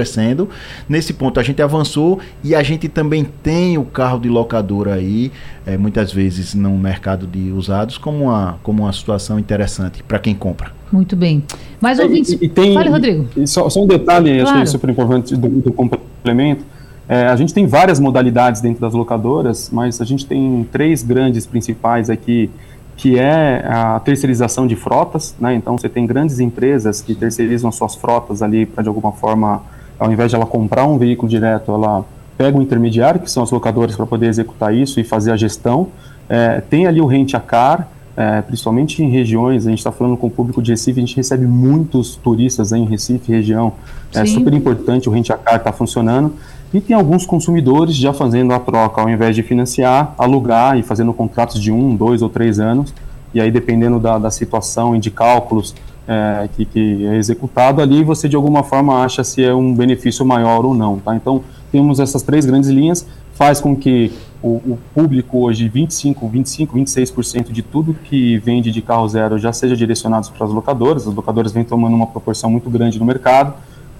Nesse 0.88 1.12
ponto 1.12 1.40
a 1.40 1.42
gente 1.42 1.62
avançou 1.62 2.18
e 2.42 2.54
a 2.54 2.62
gente 2.62 2.88
também 2.88 3.24
tem 3.42 3.78
o 3.78 3.84
carro 3.84 4.18
de 4.18 4.28
locadora 4.28 4.94
aí, 4.94 5.32
é, 5.64 5.76
muitas 5.76 6.12
vezes 6.12 6.54
no 6.54 6.76
mercado 6.76 7.26
de 7.26 7.50
usados, 7.52 7.98
como 7.98 8.24
uma, 8.24 8.58
como 8.62 8.82
uma 8.82 8.92
situação 8.92 9.38
interessante 9.38 10.02
para 10.02 10.18
quem 10.18 10.34
compra. 10.34 10.72
Muito 10.92 11.16
bem. 11.16 11.42
Mais 11.80 11.98
ouvintes. 11.98 12.32
E, 12.32 12.44
e 12.44 12.48
tem, 12.48 12.74
Fale, 12.74 12.90
Rodrigo. 12.90 13.26
E, 13.36 13.46
só, 13.46 13.68
só, 13.68 13.82
um 13.82 13.86
detalhe, 13.86 14.34
claro. 14.34 14.42
acho 14.42 14.54
que 14.54 14.62
é 14.62 14.66
super 14.66 14.90
importante 14.90 15.36
do, 15.36 15.48
do 15.48 15.72
complemento. 15.72 16.64
É, 17.08 17.26
a 17.26 17.36
gente 17.36 17.54
tem 17.54 17.66
várias 17.66 18.00
modalidades 18.00 18.60
dentro 18.60 18.80
das 18.80 18.92
locadoras, 18.92 19.70
mas 19.72 20.00
a 20.00 20.04
gente 20.04 20.26
tem 20.26 20.66
três 20.72 21.02
grandes 21.02 21.46
principais 21.46 22.10
aqui 22.10 22.50
que 22.96 23.18
é 23.18 23.62
a 23.66 24.00
terceirização 24.00 24.66
de 24.66 24.74
frotas, 24.74 25.34
né? 25.38 25.54
Então 25.54 25.76
você 25.76 25.88
tem 25.88 26.06
grandes 26.06 26.40
empresas 26.40 27.02
que 27.02 27.14
terceirizam 27.14 27.70
suas 27.70 27.94
frotas 27.94 28.42
ali 28.42 28.64
para 28.64 28.82
de 28.82 28.88
alguma 28.88 29.12
forma, 29.12 29.62
ao 29.98 30.12
invés 30.12 30.30
de 30.30 30.36
ela 30.36 30.46
comprar 30.46 30.84
um 30.86 30.98
veículo 30.98 31.28
direto, 31.28 31.72
ela 31.72 32.04
pega 32.36 32.56
um 32.56 32.62
intermediário, 32.62 33.20
que 33.20 33.30
são 33.30 33.42
as 33.42 33.50
locadoras, 33.50 33.96
para 33.96 34.06
poder 34.06 34.26
executar 34.26 34.74
isso 34.74 35.00
e 35.00 35.04
fazer 35.04 35.32
a 35.32 35.36
gestão. 35.36 35.88
É, 36.28 36.60
tem 36.60 36.86
ali 36.86 37.00
o 37.00 37.06
rent 37.06 37.34
a 37.34 37.40
car, 37.40 37.88
é, 38.16 38.40
principalmente 38.42 39.02
em 39.02 39.10
regiões, 39.10 39.66
a 39.66 39.70
gente 39.70 39.78
está 39.78 39.92
falando 39.92 40.16
com 40.16 40.26
o 40.26 40.30
público 40.30 40.62
de 40.62 40.70
Recife, 40.70 40.98
a 40.98 41.04
gente 41.04 41.16
recebe 41.16 41.46
muitos 41.46 42.16
turistas 42.16 42.72
em 42.72 42.84
Recife, 42.84 43.30
região. 43.30 43.74
É 44.14 44.24
Sim. 44.24 44.34
super 44.34 44.52
importante 44.54 45.08
o 45.08 45.12
rent 45.12 45.30
a 45.30 45.36
car 45.36 45.56
estar 45.56 45.70
tá 45.70 45.72
funcionando. 45.72 46.32
E 46.72 46.80
tem 46.80 46.96
alguns 46.96 47.24
consumidores 47.24 47.94
já 47.94 48.12
fazendo 48.12 48.52
a 48.52 48.58
troca, 48.58 49.00
ao 49.00 49.08
invés 49.08 49.36
de 49.36 49.42
financiar, 49.42 50.14
alugar 50.18 50.78
e 50.78 50.82
fazendo 50.82 51.12
contratos 51.12 51.60
de 51.60 51.70
um, 51.70 51.94
dois 51.94 52.22
ou 52.22 52.28
três 52.28 52.58
anos. 52.58 52.92
E 53.32 53.40
aí, 53.40 53.50
dependendo 53.50 54.00
da, 54.00 54.18
da 54.18 54.30
situação 54.30 54.96
e 54.96 54.98
de 54.98 55.10
cálculos 55.10 55.74
é, 56.06 56.48
que, 56.56 56.64
que, 56.64 57.06
é 57.06 57.16
executado 57.16 57.82
ali, 57.82 58.04
você 58.04 58.28
de 58.28 58.36
alguma 58.36 58.62
forma 58.62 59.02
acha 59.02 59.24
se 59.24 59.42
é 59.42 59.54
um 59.54 59.74
benefício 59.74 60.24
maior 60.24 60.64
ou 60.64 60.74
não. 60.74 60.98
Tá? 60.98 61.14
Então, 61.16 61.42
temos 61.72 61.98
essas 61.98 62.22
três 62.22 62.46
grandes 62.46 62.70
linhas, 62.70 63.06
faz 63.34 63.60
com 63.60 63.76
que 63.76 64.12
o, 64.42 64.48
o 64.48 64.78
público 64.94 65.44
hoje, 65.44 65.68
25, 65.68 66.28
25, 66.28 66.76
26% 66.76 67.52
de 67.52 67.62
tudo 67.62 67.94
que 67.94 68.38
vende 68.38 68.70
de 68.70 68.80
carro 68.80 69.08
zero 69.08 69.38
já 69.38 69.52
seja 69.52 69.76
direcionado 69.76 70.28
para 70.30 70.46
as 70.46 70.52
locadoras. 70.52 71.06
As 71.06 71.14
locadoras 71.14 71.52
vêm 71.52 71.64
tomando 71.64 71.94
uma 71.94 72.06
proporção 72.06 72.50
muito 72.50 72.70
grande 72.70 72.98
no 72.98 73.04
mercado 73.04 73.54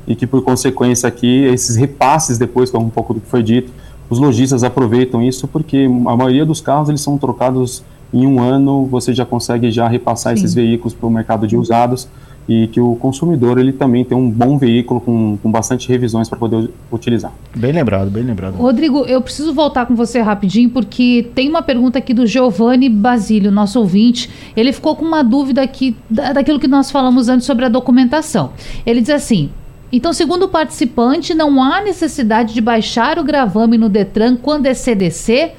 e 0.06 0.14
que 0.14 0.26
por 0.26 0.42
consequência 0.42 1.08
aqui 1.08 1.44
esses 1.44 1.76
repasses 1.76 2.38
depois, 2.38 2.70
que 2.70 2.76
é 2.76 2.78
um 2.78 2.88
pouco 2.88 3.12
do 3.12 3.20
que 3.20 3.26
foi 3.28 3.42
dito, 3.42 3.72
os 4.08 4.18
lojistas 4.20 4.62
aproveitam 4.62 5.20
isso 5.20 5.48
porque 5.48 5.88
a 6.06 6.16
maioria 6.16 6.46
dos 6.46 6.60
carros 6.60 6.88
eles 6.88 7.00
são 7.00 7.18
trocados 7.18 7.82
em 8.12 8.26
um 8.26 8.40
ano, 8.40 8.86
você 8.86 9.12
já 9.12 9.24
consegue 9.24 9.70
já 9.70 9.88
repassar 9.88 10.32
Sim. 10.36 10.44
esses 10.44 10.54
veículos 10.54 10.94
para 10.94 11.06
o 11.06 11.10
mercado 11.10 11.46
de 11.46 11.56
usados 11.56 12.08
e 12.48 12.68
que 12.68 12.80
o 12.80 12.94
consumidor 12.94 13.58
ele 13.58 13.72
também 13.72 14.04
tem 14.04 14.16
um 14.16 14.30
bom 14.30 14.56
veículo 14.56 15.00
com, 15.00 15.36
com 15.42 15.50
bastante 15.50 15.88
revisões 15.88 16.28
para 16.28 16.38
poder 16.38 16.70
utilizar. 16.92 17.32
Bem 17.56 17.72
lembrado, 17.72 18.08
bem 18.08 18.22
lembrado. 18.22 18.54
Rodrigo, 18.54 19.04
eu 19.04 19.20
preciso 19.20 19.52
voltar 19.52 19.86
com 19.86 19.96
você 19.96 20.20
rapidinho 20.20 20.70
porque 20.70 21.28
tem 21.34 21.48
uma 21.48 21.62
pergunta 21.62 21.98
aqui 21.98 22.14
do 22.14 22.26
Giovanni 22.26 22.88
Basílio, 22.88 23.50
nosso 23.50 23.80
ouvinte. 23.80 24.30
Ele 24.56 24.72
ficou 24.72 24.94
com 24.94 25.04
uma 25.04 25.24
dúvida 25.24 25.60
aqui 25.60 25.96
daquilo 26.08 26.60
que 26.60 26.68
nós 26.68 26.90
falamos 26.90 27.28
antes 27.28 27.46
sobre 27.46 27.64
a 27.64 27.68
documentação. 27.68 28.52
Ele 28.84 29.00
diz 29.00 29.10
assim: 29.10 29.50
então, 29.90 30.12
segundo 30.12 30.44
o 30.44 30.48
participante, 30.48 31.34
não 31.34 31.62
há 31.62 31.80
necessidade 31.80 32.54
de 32.54 32.60
baixar 32.60 33.18
o 33.18 33.24
gravame 33.24 33.76
no 33.76 33.88
Detran 33.88 34.36
quando 34.36 34.66
é 34.66 34.74
CDC? 34.74 35.52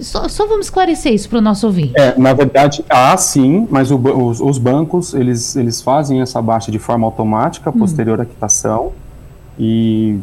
Só, 0.00 0.26
só 0.28 0.46
vamos 0.46 0.66
esclarecer 0.66 1.12
isso 1.12 1.28
para 1.28 1.38
o 1.38 1.42
nosso 1.42 1.66
ouvinte. 1.66 1.92
É, 1.96 2.18
na 2.18 2.32
verdade, 2.32 2.84
há 2.88 3.16
sim, 3.16 3.66
mas 3.70 3.90
o, 3.90 3.96
os, 3.96 4.40
os, 4.40 4.56
bancos, 4.58 5.12
eles, 5.12 5.54
eles 5.54 5.82
fazem 5.82 6.20
essa 6.22 6.40
baixa 6.40 6.72
de 6.72 6.78
forma 6.78 7.06
automática, 7.06 7.70
hum. 7.70 7.78
posterior 7.78 8.20
à 8.20 8.24
quitação, 8.24 8.92
e 9.58 10.18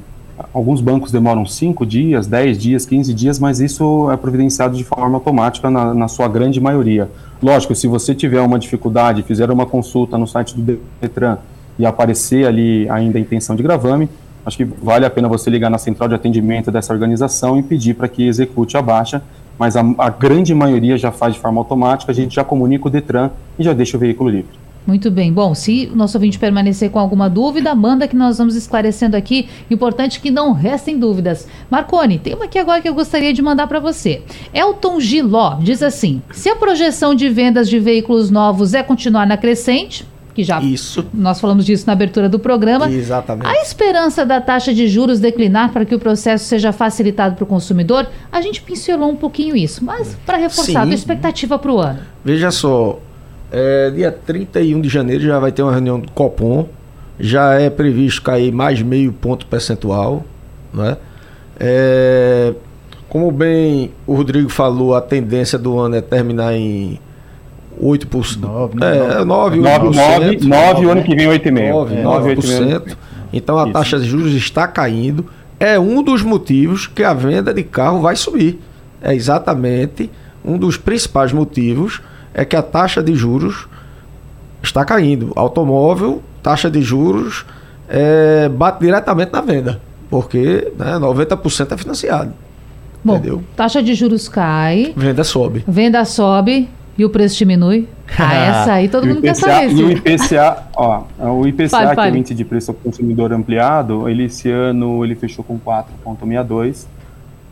alguns 0.53 0.81
bancos 0.81 1.11
demoram 1.11 1.45
5 1.45 1.85
dias, 1.85 2.25
10 2.25 2.57
dias, 2.57 2.85
15 2.85 3.13
dias, 3.13 3.39
mas 3.39 3.59
isso 3.59 4.09
é 4.11 4.17
providenciado 4.17 4.75
de 4.75 4.83
forma 4.83 5.17
automática 5.17 5.69
na, 5.69 5.93
na 5.93 6.07
sua 6.07 6.27
grande 6.27 6.59
maioria. 6.59 7.09
Lógico, 7.41 7.75
se 7.75 7.87
você 7.87 8.15
tiver 8.15 8.41
uma 8.41 8.57
dificuldade, 8.57 9.21
fizer 9.23 9.51
uma 9.51 9.65
consulta 9.65 10.17
no 10.17 10.25
site 10.25 10.55
do 10.55 10.79
Detran 10.99 11.37
e 11.77 11.85
aparecer 11.85 12.47
ali 12.47 12.89
ainda 12.89 13.17
a 13.17 13.21
intenção 13.21 13.55
de 13.55 13.61
gravame, 13.61 14.09
acho 14.45 14.57
que 14.57 14.65
vale 14.65 15.05
a 15.05 15.09
pena 15.09 15.27
você 15.27 15.49
ligar 15.49 15.69
na 15.69 15.77
central 15.77 16.09
de 16.09 16.15
atendimento 16.15 16.71
dessa 16.71 16.91
organização 16.91 17.57
e 17.57 17.63
pedir 17.63 17.93
para 17.93 18.07
que 18.07 18.27
execute 18.27 18.75
a 18.75 18.81
baixa 18.81 19.21
mas 19.59 19.75
a, 19.75 19.81
a, 19.97 20.09
grande 20.09 20.55
maioria 20.55 20.97
já 20.97 21.11
faz 21.11 21.33
de 21.33 21.39
forma 21.39 21.59
automática, 21.59 22.11
a 22.11 22.15
gente 22.15 22.33
já 22.33 22.43
comunica 22.43 22.87
o 22.87 22.89
Detran 22.89 23.29
e 23.59 23.63
já 23.63 23.73
deixa 23.73 23.97
o 23.97 23.99
veículo 23.99 24.29
livre. 24.29 24.57
Muito 24.87 25.11
bem. 25.11 25.31
Bom, 25.31 25.53
se 25.53 25.89
o 25.93 25.95
nosso 25.95 26.17
ouvinte 26.17 26.39
permanecer 26.39 26.89
com 26.89 26.97
alguma 26.97 27.29
dúvida, 27.29 27.75
manda 27.75 28.07
que 28.07 28.15
nós 28.15 28.39
vamos 28.39 28.55
esclarecendo 28.55 29.15
aqui. 29.15 29.47
Importante 29.69 30.19
que 30.19 30.31
não 30.31 30.51
restem 30.53 30.97
dúvidas. 30.97 31.47
Marcone, 31.69 32.17
tem 32.17 32.33
uma 32.33 32.45
aqui 32.45 32.57
agora 32.57 32.81
que 32.81 32.89
eu 32.89 32.93
gostaria 32.95 33.33
de 33.33 33.41
mandar 33.41 33.67
para 33.67 33.79
você. 33.79 34.23
Elton 34.51 34.99
Giló 34.99 35.59
diz 35.61 35.83
assim: 35.83 36.21
se 36.31 36.49
a 36.49 36.55
projeção 36.55 37.13
de 37.13 37.29
vendas 37.29 37.69
de 37.69 37.77
veículos 37.77 38.31
novos 38.31 38.73
é 38.73 38.81
continuar 38.81 39.27
na 39.27 39.37
crescente, 39.37 40.07
que 40.39 40.43
já 40.45 40.61
Isso. 40.61 41.05
nós 41.13 41.39
falamos 41.39 41.65
disso 41.65 41.85
na 41.85 41.91
abertura 41.91 42.29
do 42.29 42.39
programa. 42.39 42.89
Exatamente. 42.89 43.45
A 43.45 43.61
esperança 43.61 44.25
da 44.25 44.39
taxa 44.39 44.73
de 44.73 44.87
juros 44.87 45.19
declinar 45.19 45.73
para 45.73 45.83
que 45.83 45.93
o 45.93 45.99
processo 45.99 46.45
seja 46.45 46.71
facilitado 46.71 47.35
para 47.35 47.43
o 47.43 47.47
consumidor, 47.47 48.07
a 48.31 48.39
gente 48.39 48.61
pincelou 48.61 49.09
um 49.09 49.17
pouquinho 49.17 49.55
isso, 49.55 49.83
mas 49.83 50.17
para 50.25 50.37
reforçar 50.37 50.85
Sim. 50.85 50.91
a 50.91 50.95
expectativa 50.95 51.59
para 51.59 51.71
o 51.71 51.77
ano. 51.77 51.99
Veja 52.23 52.51
só, 52.51 52.99
é, 53.51 53.91
dia 53.91 54.11
31 54.11 54.79
de 54.79 54.87
janeiro 54.87 55.23
já 55.23 55.39
vai 55.39 55.51
ter 55.51 55.61
uma 55.61 55.73
reunião 55.73 55.99
do 55.99 56.09
Copom, 56.11 56.69
já 57.19 57.55
é 57.55 57.69
previsto 57.69 58.21
cair 58.21 58.53
mais 58.53 58.81
meio 58.81 59.11
ponto 59.11 59.45
percentual, 59.45 60.23
né? 60.73 60.95
É, 61.59 62.53
como 63.09 63.29
bem 63.29 63.91
o 64.07 64.15
Rodrigo 64.15 64.47
falou, 64.47 64.95
a 64.95 65.01
tendência 65.01 65.59
do 65.59 65.77
ano 65.77 65.95
é 65.95 66.01
terminar 66.01 66.53
em 66.53 66.97
8%. 67.81 68.39
9, 68.39 68.83
é, 68.83 69.23
9, 69.23 69.59
9, 69.59 69.89
9, 69.95 70.47
9, 70.47 70.85
o 70.85 70.89
ano 70.89 71.03
que 71.03 71.15
vem 71.15 71.27
8,5%. 71.27 71.69
9, 71.69 71.95
é, 71.95 72.01
9, 72.03 72.35
9%. 72.35 72.97
Então 73.31 73.57
a 73.57 73.63
Isso. 73.63 73.73
taxa 73.73 73.99
de 73.99 74.05
juros 74.05 74.33
está 74.33 74.67
caindo. 74.67 75.25
É 75.59 75.79
um 75.79 76.01
dos 76.01 76.23
motivos 76.23 76.87
que 76.87 77.03
a 77.03 77.13
venda 77.13 77.53
de 77.53 77.63
carro 77.63 78.01
vai 78.01 78.15
subir. 78.15 78.59
É 79.01 79.13
exatamente 79.13 80.09
um 80.43 80.57
dos 80.57 80.77
principais 80.77 81.31
motivos 81.31 82.01
é 82.33 82.45
que 82.45 82.55
a 82.55 82.61
taxa 82.61 83.01
de 83.03 83.13
juros 83.15 83.67
está 84.61 84.85
caindo. 84.85 85.31
Automóvel, 85.35 86.21
taxa 86.41 86.69
de 86.69 86.81
juros 86.81 87.45
é, 87.87 88.47
bate 88.49 88.79
diretamente 88.81 89.33
na 89.33 89.41
venda, 89.41 89.81
porque 90.09 90.71
né, 90.77 90.93
90% 90.93 91.71
é 91.71 91.77
financiado. 91.77 92.33
Bom, 93.03 93.15
entendeu? 93.15 93.43
taxa 93.55 93.81
de 93.81 93.93
juros 93.93 94.27
cai. 94.27 94.93
Venda 94.95 95.23
sobe. 95.23 95.63
Venda 95.67 96.03
sobe. 96.05 96.69
E 96.99 97.05
o 97.05 97.09
preço 97.09 97.37
diminui? 97.37 97.87
Ah, 98.17 98.35
essa 98.61 98.73
aí 98.73 98.89
todo 98.89 99.07
mundo 99.07 99.19
IPCA, 99.19 99.27
quer 99.29 99.35
saber. 99.35 99.71
E 99.71 99.83
o 99.85 99.89
IPCA, 99.89 100.63
ó, 100.75 101.03
o 101.17 101.47
IPCA, 101.47 101.69
fale, 101.69 101.95
que 101.95 102.01
é 102.01 102.11
o 102.11 102.17
índice 102.17 102.35
de 102.35 102.43
preço 102.43 102.71
ao 102.71 102.75
consumidor 102.75 103.31
ampliado, 103.31 104.09
ele 104.09 104.25
esse 104.25 104.51
ano 104.51 105.05
ele 105.05 105.15
fechou 105.15 105.41
com 105.45 105.57
4,62. 105.57 106.87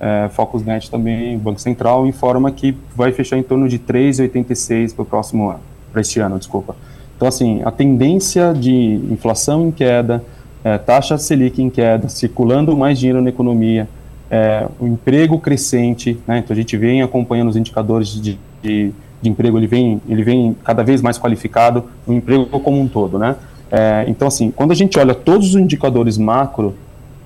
É, 0.01 0.29
Focusnet 0.33 0.91
também, 0.91 1.37
Banco 1.37 1.61
Central, 1.61 2.05
informa 2.05 2.51
que 2.51 2.75
vai 2.93 3.13
fechar 3.13 3.37
em 3.37 3.41
torno 3.41 3.69
de 3.69 3.79
3,86 3.79 4.93
para 4.93 5.03
o 5.03 5.05
próximo 5.05 5.49
ano, 5.49 5.61
para 5.93 6.01
este 6.01 6.19
ano, 6.19 6.37
desculpa. 6.37 6.75
Então, 7.15 7.25
assim, 7.25 7.61
a 7.63 7.71
tendência 7.71 8.53
de 8.53 8.99
inflação 9.09 9.65
em 9.65 9.71
queda, 9.71 10.21
é, 10.61 10.77
taxa 10.77 11.17
Selic 11.17 11.61
em 11.61 11.69
queda, 11.69 12.09
circulando 12.09 12.75
mais 12.75 12.99
dinheiro 12.99 13.21
na 13.21 13.29
economia, 13.29 13.87
é, 14.29 14.67
o 14.77 14.85
emprego 14.85 15.39
crescente, 15.39 16.19
né? 16.27 16.39
então 16.39 16.53
a 16.53 16.57
gente 16.57 16.75
vem 16.75 17.01
acompanhando 17.01 17.47
os 17.47 17.55
indicadores 17.55 18.09
de, 18.09 18.37
de 18.61 18.91
de 19.21 19.29
emprego 19.29 19.57
ele 19.57 19.67
vem, 19.67 20.01
ele 20.07 20.23
vem 20.23 20.55
cada 20.63 20.83
vez 20.83 21.01
mais 21.01 21.17
qualificado, 21.17 21.85
o 22.05 22.13
emprego 22.13 22.45
como 22.59 22.79
um 22.79 22.87
todo, 22.87 23.17
né? 23.17 23.35
É, 23.71 24.05
então, 24.07 24.27
assim, 24.27 24.51
quando 24.51 24.71
a 24.71 24.75
gente 24.75 24.97
olha 24.97 25.13
todos 25.13 25.49
os 25.49 25.55
indicadores 25.55 26.17
macro, 26.17 26.75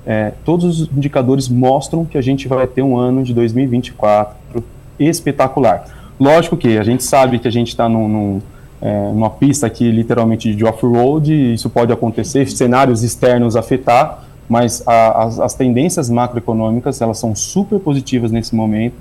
é, 0.06 0.34
todos 0.44 0.82
os 0.82 0.90
indicadores 0.96 1.48
mostram 1.48 2.06
que 2.06 2.18
a 2.18 2.22
gente 2.22 2.48
vai 2.48 2.66
ter 2.66 2.82
um 2.82 2.98
ano 2.98 3.24
de 3.24 3.34
2024 3.34 4.64
espetacular. 5.00 5.86
Lógico 6.20 6.58
que 6.58 6.78
a 6.78 6.84
gente 6.84 7.04
sabe 7.04 7.40
que 7.40 7.48
a 7.48 7.52
gente 7.52 7.70
está 7.70 7.88
num, 7.88 8.08
num, 8.08 8.42
é, 8.82 9.12
numa 9.12 9.30
pista 9.30 9.68
aqui 9.68 9.92
literalmente 9.92 10.56
de 10.56 10.66
off-road, 10.66 11.54
isso 11.54 11.70
pode 11.70 11.92
acontecer, 11.92 12.50
cenários 12.50 13.04
externos 13.04 13.56
afetar, 13.56 14.24
mas 14.50 14.84
a, 14.88 15.24
as, 15.24 15.40
as 15.40 15.54
tendências 15.54 16.10
macroeconômicas 16.10 17.00
elas 17.02 17.20
são 17.20 17.36
super 17.36 17.80
positivas 17.80 18.32
nesse 18.32 18.56
momento 18.56 18.98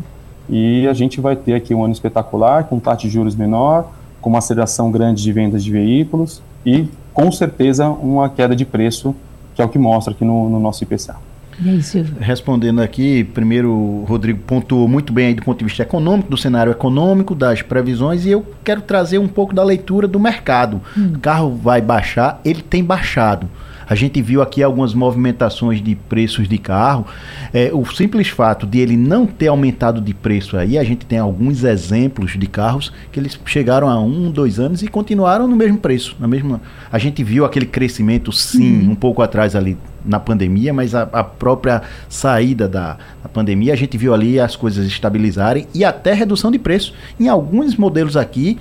e 0.50 0.88
a 0.88 0.92
gente 0.92 1.20
vai 1.20 1.36
ter 1.36 1.54
aqui 1.54 1.74
um 1.74 1.84
ano 1.84 1.92
espetacular, 1.92 2.64
com 2.64 2.78
taxa 2.80 3.02
de 3.02 3.10
juros 3.10 3.36
menor, 3.36 3.90
com 4.20 4.28
uma 4.28 4.38
aceleração 4.38 4.90
grande 4.90 5.22
de 5.22 5.32
vendas 5.32 5.62
de 5.62 5.70
veículos 5.70 6.42
e, 6.66 6.88
com 7.14 7.30
certeza, 7.30 7.88
uma 7.88 8.28
queda 8.28 8.54
de 8.54 8.64
preço, 8.64 9.14
que 9.54 9.62
é 9.62 9.64
o 9.64 9.68
que 9.68 9.78
mostra 9.78 10.12
aqui 10.12 10.24
no, 10.24 10.48
no 10.50 10.58
nosso 10.58 10.82
IPCA. 10.82 11.16
Aí, 11.64 11.80
Respondendo 12.18 12.80
aqui, 12.80 13.22
primeiro 13.22 13.70
o 13.70 14.04
Rodrigo 14.08 14.40
pontuou 14.46 14.88
muito 14.88 15.12
bem 15.12 15.28
aí 15.28 15.34
do 15.34 15.42
ponto 15.42 15.58
de 15.58 15.64
vista 15.64 15.82
econômico, 15.82 16.30
do 16.30 16.36
cenário 16.36 16.72
econômico, 16.72 17.34
das 17.34 17.60
previsões, 17.60 18.24
e 18.24 18.30
eu 18.30 18.44
quero 18.64 18.80
trazer 18.80 19.18
um 19.18 19.28
pouco 19.28 19.54
da 19.54 19.62
leitura 19.62 20.08
do 20.08 20.18
mercado. 20.18 20.80
Hum. 20.96 21.12
O 21.16 21.18
carro 21.18 21.54
vai 21.54 21.80
baixar, 21.80 22.40
ele 22.44 22.62
tem 22.62 22.82
baixado. 22.82 23.46
A 23.90 23.96
gente 23.96 24.22
viu 24.22 24.40
aqui 24.40 24.62
algumas 24.62 24.94
movimentações 24.94 25.82
de 25.82 25.96
preços 25.96 26.48
de 26.48 26.56
carro. 26.58 27.04
É, 27.52 27.72
o 27.72 27.84
simples 27.84 28.28
fato 28.28 28.64
de 28.64 28.78
ele 28.78 28.96
não 28.96 29.26
ter 29.26 29.48
aumentado 29.48 30.00
de 30.00 30.14
preço 30.14 30.56
aí, 30.56 30.78
a 30.78 30.84
gente 30.84 31.04
tem 31.04 31.18
alguns 31.18 31.64
exemplos 31.64 32.38
de 32.38 32.46
carros 32.46 32.92
que 33.10 33.18
eles 33.18 33.36
chegaram 33.44 33.88
a 33.88 34.00
um, 34.00 34.30
dois 34.30 34.60
anos 34.60 34.80
e 34.84 34.86
continuaram 34.86 35.48
no 35.48 35.56
mesmo 35.56 35.76
preço. 35.76 36.14
Na 36.20 36.28
mesma, 36.28 36.60
a 36.92 36.98
gente 36.98 37.24
viu 37.24 37.44
aquele 37.44 37.66
crescimento, 37.66 38.30
sim, 38.30 38.82
uhum. 38.82 38.92
um 38.92 38.94
pouco 38.94 39.22
atrás 39.22 39.56
ali 39.56 39.76
na 40.04 40.20
pandemia, 40.20 40.72
mas 40.72 40.94
a, 40.94 41.02
a 41.02 41.24
própria 41.24 41.82
saída 42.08 42.68
da, 42.68 42.96
da, 43.20 43.28
pandemia, 43.28 43.72
a 43.72 43.76
gente 43.76 43.98
viu 43.98 44.14
ali 44.14 44.38
as 44.38 44.54
coisas 44.54 44.86
estabilizarem 44.86 45.66
e 45.74 45.84
até 45.84 46.12
redução 46.12 46.52
de 46.52 46.60
preço. 46.60 46.94
Em 47.18 47.28
alguns 47.28 47.76
modelos 47.76 48.16
aqui, 48.16 48.56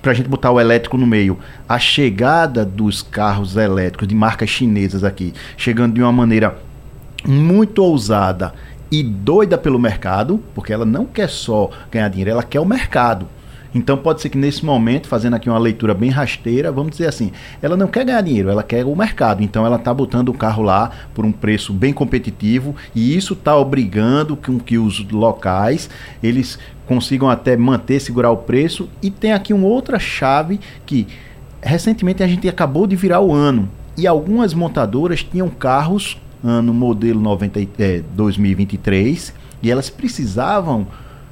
para 0.00 0.12
a 0.12 0.14
gente 0.14 0.28
botar 0.28 0.50
o 0.50 0.60
elétrico 0.60 0.96
no 0.96 1.06
meio, 1.06 1.38
a 1.68 1.78
chegada 1.78 2.64
dos 2.64 3.02
carros 3.02 3.56
elétricos 3.56 4.08
de 4.08 4.14
marcas 4.14 4.48
chinesas 4.48 5.04
aqui, 5.04 5.34
chegando 5.56 5.94
de 5.94 6.02
uma 6.02 6.12
maneira 6.12 6.58
muito 7.26 7.82
ousada 7.82 8.52
e 8.90 9.02
doida 9.02 9.58
pelo 9.58 9.78
mercado, 9.78 10.42
porque 10.54 10.72
ela 10.72 10.84
não 10.84 11.04
quer 11.04 11.28
só 11.28 11.70
ganhar 11.90 12.08
dinheiro, 12.08 12.30
ela 12.30 12.42
quer 12.42 12.60
o 12.60 12.64
mercado. 12.64 13.28
Então 13.74 13.96
pode 13.96 14.20
ser 14.20 14.28
que 14.28 14.38
nesse 14.38 14.64
momento, 14.64 15.08
fazendo 15.08 15.34
aqui 15.34 15.48
uma 15.48 15.58
leitura 15.58 15.94
bem 15.94 16.10
rasteira, 16.10 16.72
vamos 16.72 16.92
dizer 16.92 17.06
assim, 17.06 17.32
ela 17.60 17.76
não 17.76 17.86
quer 17.86 18.04
ganhar 18.04 18.20
dinheiro, 18.20 18.48
ela 18.48 18.62
quer 18.62 18.84
o 18.84 18.96
mercado. 18.96 19.42
Então 19.42 19.66
ela 19.66 19.76
está 19.76 19.92
botando 19.92 20.30
o 20.30 20.34
carro 20.34 20.62
lá 20.62 20.90
por 21.14 21.24
um 21.24 21.32
preço 21.32 21.72
bem 21.72 21.92
competitivo 21.92 22.74
e 22.94 23.16
isso 23.16 23.34
está 23.34 23.56
obrigando 23.56 24.36
com 24.36 24.58
que 24.58 24.78
os 24.78 25.06
locais 25.10 25.90
eles 26.22 26.58
consigam 26.86 27.28
até 27.28 27.56
manter, 27.56 28.00
segurar 28.00 28.30
o 28.30 28.36
preço. 28.38 28.88
E 29.02 29.10
tem 29.10 29.32
aqui 29.32 29.52
uma 29.52 29.66
outra 29.66 29.98
chave 29.98 30.58
que 30.86 31.06
recentemente 31.60 32.22
a 32.22 32.26
gente 32.26 32.48
acabou 32.48 32.86
de 32.86 32.96
virar 32.96 33.20
o 33.20 33.32
ano 33.32 33.68
e 33.96 34.06
algumas 34.06 34.54
montadoras 34.54 35.22
tinham 35.22 35.48
carros 35.48 36.16
ano 36.42 36.72
modelo 36.72 37.20
90, 37.20 37.60
é, 37.78 38.02
2023 38.14 39.34
e 39.62 39.70
elas 39.70 39.90
precisavam 39.90 40.86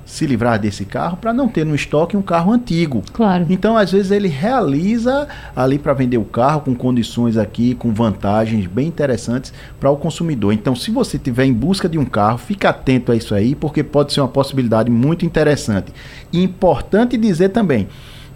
se 0.07 0.25
livrar 0.25 0.59
desse 0.59 0.85
carro 0.85 1.17
para 1.17 1.33
não 1.33 1.49
ter 1.49 1.67
no 1.67 1.75
estoque 1.75 2.17
um 2.17 2.23
carro 2.23 2.53
antigo. 2.53 3.03
Claro. 3.13 3.45
Então, 3.51 3.77
às 3.77 3.91
vezes, 3.91 4.13
ele 4.13 4.29
realiza 4.29 5.27
ali 5.55 5.79
para 5.79 5.93
vender 5.93 6.17
o 6.17 6.25
carro 6.25 6.61
com 6.61 6.75
condições 6.75 7.37
aqui, 7.37 7.75
com 7.75 7.93
vantagens 7.93 8.67
bem 8.67 8.87
interessantes 8.87 9.53
para 9.81 9.91
o 9.91 9.97
consumidor. 9.97 10.53
Então, 10.53 10.77
se 10.77 10.93
você 10.93 11.17
estiver 11.17 11.45
em 11.45 11.53
busca 11.53 11.89
de 11.89 11.99
um 11.99 12.05
carro, 12.05 12.39
fique 12.39 12.67
atento 12.67 13.11
a 13.11 13.17
isso 13.17 13.35
aí, 13.35 13.57
porque 13.57 13.83
pode 13.83 14.13
ser 14.13 14.21
uma 14.21 14.29
possibilidade 14.29 14.91
muito 14.91 15.27
interessante. 15.27 15.93
E 16.33 16.41
importante 16.41 17.17
dizer 17.17 17.49
também 17.49 17.89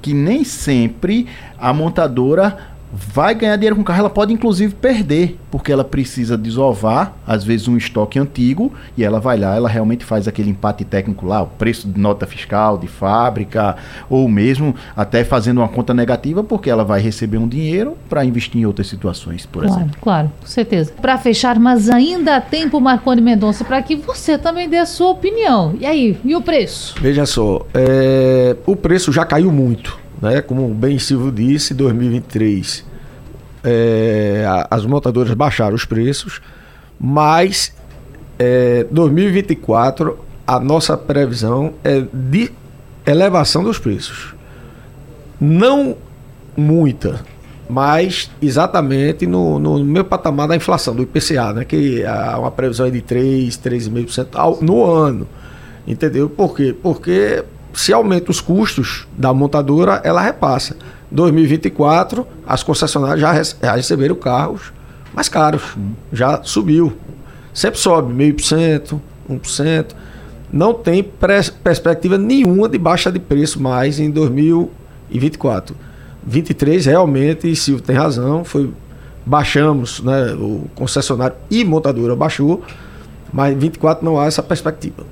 que 0.03 0.15
nem 0.15 0.45
sempre 0.45 1.27
a 1.59 1.73
montadora 1.73 2.57
vai 2.93 3.35
ganhar 3.35 3.57
dinheiro 3.57 3.77
com 3.77 3.83
o 3.83 3.85
carro, 3.85 4.01
ela 4.01 4.11
pode 4.11 4.33
inclusive 4.33 4.75
perder, 4.75 5.39
porque 5.51 5.73
ela 5.73 5.85
precisa 5.85 6.37
desovar, 6.37 7.15
às 7.27 7.45
vezes, 7.45 7.69
um 7.69 7.77
estoque 7.77 8.19
antigo, 8.19 8.73
e 8.97 9.05
ela 9.05 9.21
vai 9.21 9.39
lá, 9.39 9.55
ela 9.55 9.69
realmente 9.69 10.05
faz 10.05 10.27
aquele 10.27 10.51
empate 10.51 10.85
técnico 10.85 11.27
lá, 11.27 11.43
o 11.43 11.47
preço 11.47 11.89
de 11.89 12.01
nota 12.01 12.27
fiscal, 12.27 12.79
de 12.79 12.89
fábrica, 12.89 13.77
ou 14.09 14.29
mesmo 14.29 14.75
até 14.97 15.25
fazendo 15.25 15.59
uma 15.59 15.69
conta 15.69 15.95
negativa, 15.95 16.43
porque 16.43 16.71
ela 16.71 16.85
vai 16.85 17.01
receber 17.01 17.39
um 17.39 17.49
dinheiro 17.49 17.97
para 18.09 18.25
investir 18.25 18.61
em 18.61 18.67
outras 18.67 18.89
situações, 18.89 19.47
por 19.47 19.63
claro, 19.63 19.81
exemplo. 19.81 19.99
Claro, 20.01 20.33
com 20.41 20.47
certeza. 20.47 20.93
Para 21.01 21.17
fechar, 21.19 21.59
mas 21.59 21.89
ainda 21.89 22.37
há 22.37 22.41
tempo, 22.41 22.81
Marconi 22.81 23.21
Mendonça, 23.21 23.65
para 23.65 23.81
que 23.83 23.97
você 23.97 24.37
também 24.37 24.69
dê 24.69 24.79
a 24.79 24.87
sua 24.87 25.11
opinião. 25.11 25.75
E 25.79 25.87
aí, 25.87 26.19
e 26.25 26.35
o 26.35 26.43
preço? 26.43 26.95
Veja 27.01 27.27
só, 27.27 27.67
é, 27.75 28.57
o 28.67 28.75
preço 28.75 29.13
já 29.13 29.25
caiu 29.25 29.53
muito 29.53 30.00
né? 30.21 30.41
Como 30.43 30.69
bem 30.75 30.99
Silvio 30.99 31.33
disse, 31.33 31.75
2023 31.75 32.91
é, 33.65 34.45
as 34.71 34.85
montadoras 34.87 35.33
baixaram 35.35 35.75
os 35.75 35.85
preços, 35.85 36.41
mas 36.99 37.75
é, 38.39 38.87
2024 38.91 40.19
a 40.47 40.59
nossa 40.59 40.97
previsão 40.97 41.75
é 41.85 42.05
de 42.13 42.51
elevação 43.07 43.63
dos 43.63 43.79
preços. 43.79 44.35
Não 45.41 45.97
muita, 46.57 47.25
mas 47.69 48.31
exatamente 48.43 49.27
no, 49.27 49.59
no 49.59 49.85
meu 49.85 50.05
patamar 50.05 50.49
da 50.49 50.57
inflação, 50.57 50.95
do 50.95 51.03
IPCA, 51.03 51.53
né? 51.53 51.65
que 51.65 52.05
há 52.05 52.39
uma 52.39 52.51
previsão 52.51 52.87
é 52.87 52.91
de 52.91 53.01
3, 53.01 53.57
3,5% 53.57 54.61
no 54.61 54.85
ano. 54.85 55.27
Entendeu? 55.87 56.29
Por 56.29 56.55
quê? 56.55 56.75
Porque 56.83 57.43
se 57.73 57.93
aumenta 57.93 58.31
os 58.31 58.41
custos 58.41 59.07
da 59.17 59.33
montadora, 59.33 60.01
ela 60.05 60.21
repassa. 60.21 60.77
2024, 61.11 62.27
as 62.47 62.63
concessionárias 62.63 63.21
já, 63.21 63.43
já 63.43 63.75
receberam 63.75 64.15
carros 64.15 64.73
mais 65.13 65.29
caros, 65.29 65.63
já 66.13 66.43
subiu. 66.43 66.93
Sempre 67.53 67.81
sobe, 67.81 68.13
meio 68.13 68.35
por 68.35 68.45
cento, 68.45 69.01
1%. 69.29 69.87
Não 70.53 70.75
tem 70.75 71.03
perspectiva 71.03 72.19
nenhuma 72.19 72.69
de 72.69 72.79
baixa 72.79 73.11
de 73.11 73.19
preço 73.19 73.61
mais 73.61 74.01
em 74.01 74.11
2024. 74.11 75.77
23 76.25 76.87
realmente, 76.87 77.55
Silvio 77.57 77.83
tem 77.83 77.97
razão, 77.97 78.45
foi 78.45 78.71
baixamos, 79.25 80.01
né, 80.01 80.33
o 80.35 80.65
concessionário 80.75 81.37
e 81.51 81.65
montadora 81.65 82.17
baixou, 82.17 82.63
mas 83.33 83.57
24 83.57 84.05
não 84.05 84.19
há 84.19 84.27
essa 84.27 84.43
perspectiva. 84.43 85.05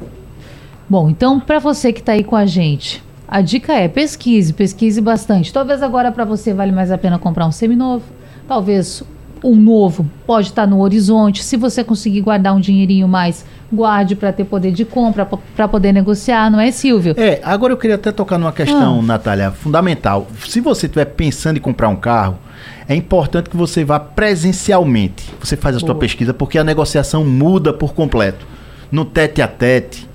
Bom, 0.89 1.11
então 1.11 1.39
para 1.39 1.59
você 1.59 1.93
que 1.93 2.01
está 2.01 2.13
aí 2.13 2.25
com 2.25 2.35
a 2.35 2.47
gente, 2.47 3.03
a 3.27 3.41
dica 3.41 3.75
é 3.75 3.89
pesquise, 3.89 4.53
pesquise 4.53 5.01
bastante. 5.01 5.53
Talvez 5.53 5.83
agora 5.83 6.11
para 6.11 6.25
você 6.25 6.55
vale 6.55 6.73
mais 6.73 6.91
a 6.91 6.97
pena 6.97 7.19
comprar 7.19 7.47
um 7.47 7.53
seminovo, 7.53 8.05
talvez 8.47 9.03
um 9.45 9.55
novo 9.55 10.07
pode 10.27 10.49
estar 10.49 10.63
tá 10.63 10.67
no 10.67 10.81
horizonte. 10.81 11.45
Se 11.45 11.57
você 11.57 11.85
conseguir 11.85 12.23
guardar 12.23 12.55
um 12.55 12.61
dinheirinho 12.61 13.07
mais, 13.07 13.45
guarde 13.73 14.17
para 14.17 14.33
ter 14.33 14.45
poder 14.45 14.73
de 14.73 14.85
compra, 14.85 15.27
para 15.55 15.69
poder 15.69 15.93
negociar, 15.93 16.51
não 16.51 16.59
é, 16.59 16.71
Silvio? 16.71 17.15
É, 17.17 17.41
agora 17.45 17.73
eu 17.73 17.77
queria 17.77 17.97
até 17.97 18.11
tocar 18.11 18.39
numa 18.39 18.53
questão, 18.53 19.01
ah. 19.01 19.03
Natália, 19.03 19.51
fundamental. 19.51 20.27
Se 20.47 20.61
você 20.61 20.87
estiver 20.87 21.05
pensando 21.05 21.59
em 21.59 21.61
comprar 21.61 21.89
um 21.89 21.97
carro, 21.97 22.39
é 22.89 22.95
importante 22.95 23.51
que 23.51 23.57
você 23.57 23.85
vá 23.85 24.01
presencialmente. 24.01 25.31
Você 25.41 25.57
faz 25.57 25.77
a 25.77 25.81
Boa. 25.81 25.93
sua 25.93 25.95
pesquisa, 25.99 26.33
porque 26.33 26.59
a 26.59 26.65
negociação 26.65 27.25
muda 27.25 27.73
por 27.73 27.93
completo. 27.93 28.47
No 28.91 29.05
tete 29.05 29.43
a 29.43 29.47
tete, 29.47 30.09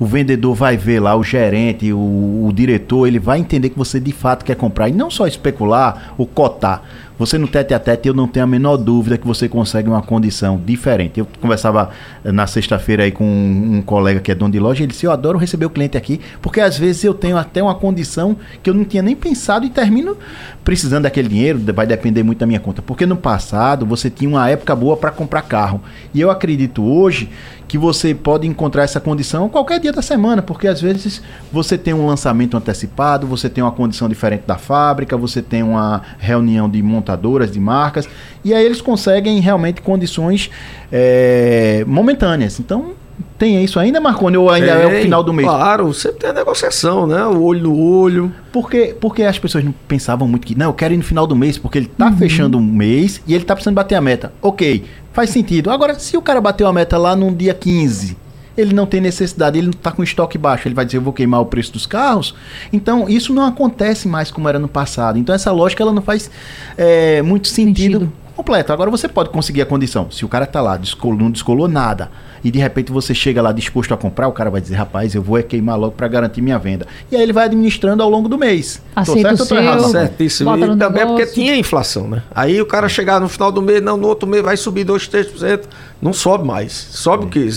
o 0.00 0.06
vendedor 0.06 0.54
vai 0.54 0.78
ver 0.78 0.98
lá, 0.98 1.14
o 1.14 1.22
gerente, 1.22 1.92
o, 1.92 2.46
o, 2.46 2.50
diretor, 2.54 3.06
ele 3.06 3.18
vai 3.18 3.38
entender 3.38 3.68
que 3.68 3.76
você 3.76 4.00
de 4.00 4.12
fato 4.12 4.46
quer 4.46 4.56
comprar 4.56 4.88
e 4.88 4.92
não 4.92 5.10
só 5.10 5.26
especular 5.26 6.14
ou 6.16 6.26
cotar. 6.26 6.82
Você 7.20 7.36
no 7.36 7.46
tete 7.46 7.74
a 7.74 7.78
tete, 7.78 8.08
eu 8.08 8.14
não 8.14 8.26
tenho 8.26 8.44
a 8.44 8.46
menor 8.46 8.78
dúvida 8.78 9.18
que 9.18 9.26
você 9.26 9.46
consegue 9.46 9.90
uma 9.90 10.00
condição 10.00 10.58
diferente. 10.64 11.20
Eu 11.20 11.28
conversava 11.38 11.90
eh, 12.24 12.32
na 12.32 12.46
sexta-feira 12.46 13.02
aí 13.02 13.12
com 13.12 13.26
um, 13.26 13.76
um, 13.76 13.82
colega 13.82 14.20
que 14.20 14.32
é 14.32 14.34
dono 14.34 14.50
de 14.50 14.58
loja, 14.58 14.82
ele 14.82 14.90
disse: 14.92 15.04
Eu 15.04 15.12
adoro 15.12 15.36
receber 15.36 15.66
o 15.66 15.70
cliente 15.70 15.98
aqui, 15.98 16.18
porque 16.40 16.62
às 16.62 16.78
vezes 16.78 17.04
eu 17.04 17.12
tenho 17.12 17.36
até 17.36 17.62
uma 17.62 17.74
condição 17.74 18.38
que 18.62 18.70
eu 18.70 18.72
não 18.72 18.84
tinha 18.84 19.02
nem 19.02 19.14
pensado 19.14 19.66
e 19.66 19.68
termino 19.68 20.16
precisando 20.64 21.02
daquele 21.02 21.28
dinheiro, 21.28 21.60
vai 21.74 21.86
depender 21.86 22.22
muito 22.22 22.38
da 22.38 22.46
minha 22.46 22.58
conta. 22.58 22.80
Porque 22.80 23.04
no 23.04 23.16
passado 23.16 23.84
você 23.84 24.08
tinha 24.08 24.30
uma 24.30 24.48
época 24.48 24.74
boa 24.74 24.96
para 24.96 25.10
comprar 25.10 25.42
carro. 25.42 25.82
E 26.14 26.22
eu 26.22 26.30
acredito 26.30 26.82
hoje 26.82 27.28
que 27.70 27.78
você 27.78 28.12
pode 28.12 28.48
encontrar 28.48 28.82
essa 28.82 28.98
condição 28.98 29.48
qualquer 29.48 29.78
dia 29.78 29.92
da 29.92 30.02
semana, 30.02 30.42
porque 30.42 30.66
às 30.66 30.80
vezes 30.80 31.22
você 31.52 31.78
tem 31.78 31.94
um 31.94 32.04
lançamento 32.04 32.56
antecipado, 32.56 33.28
você 33.28 33.48
tem 33.48 33.62
uma 33.62 33.70
condição 33.70 34.08
diferente 34.08 34.42
da 34.44 34.58
fábrica, 34.58 35.16
você 35.16 35.40
tem 35.40 35.62
uma 35.62 36.02
reunião 36.18 36.68
de 36.68 36.82
montadoras, 37.10 37.50
de 37.50 37.60
marcas, 37.60 38.08
e 38.44 38.54
aí 38.54 38.64
eles 38.64 38.80
conseguem 38.80 39.40
realmente 39.40 39.80
condições 39.82 40.50
é, 40.92 41.84
momentâneas. 41.86 42.60
Então, 42.60 42.92
tem 43.38 43.62
isso 43.62 43.78
ainda, 43.78 44.00
Marconi, 44.00 44.36
ou 44.36 44.50
ainda 44.50 44.76
tem, 44.76 44.82
é 44.82 44.86
o 44.86 45.02
final 45.02 45.22
do 45.22 45.32
mês? 45.32 45.48
Claro, 45.48 45.92
sempre 45.92 46.20
tem 46.20 46.30
a 46.30 46.32
negociação, 46.32 47.06
né? 47.06 47.24
O 47.26 47.42
olho 47.42 47.62
no 47.62 47.78
olho. 47.78 48.32
Porque, 48.52 48.94
porque 48.98 49.22
as 49.22 49.38
pessoas 49.38 49.64
não 49.64 49.74
pensavam 49.86 50.26
muito 50.26 50.46
que, 50.46 50.56
não, 50.56 50.66
eu 50.66 50.74
quero 50.74 50.94
ir 50.94 50.96
no 50.96 51.02
final 51.02 51.26
do 51.26 51.36
mês, 51.36 51.58
porque 51.58 51.78
ele 51.78 51.86
tá 51.86 52.06
uhum. 52.06 52.16
fechando 52.16 52.58
um 52.58 52.62
mês 52.62 53.20
e 53.26 53.34
ele 53.34 53.44
tá 53.44 53.54
precisando 53.54 53.74
bater 53.74 53.94
a 53.94 54.00
meta. 54.00 54.32
Ok, 54.40 54.84
faz 55.12 55.30
sentido. 55.30 55.70
Agora, 55.70 55.98
se 55.98 56.16
o 56.16 56.22
cara 56.22 56.40
bateu 56.40 56.66
a 56.66 56.72
meta 56.72 56.96
lá 56.96 57.14
no 57.14 57.34
dia 57.34 57.54
15, 57.54 58.16
ele 58.60 58.74
não 58.74 58.86
tem 58.86 59.00
necessidade, 59.00 59.58
ele 59.58 59.68
não 59.68 59.72
está 59.72 59.90
com 59.90 60.02
estoque 60.02 60.36
baixo, 60.38 60.68
ele 60.68 60.74
vai 60.74 60.84
dizer, 60.84 60.98
eu 60.98 61.02
vou 61.02 61.12
queimar 61.12 61.40
o 61.40 61.46
preço 61.46 61.72
dos 61.72 61.86
carros. 61.86 62.34
Então, 62.72 63.08
isso 63.08 63.32
não 63.32 63.44
acontece 63.46 64.06
mais 64.06 64.30
como 64.30 64.48
era 64.48 64.58
no 64.58 64.68
passado. 64.68 65.18
Então, 65.18 65.34
essa 65.34 65.50
lógica 65.50 65.82
ela 65.82 65.92
não 65.92 66.02
faz 66.02 66.30
é, 66.76 67.22
muito 67.22 67.48
sentido, 67.48 68.00
sentido, 68.00 68.12
completo. 68.36 68.72
Agora, 68.72 68.90
você 68.90 69.08
pode 69.08 69.30
conseguir 69.30 69.62
a 69.62 69.66
condição. 69.66 70.10
Se 70.10 70.24
o 70.24 70.28
cara 70.28 70.44
está 70.44 70.60
lá, 70.60 70.76
descolou, 70.76 71.18
não 71.18 71.30
descolou 71.30 71.68
nada, 71.68 72.10
e 72.42 72.50
de 72.50 72.58
repente 72.58 72.90
você 72.90 73.14
chega 73.14 73.42
lá 73.42 73.52
disposto 73.52 73.92
a 73.92 73.96
comprar, 73.96 74.28
o 74.28 74.32
cara 74.32 74.50
vai 74.50 74.60
dizer, 74.60 74.74
rapaz, 74.74 75.14
eu 75.14 75.22
vou 75.22 75.38
é 75.38 75.42
queimar 75.42 75.78
logo 75.78 75.92
para 75.92 76.08
garantir 76.08 76.40
minha 76.40 76.58
venda. 76.58 76.86
E 77.10 77.16
aí 77.16 77.22
ele 77.22 77.32
vai 77.32 77.44
administrando 77.44 78.02
ao 78.02 78.08
longo 78.08 78.28
do 78.28 78.38
mês. 78.38 78.82
Aceita 78.96 79.30
tô 79.30 79.36
certo 79.36 79.40
ou 79.40 79.46
tô 79.46 79.56
errado? 79.56 79.90
Certíssimo. 79.90 80.56
E 80.56 80.76
também 80.76 81.02
é 81.02 81.06
porque 81.06 81.26
tinha 81.26 81.56
inflação, 81.56 82.08
né? 82.08 82.22
Aí 82.34 82.60
o 82.60 82.66
cara 82.66 82.88
chegar 82.88 83.20
no 83.20 83.28
final 83.28 83.52
do 83.52 83.60
mês, 83.60 83.82
não, 83.82 83.96
no 83.96 84.08
outro 84.08 84.28
mês 84.28 84.42
vai 84.42 84.56
subir 84.56 84.84
2, 84.84 85.08
3%, 85.08 85.64
não 86.00 86.12
sobe 86.12 86.46
mais. 86.46 86.72
Sobe 86.72 87.24
é. 87.24 87.26
o 87.26 87.30
quê? 87.30 87.50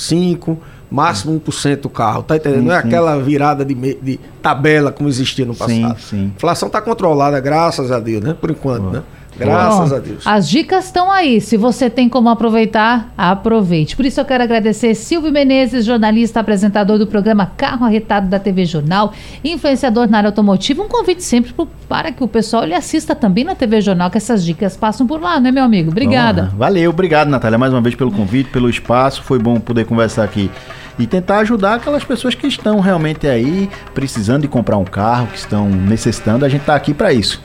0,5%. 0.00 0.56
Máximo 0.90 1.40
1% 1.40 1.82
do 1.82 1.88
carro, 1.88 2.24
tá 2.24 2.34
entendendo? 2.34 2.62
Sim, 2.62 2.66
não 2.66 2.74
é 2.74 2.82
sim. 2.82 2.88
aquela 2.88 3.16
virada 3.16 3.64
de, 3.64 3.74
de, 3.74 4.18
tabela 4.42 4.90
como 4.90 5.08
existia 5.08 5.46
no 5.46 5.54
passado. 5.54 6.00
Sim, 6.00 6.06
sim. 6.08 6.24
A 6.34 6.36
inflação 6.36 6.66
está 6.66 6.80
controlada, 6.80 7.38
graças 7.38 7.92
a 7.92 8.00
Deus, 8.00 8.24
né? 8.24 8.34
Por 8.34 8.50
enquanto, 8.50 8.82
Boa. 8.82 8.92
né? 8.94 9.02
Graças 9.38 9.90
Bom, 9.90 9.96
a 9.96 9.98
Deus. 9.98 10.26
As 10.26 10.48
dicas 10.48 10.86
estão 10.86 11.10
aí. 11.10 11.40
Se 11.40 11.56
você 11.56 11.88
tem 11.88 12.08
como 12.08 12.28
aproveitar, 12.28 13.12
aproveite. 13.16 13.96
Por 13.96 14.04
isso 14.04 14.20
eu 14.20 14.24
quero 14.24 14.42
agradecer 14.42 14.94
Silvio 14.94 15.32
Menezes, 15.32 15.84
jornalista, 15.84 16.40
apresentador 16.40 16.98
do 16.98 17.06
programa 17.06 17.46
Carro 17.56 17.84
Arretado 17.84 18.28
da 18.28 18.38
TV 18.38 18.64
Jornal, 18.64 19.12
influenciador 19.44 20.08
na 20.08 20.18
área 20.18 20.28
automotiva. 20.28 20.82
Um 20.82 20.88
convite 20.88 21.22
sempre 21.22 21.54
para 21.88 22.12
que 22.12 22.22
o 22.22 22.28
pessoal 22.28 22.64
lhe 22.64 22.74
assista 22.74 23.14
também 23.14 23.44
na 23.44 23.54
TV 23.54 23.80
Jornal, 23.80 24.10
que 24.10 24.18
essas 24.18 24.44
dicas 24.44 24.76
passam 24.76 25.06
por 25.06 25.20
lá, 25.20 25.40
né, 25.40 25.50
meu 25.50 25.64
amigo? 25.64 25.90
Obrigada. 25.90 26.50
Valeu, 26.56 26.90
obrigado, 26.90 27.28
Natália, 27.28 27.58
mais 27.58 27.72
uma 27.72 27.80
vez 27.80 27.94
pelo 27.94 28.10
convite, 28.10 28.50
pelo 28.50 28.68
espaço. 28.68 29.22
Foi 29.22 29.38
bom 29.38 29.58
poder 29.58 29.84
conversar 29.84 30.24
aqui 30.24 30.50
e 30.98 31.06
tentar 31.06 31.38
ajudar 31.38 31.74
aquelas 31.74 32.04
pessoas 32.04 32.34
que 32.34 32.46
estão 32.46 32.78
realmente 32.80 33.26
aí 33.26 33.70
precisando 33.94 34.42
de 34.42 34.48
comprar 34.48 34.76
um 34.76 34.84
carro, 34.84 35.28
que 35.28 35.38
estão 35.38 35.68
necessitando. 35.68 36.44
A 36.44 36.48
gente 36.48 36.60
está 36.60 36.74
aqui 36.74 36.92
para 36.92 37.12
isso. 37.12 37.40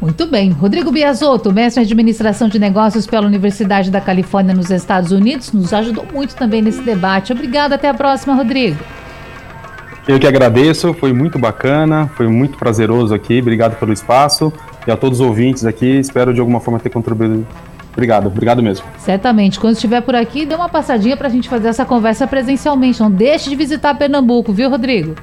Muito 0.00 0.26
bem. 0.26 0.50
Rodrigo 0.50 0.90
Biasotto, 0.90 1.52
mestre 1.52 1.82
em 1.82 1.86
administração 1.86 2.48
de 2.48 2.58
negócios 2.58 3.06
pela 3.06 3.26
Universidade 3.26 3.90
da 3.90 4.00
Califórnia 4.00 4.54
nos 4.54 4.70
Estados 4.70 5.12
Unidos, 5.12 5.52
nos 5.52 5.72
ajudou 5.72 6.06
muito 6.12 6.34
também 6.34 6.60
nesse 6.60 6.82
debate. 6.82 7.32
Obrigado, 7.32 7.72
até 7.72 7.88
a 7.88 7.94
próxima, 7.94 8.34
Rodrigo. 8.34 8.76
Eu 10.06 10.18
que 10.18 10.26
agradeço, 10.26 10.92
foi 10.92 11.14
muito 11.14 11.38
bacana, 11.38 12.10
foi 12.14 12.28
muito 12.28 12.58
prazeroso 12.58 13.14
aqui. 13.14 13.40
Obrigado 13.40 13.78
pelo 13.78 13.92
espaço 13.92 14.52
e 14.86 14.90
a 14.90 14.96
todos 14.96 15.20
os 15.20 15.26
ouvintes 15.26 15.64
aqui. 15.64 15.98
Espero 15.98 16.34
de 16.34 16.40
alguma 16.40 16.60
forma 16.60 16.78
ter 16.78 16.90
contribuído. 16.90 17.46
Obrigado, 17.94 18.26
obrigado 18.26 18.62
mesmo. 18.62 18.84
Certamente. 18.98 19.58
Quando 19.58 19.74
estiver 19.74 20.02
por 20.02 20.14
aqui, 20.14 20.44
dê 20.44 20.54
uma 20.54 20.68
passadinha 20.68 21.16
para 21.16 21.28
a 21.28 21.30
gente 21.30 21.48
fazer 21.48 21.68
essa 21.68 21.86
conversa 21.86 22.26
presencialmente. 22.26 23.00
Não 23.00 23.10
deixe 23.10 23.48
de 23.48 23.56
visitar 23.56 23.94
Pernambuco, 23.94 24.52
viu, 24.52 24.68
Rodrigo? 24.68 25.14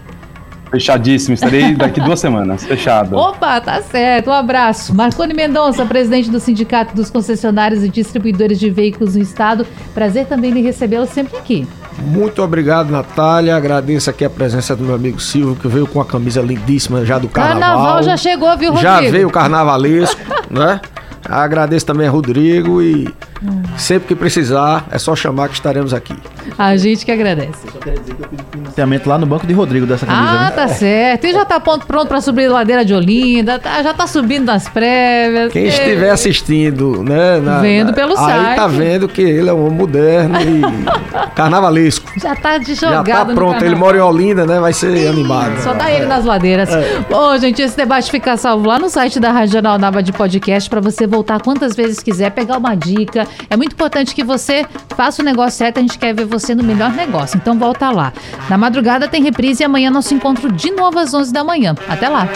Fechadíssimo, 0.72 1.34
estarei 1.34 1.76
daqui 1.76 2.00
duas 2.00 2.20
semanas. 2.20 2.64
Fechado. 2.64 3.18
Opa, 3.18 3.60
tá 3.60 3.82
certo. 3.82 4.30
Um 4.30 4.34
abraço. 4.34 4.96
Marconi 4.96 5.34
Mendonça, 5.34 5.86
presidente 5.86 6.32
do 6.32 6.40
Sindicato 6.40 6.96
dos 6.96 7.10
Concessionários 7.10 7.84
e 7.84 7.90
Distribuidores 7.90 8.58
de 8.58 8.70
Veículos 8.70 9.16
no 9.16 9.22
Estado. 9.22 9.68
Prazer 9.94 10.28
também 10.28 10.50
lhe 10.52 10.62
recebê-lo 10.62 11.06
sempre 11.06 11.38
aqui. 11.38 11.68
Muito 12.00 12.42
obrigado, 12.42 12.90
Natália. 12.90 13.56
Agradeço 13.56 14.10
aqui 14.10 14.24
a 14.24 14.30
presença 14.30 14.74
do 14.74 14.86
meu 14.86 14.96
amigo 14.96 15.20
Silvio, 15.20 15.56
que 15.56 15.68
veio 15.68 15.86
com 15.86 16.00
a 16.00 16.06
camisa 16.06 16.42
lindíssima 16.42 17.06
já 17.06 17.20
do 17.20 17.28
carnaval. 17.28 17.62
Carnaval 17.62 18.04
já 18.04 18.16
chegou, 18.16 18.58
viu, 18.58 18.72
Rodrigo? 18.72 18.82
Já 18.82 19.02
veio 19.02 19.28
o 19.28 19.32
carnavalesco, 19.32 20.20
né? 20.50 20.80
Agradeço 21.26 21.86
também 21.86 22.08
a 22.08 22.10
Rodrigo 22.10 22.82
e 22.82 23.14
Hum. 23.44 23.64
Sempre 23.78 24.10
que 24.10 24.16
precisar, 24.16 24.86
é 24.92 25.00
só 25.00 25.16
chamar 25.16 25.50
que 25.50 25.56
estaremos 25.56 25.94
aqui. 25.94 26.16
A 26.58 26.78
gente 26.78 27.04
que 27.04 27.12
agradece. 27.12 27.66
Eu 27.66 27.72
só 27.72 27.80
queria 27.80 28.00
dizer 28.00 28.16
que 28.16 28.24
eu 28.24 28.30
fiz 28.30 28.40
financiamento 28.52 29.08
lá 29.08 29.18
no 29.18 29.26
banco 29.26 29.48
de 29.48 29.54
Rodrigo 29.54 29.86
dessa 29.86 30.06
camisa. 30.06 30.30
Ah, 30.30 30.50
né? 30.50 30.52
tá 30.52 30.68
certo. 30.68 31.26
E 31.26 31.34
já 31.34 31.44
tá 31.44 31.60
pronto, 31.60 31.88
pronto 31.88 32.08
para 32.08 32.22
subir 32.22 32.46
a 32.46 32.54
ladeira 32.54 32.86
de 32.86 32.94
Olinda, 32.94 33.58
tá, 33.58 33.82
já 33.82 33.94
tá 33.94 34.06
subindo 34.06 34.46
nas 34.46 34.68
prévias. 34.70 35.52
Quem 35.52 35.66
estiver 35.66 36.12
assistindo, 36.12 37.04
né? 37.04 37.40
Na, 37.40 37.60
vendo 37.60 37.88
na, 37.88 37.94
pelo 37.94 38.12
aí 38.12 38.18
site. 38.18 38.48
Aí 38.50 38.56
tá 38.56 38.68
vendo 38.68 39.08
que 39.08 39.22
ele 39.22 39.50
é 39.50 39.54
um 39.54 39.66
homem 39.66 39.78
moderno 39.78 40.38
e 40.40 40.62
carnavalesco. 41.36 42.12
Já 42.20 42.36
tá 42.36 42.58
de 42.60 42.76
jogado 42.76 43.08
Já 43.08 43.26
tá 43.26 43.34
pronto. 43.34 43.64
Ele 43.64 43.76
mora 43.76 43.98
em 43.98 44.02
Olinda, 44.02 44.46
né? 44.46 44.60
Vai 44.60 44.74
ser 44.74 45.08
animado. 45.08 45.60
Só 45.62 45.74
tá 45.74 45.92
ele 45.92 46.06
nas 46.06 46.26
ladeiras. 46.26 46.70
É. 46.70 47.00
Bom, 47.10 47.36
gente, 47.38 47.62
esse 47.62 47.76
debate 47.76 48.12
fica 48.12 48.38
salvo 48.38 48.68
lá 48.68 48.78
no 48.78 48.90
site 48.90 49.20
da 49.20 49.32
Rádio 49.32 49.54
Jornal 49.54 49.80
Nava 49.80 50.04
de 50.04 50.12
Podcast 50.12 50.70
para 50.70 50.80
você 50.80 51.08
voltar 51.08 51.42
quantas 51.42 51.76
vezes 51.76 52.00
quiser, 52.00 52.32
pegar 52.32 52.58
uma 52.58 52.76
dica. 52.76 53.28
É 53.50 53.58
muito 53.58 53.74
importante 53.74 54.16
que 54.16 54.24
você 54.24 54.66
faça 54.96 55.22
o 55.22 55.26
negócio 55.26 55.58
certo. 55.58 55.78
A 55.78 55.82
gente 55.82 55.98
quer 55.98 56.14
ver 56.14 56.26
você 56.26 56.56
no 56.56 56.64
melhor 56.64 56.92
negócio. 56.92 57.38
Então 57.38 57.58
volta 57.58 57.90
lá. 57.90 58.14
Na 58.50 58.58
madrugada 58.58 59.08
tem 59.08 59.24
reprise 59.24 59.64
e 59.64 59.66
amanhã 59.66 59.90
nosso 59.90 60.14
encontro 60.14 60.52
de 60.52 60.72
novo 60.72 61.00
às 61.00 61.14
11 61.14 61.34
da 61.34 61.44
manhã. 61.44 61.76
Até 61.88 62.10
lá. 62.10 62.28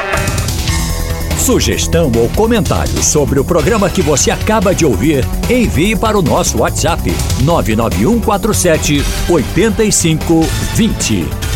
Sugestão 1.46 2.12
ou 2.18 2.28
comentário 2.30 3.04
sobre 3.04 3.40
o 3.40 3.46
programa 3.46 3.88
que 3.88 4.02
você 4.02 4.32
acaba 4.32 4.74
de 4.74 4.84
ouvir, 4.84 5.24
envie 5.48 5.96
para 5.96 6.18
o 6.18 6.22
nosso 6.24 6.58
WhatsApp 6.58 7.04
99147 7.44 9.04
8520. 9.30 11.55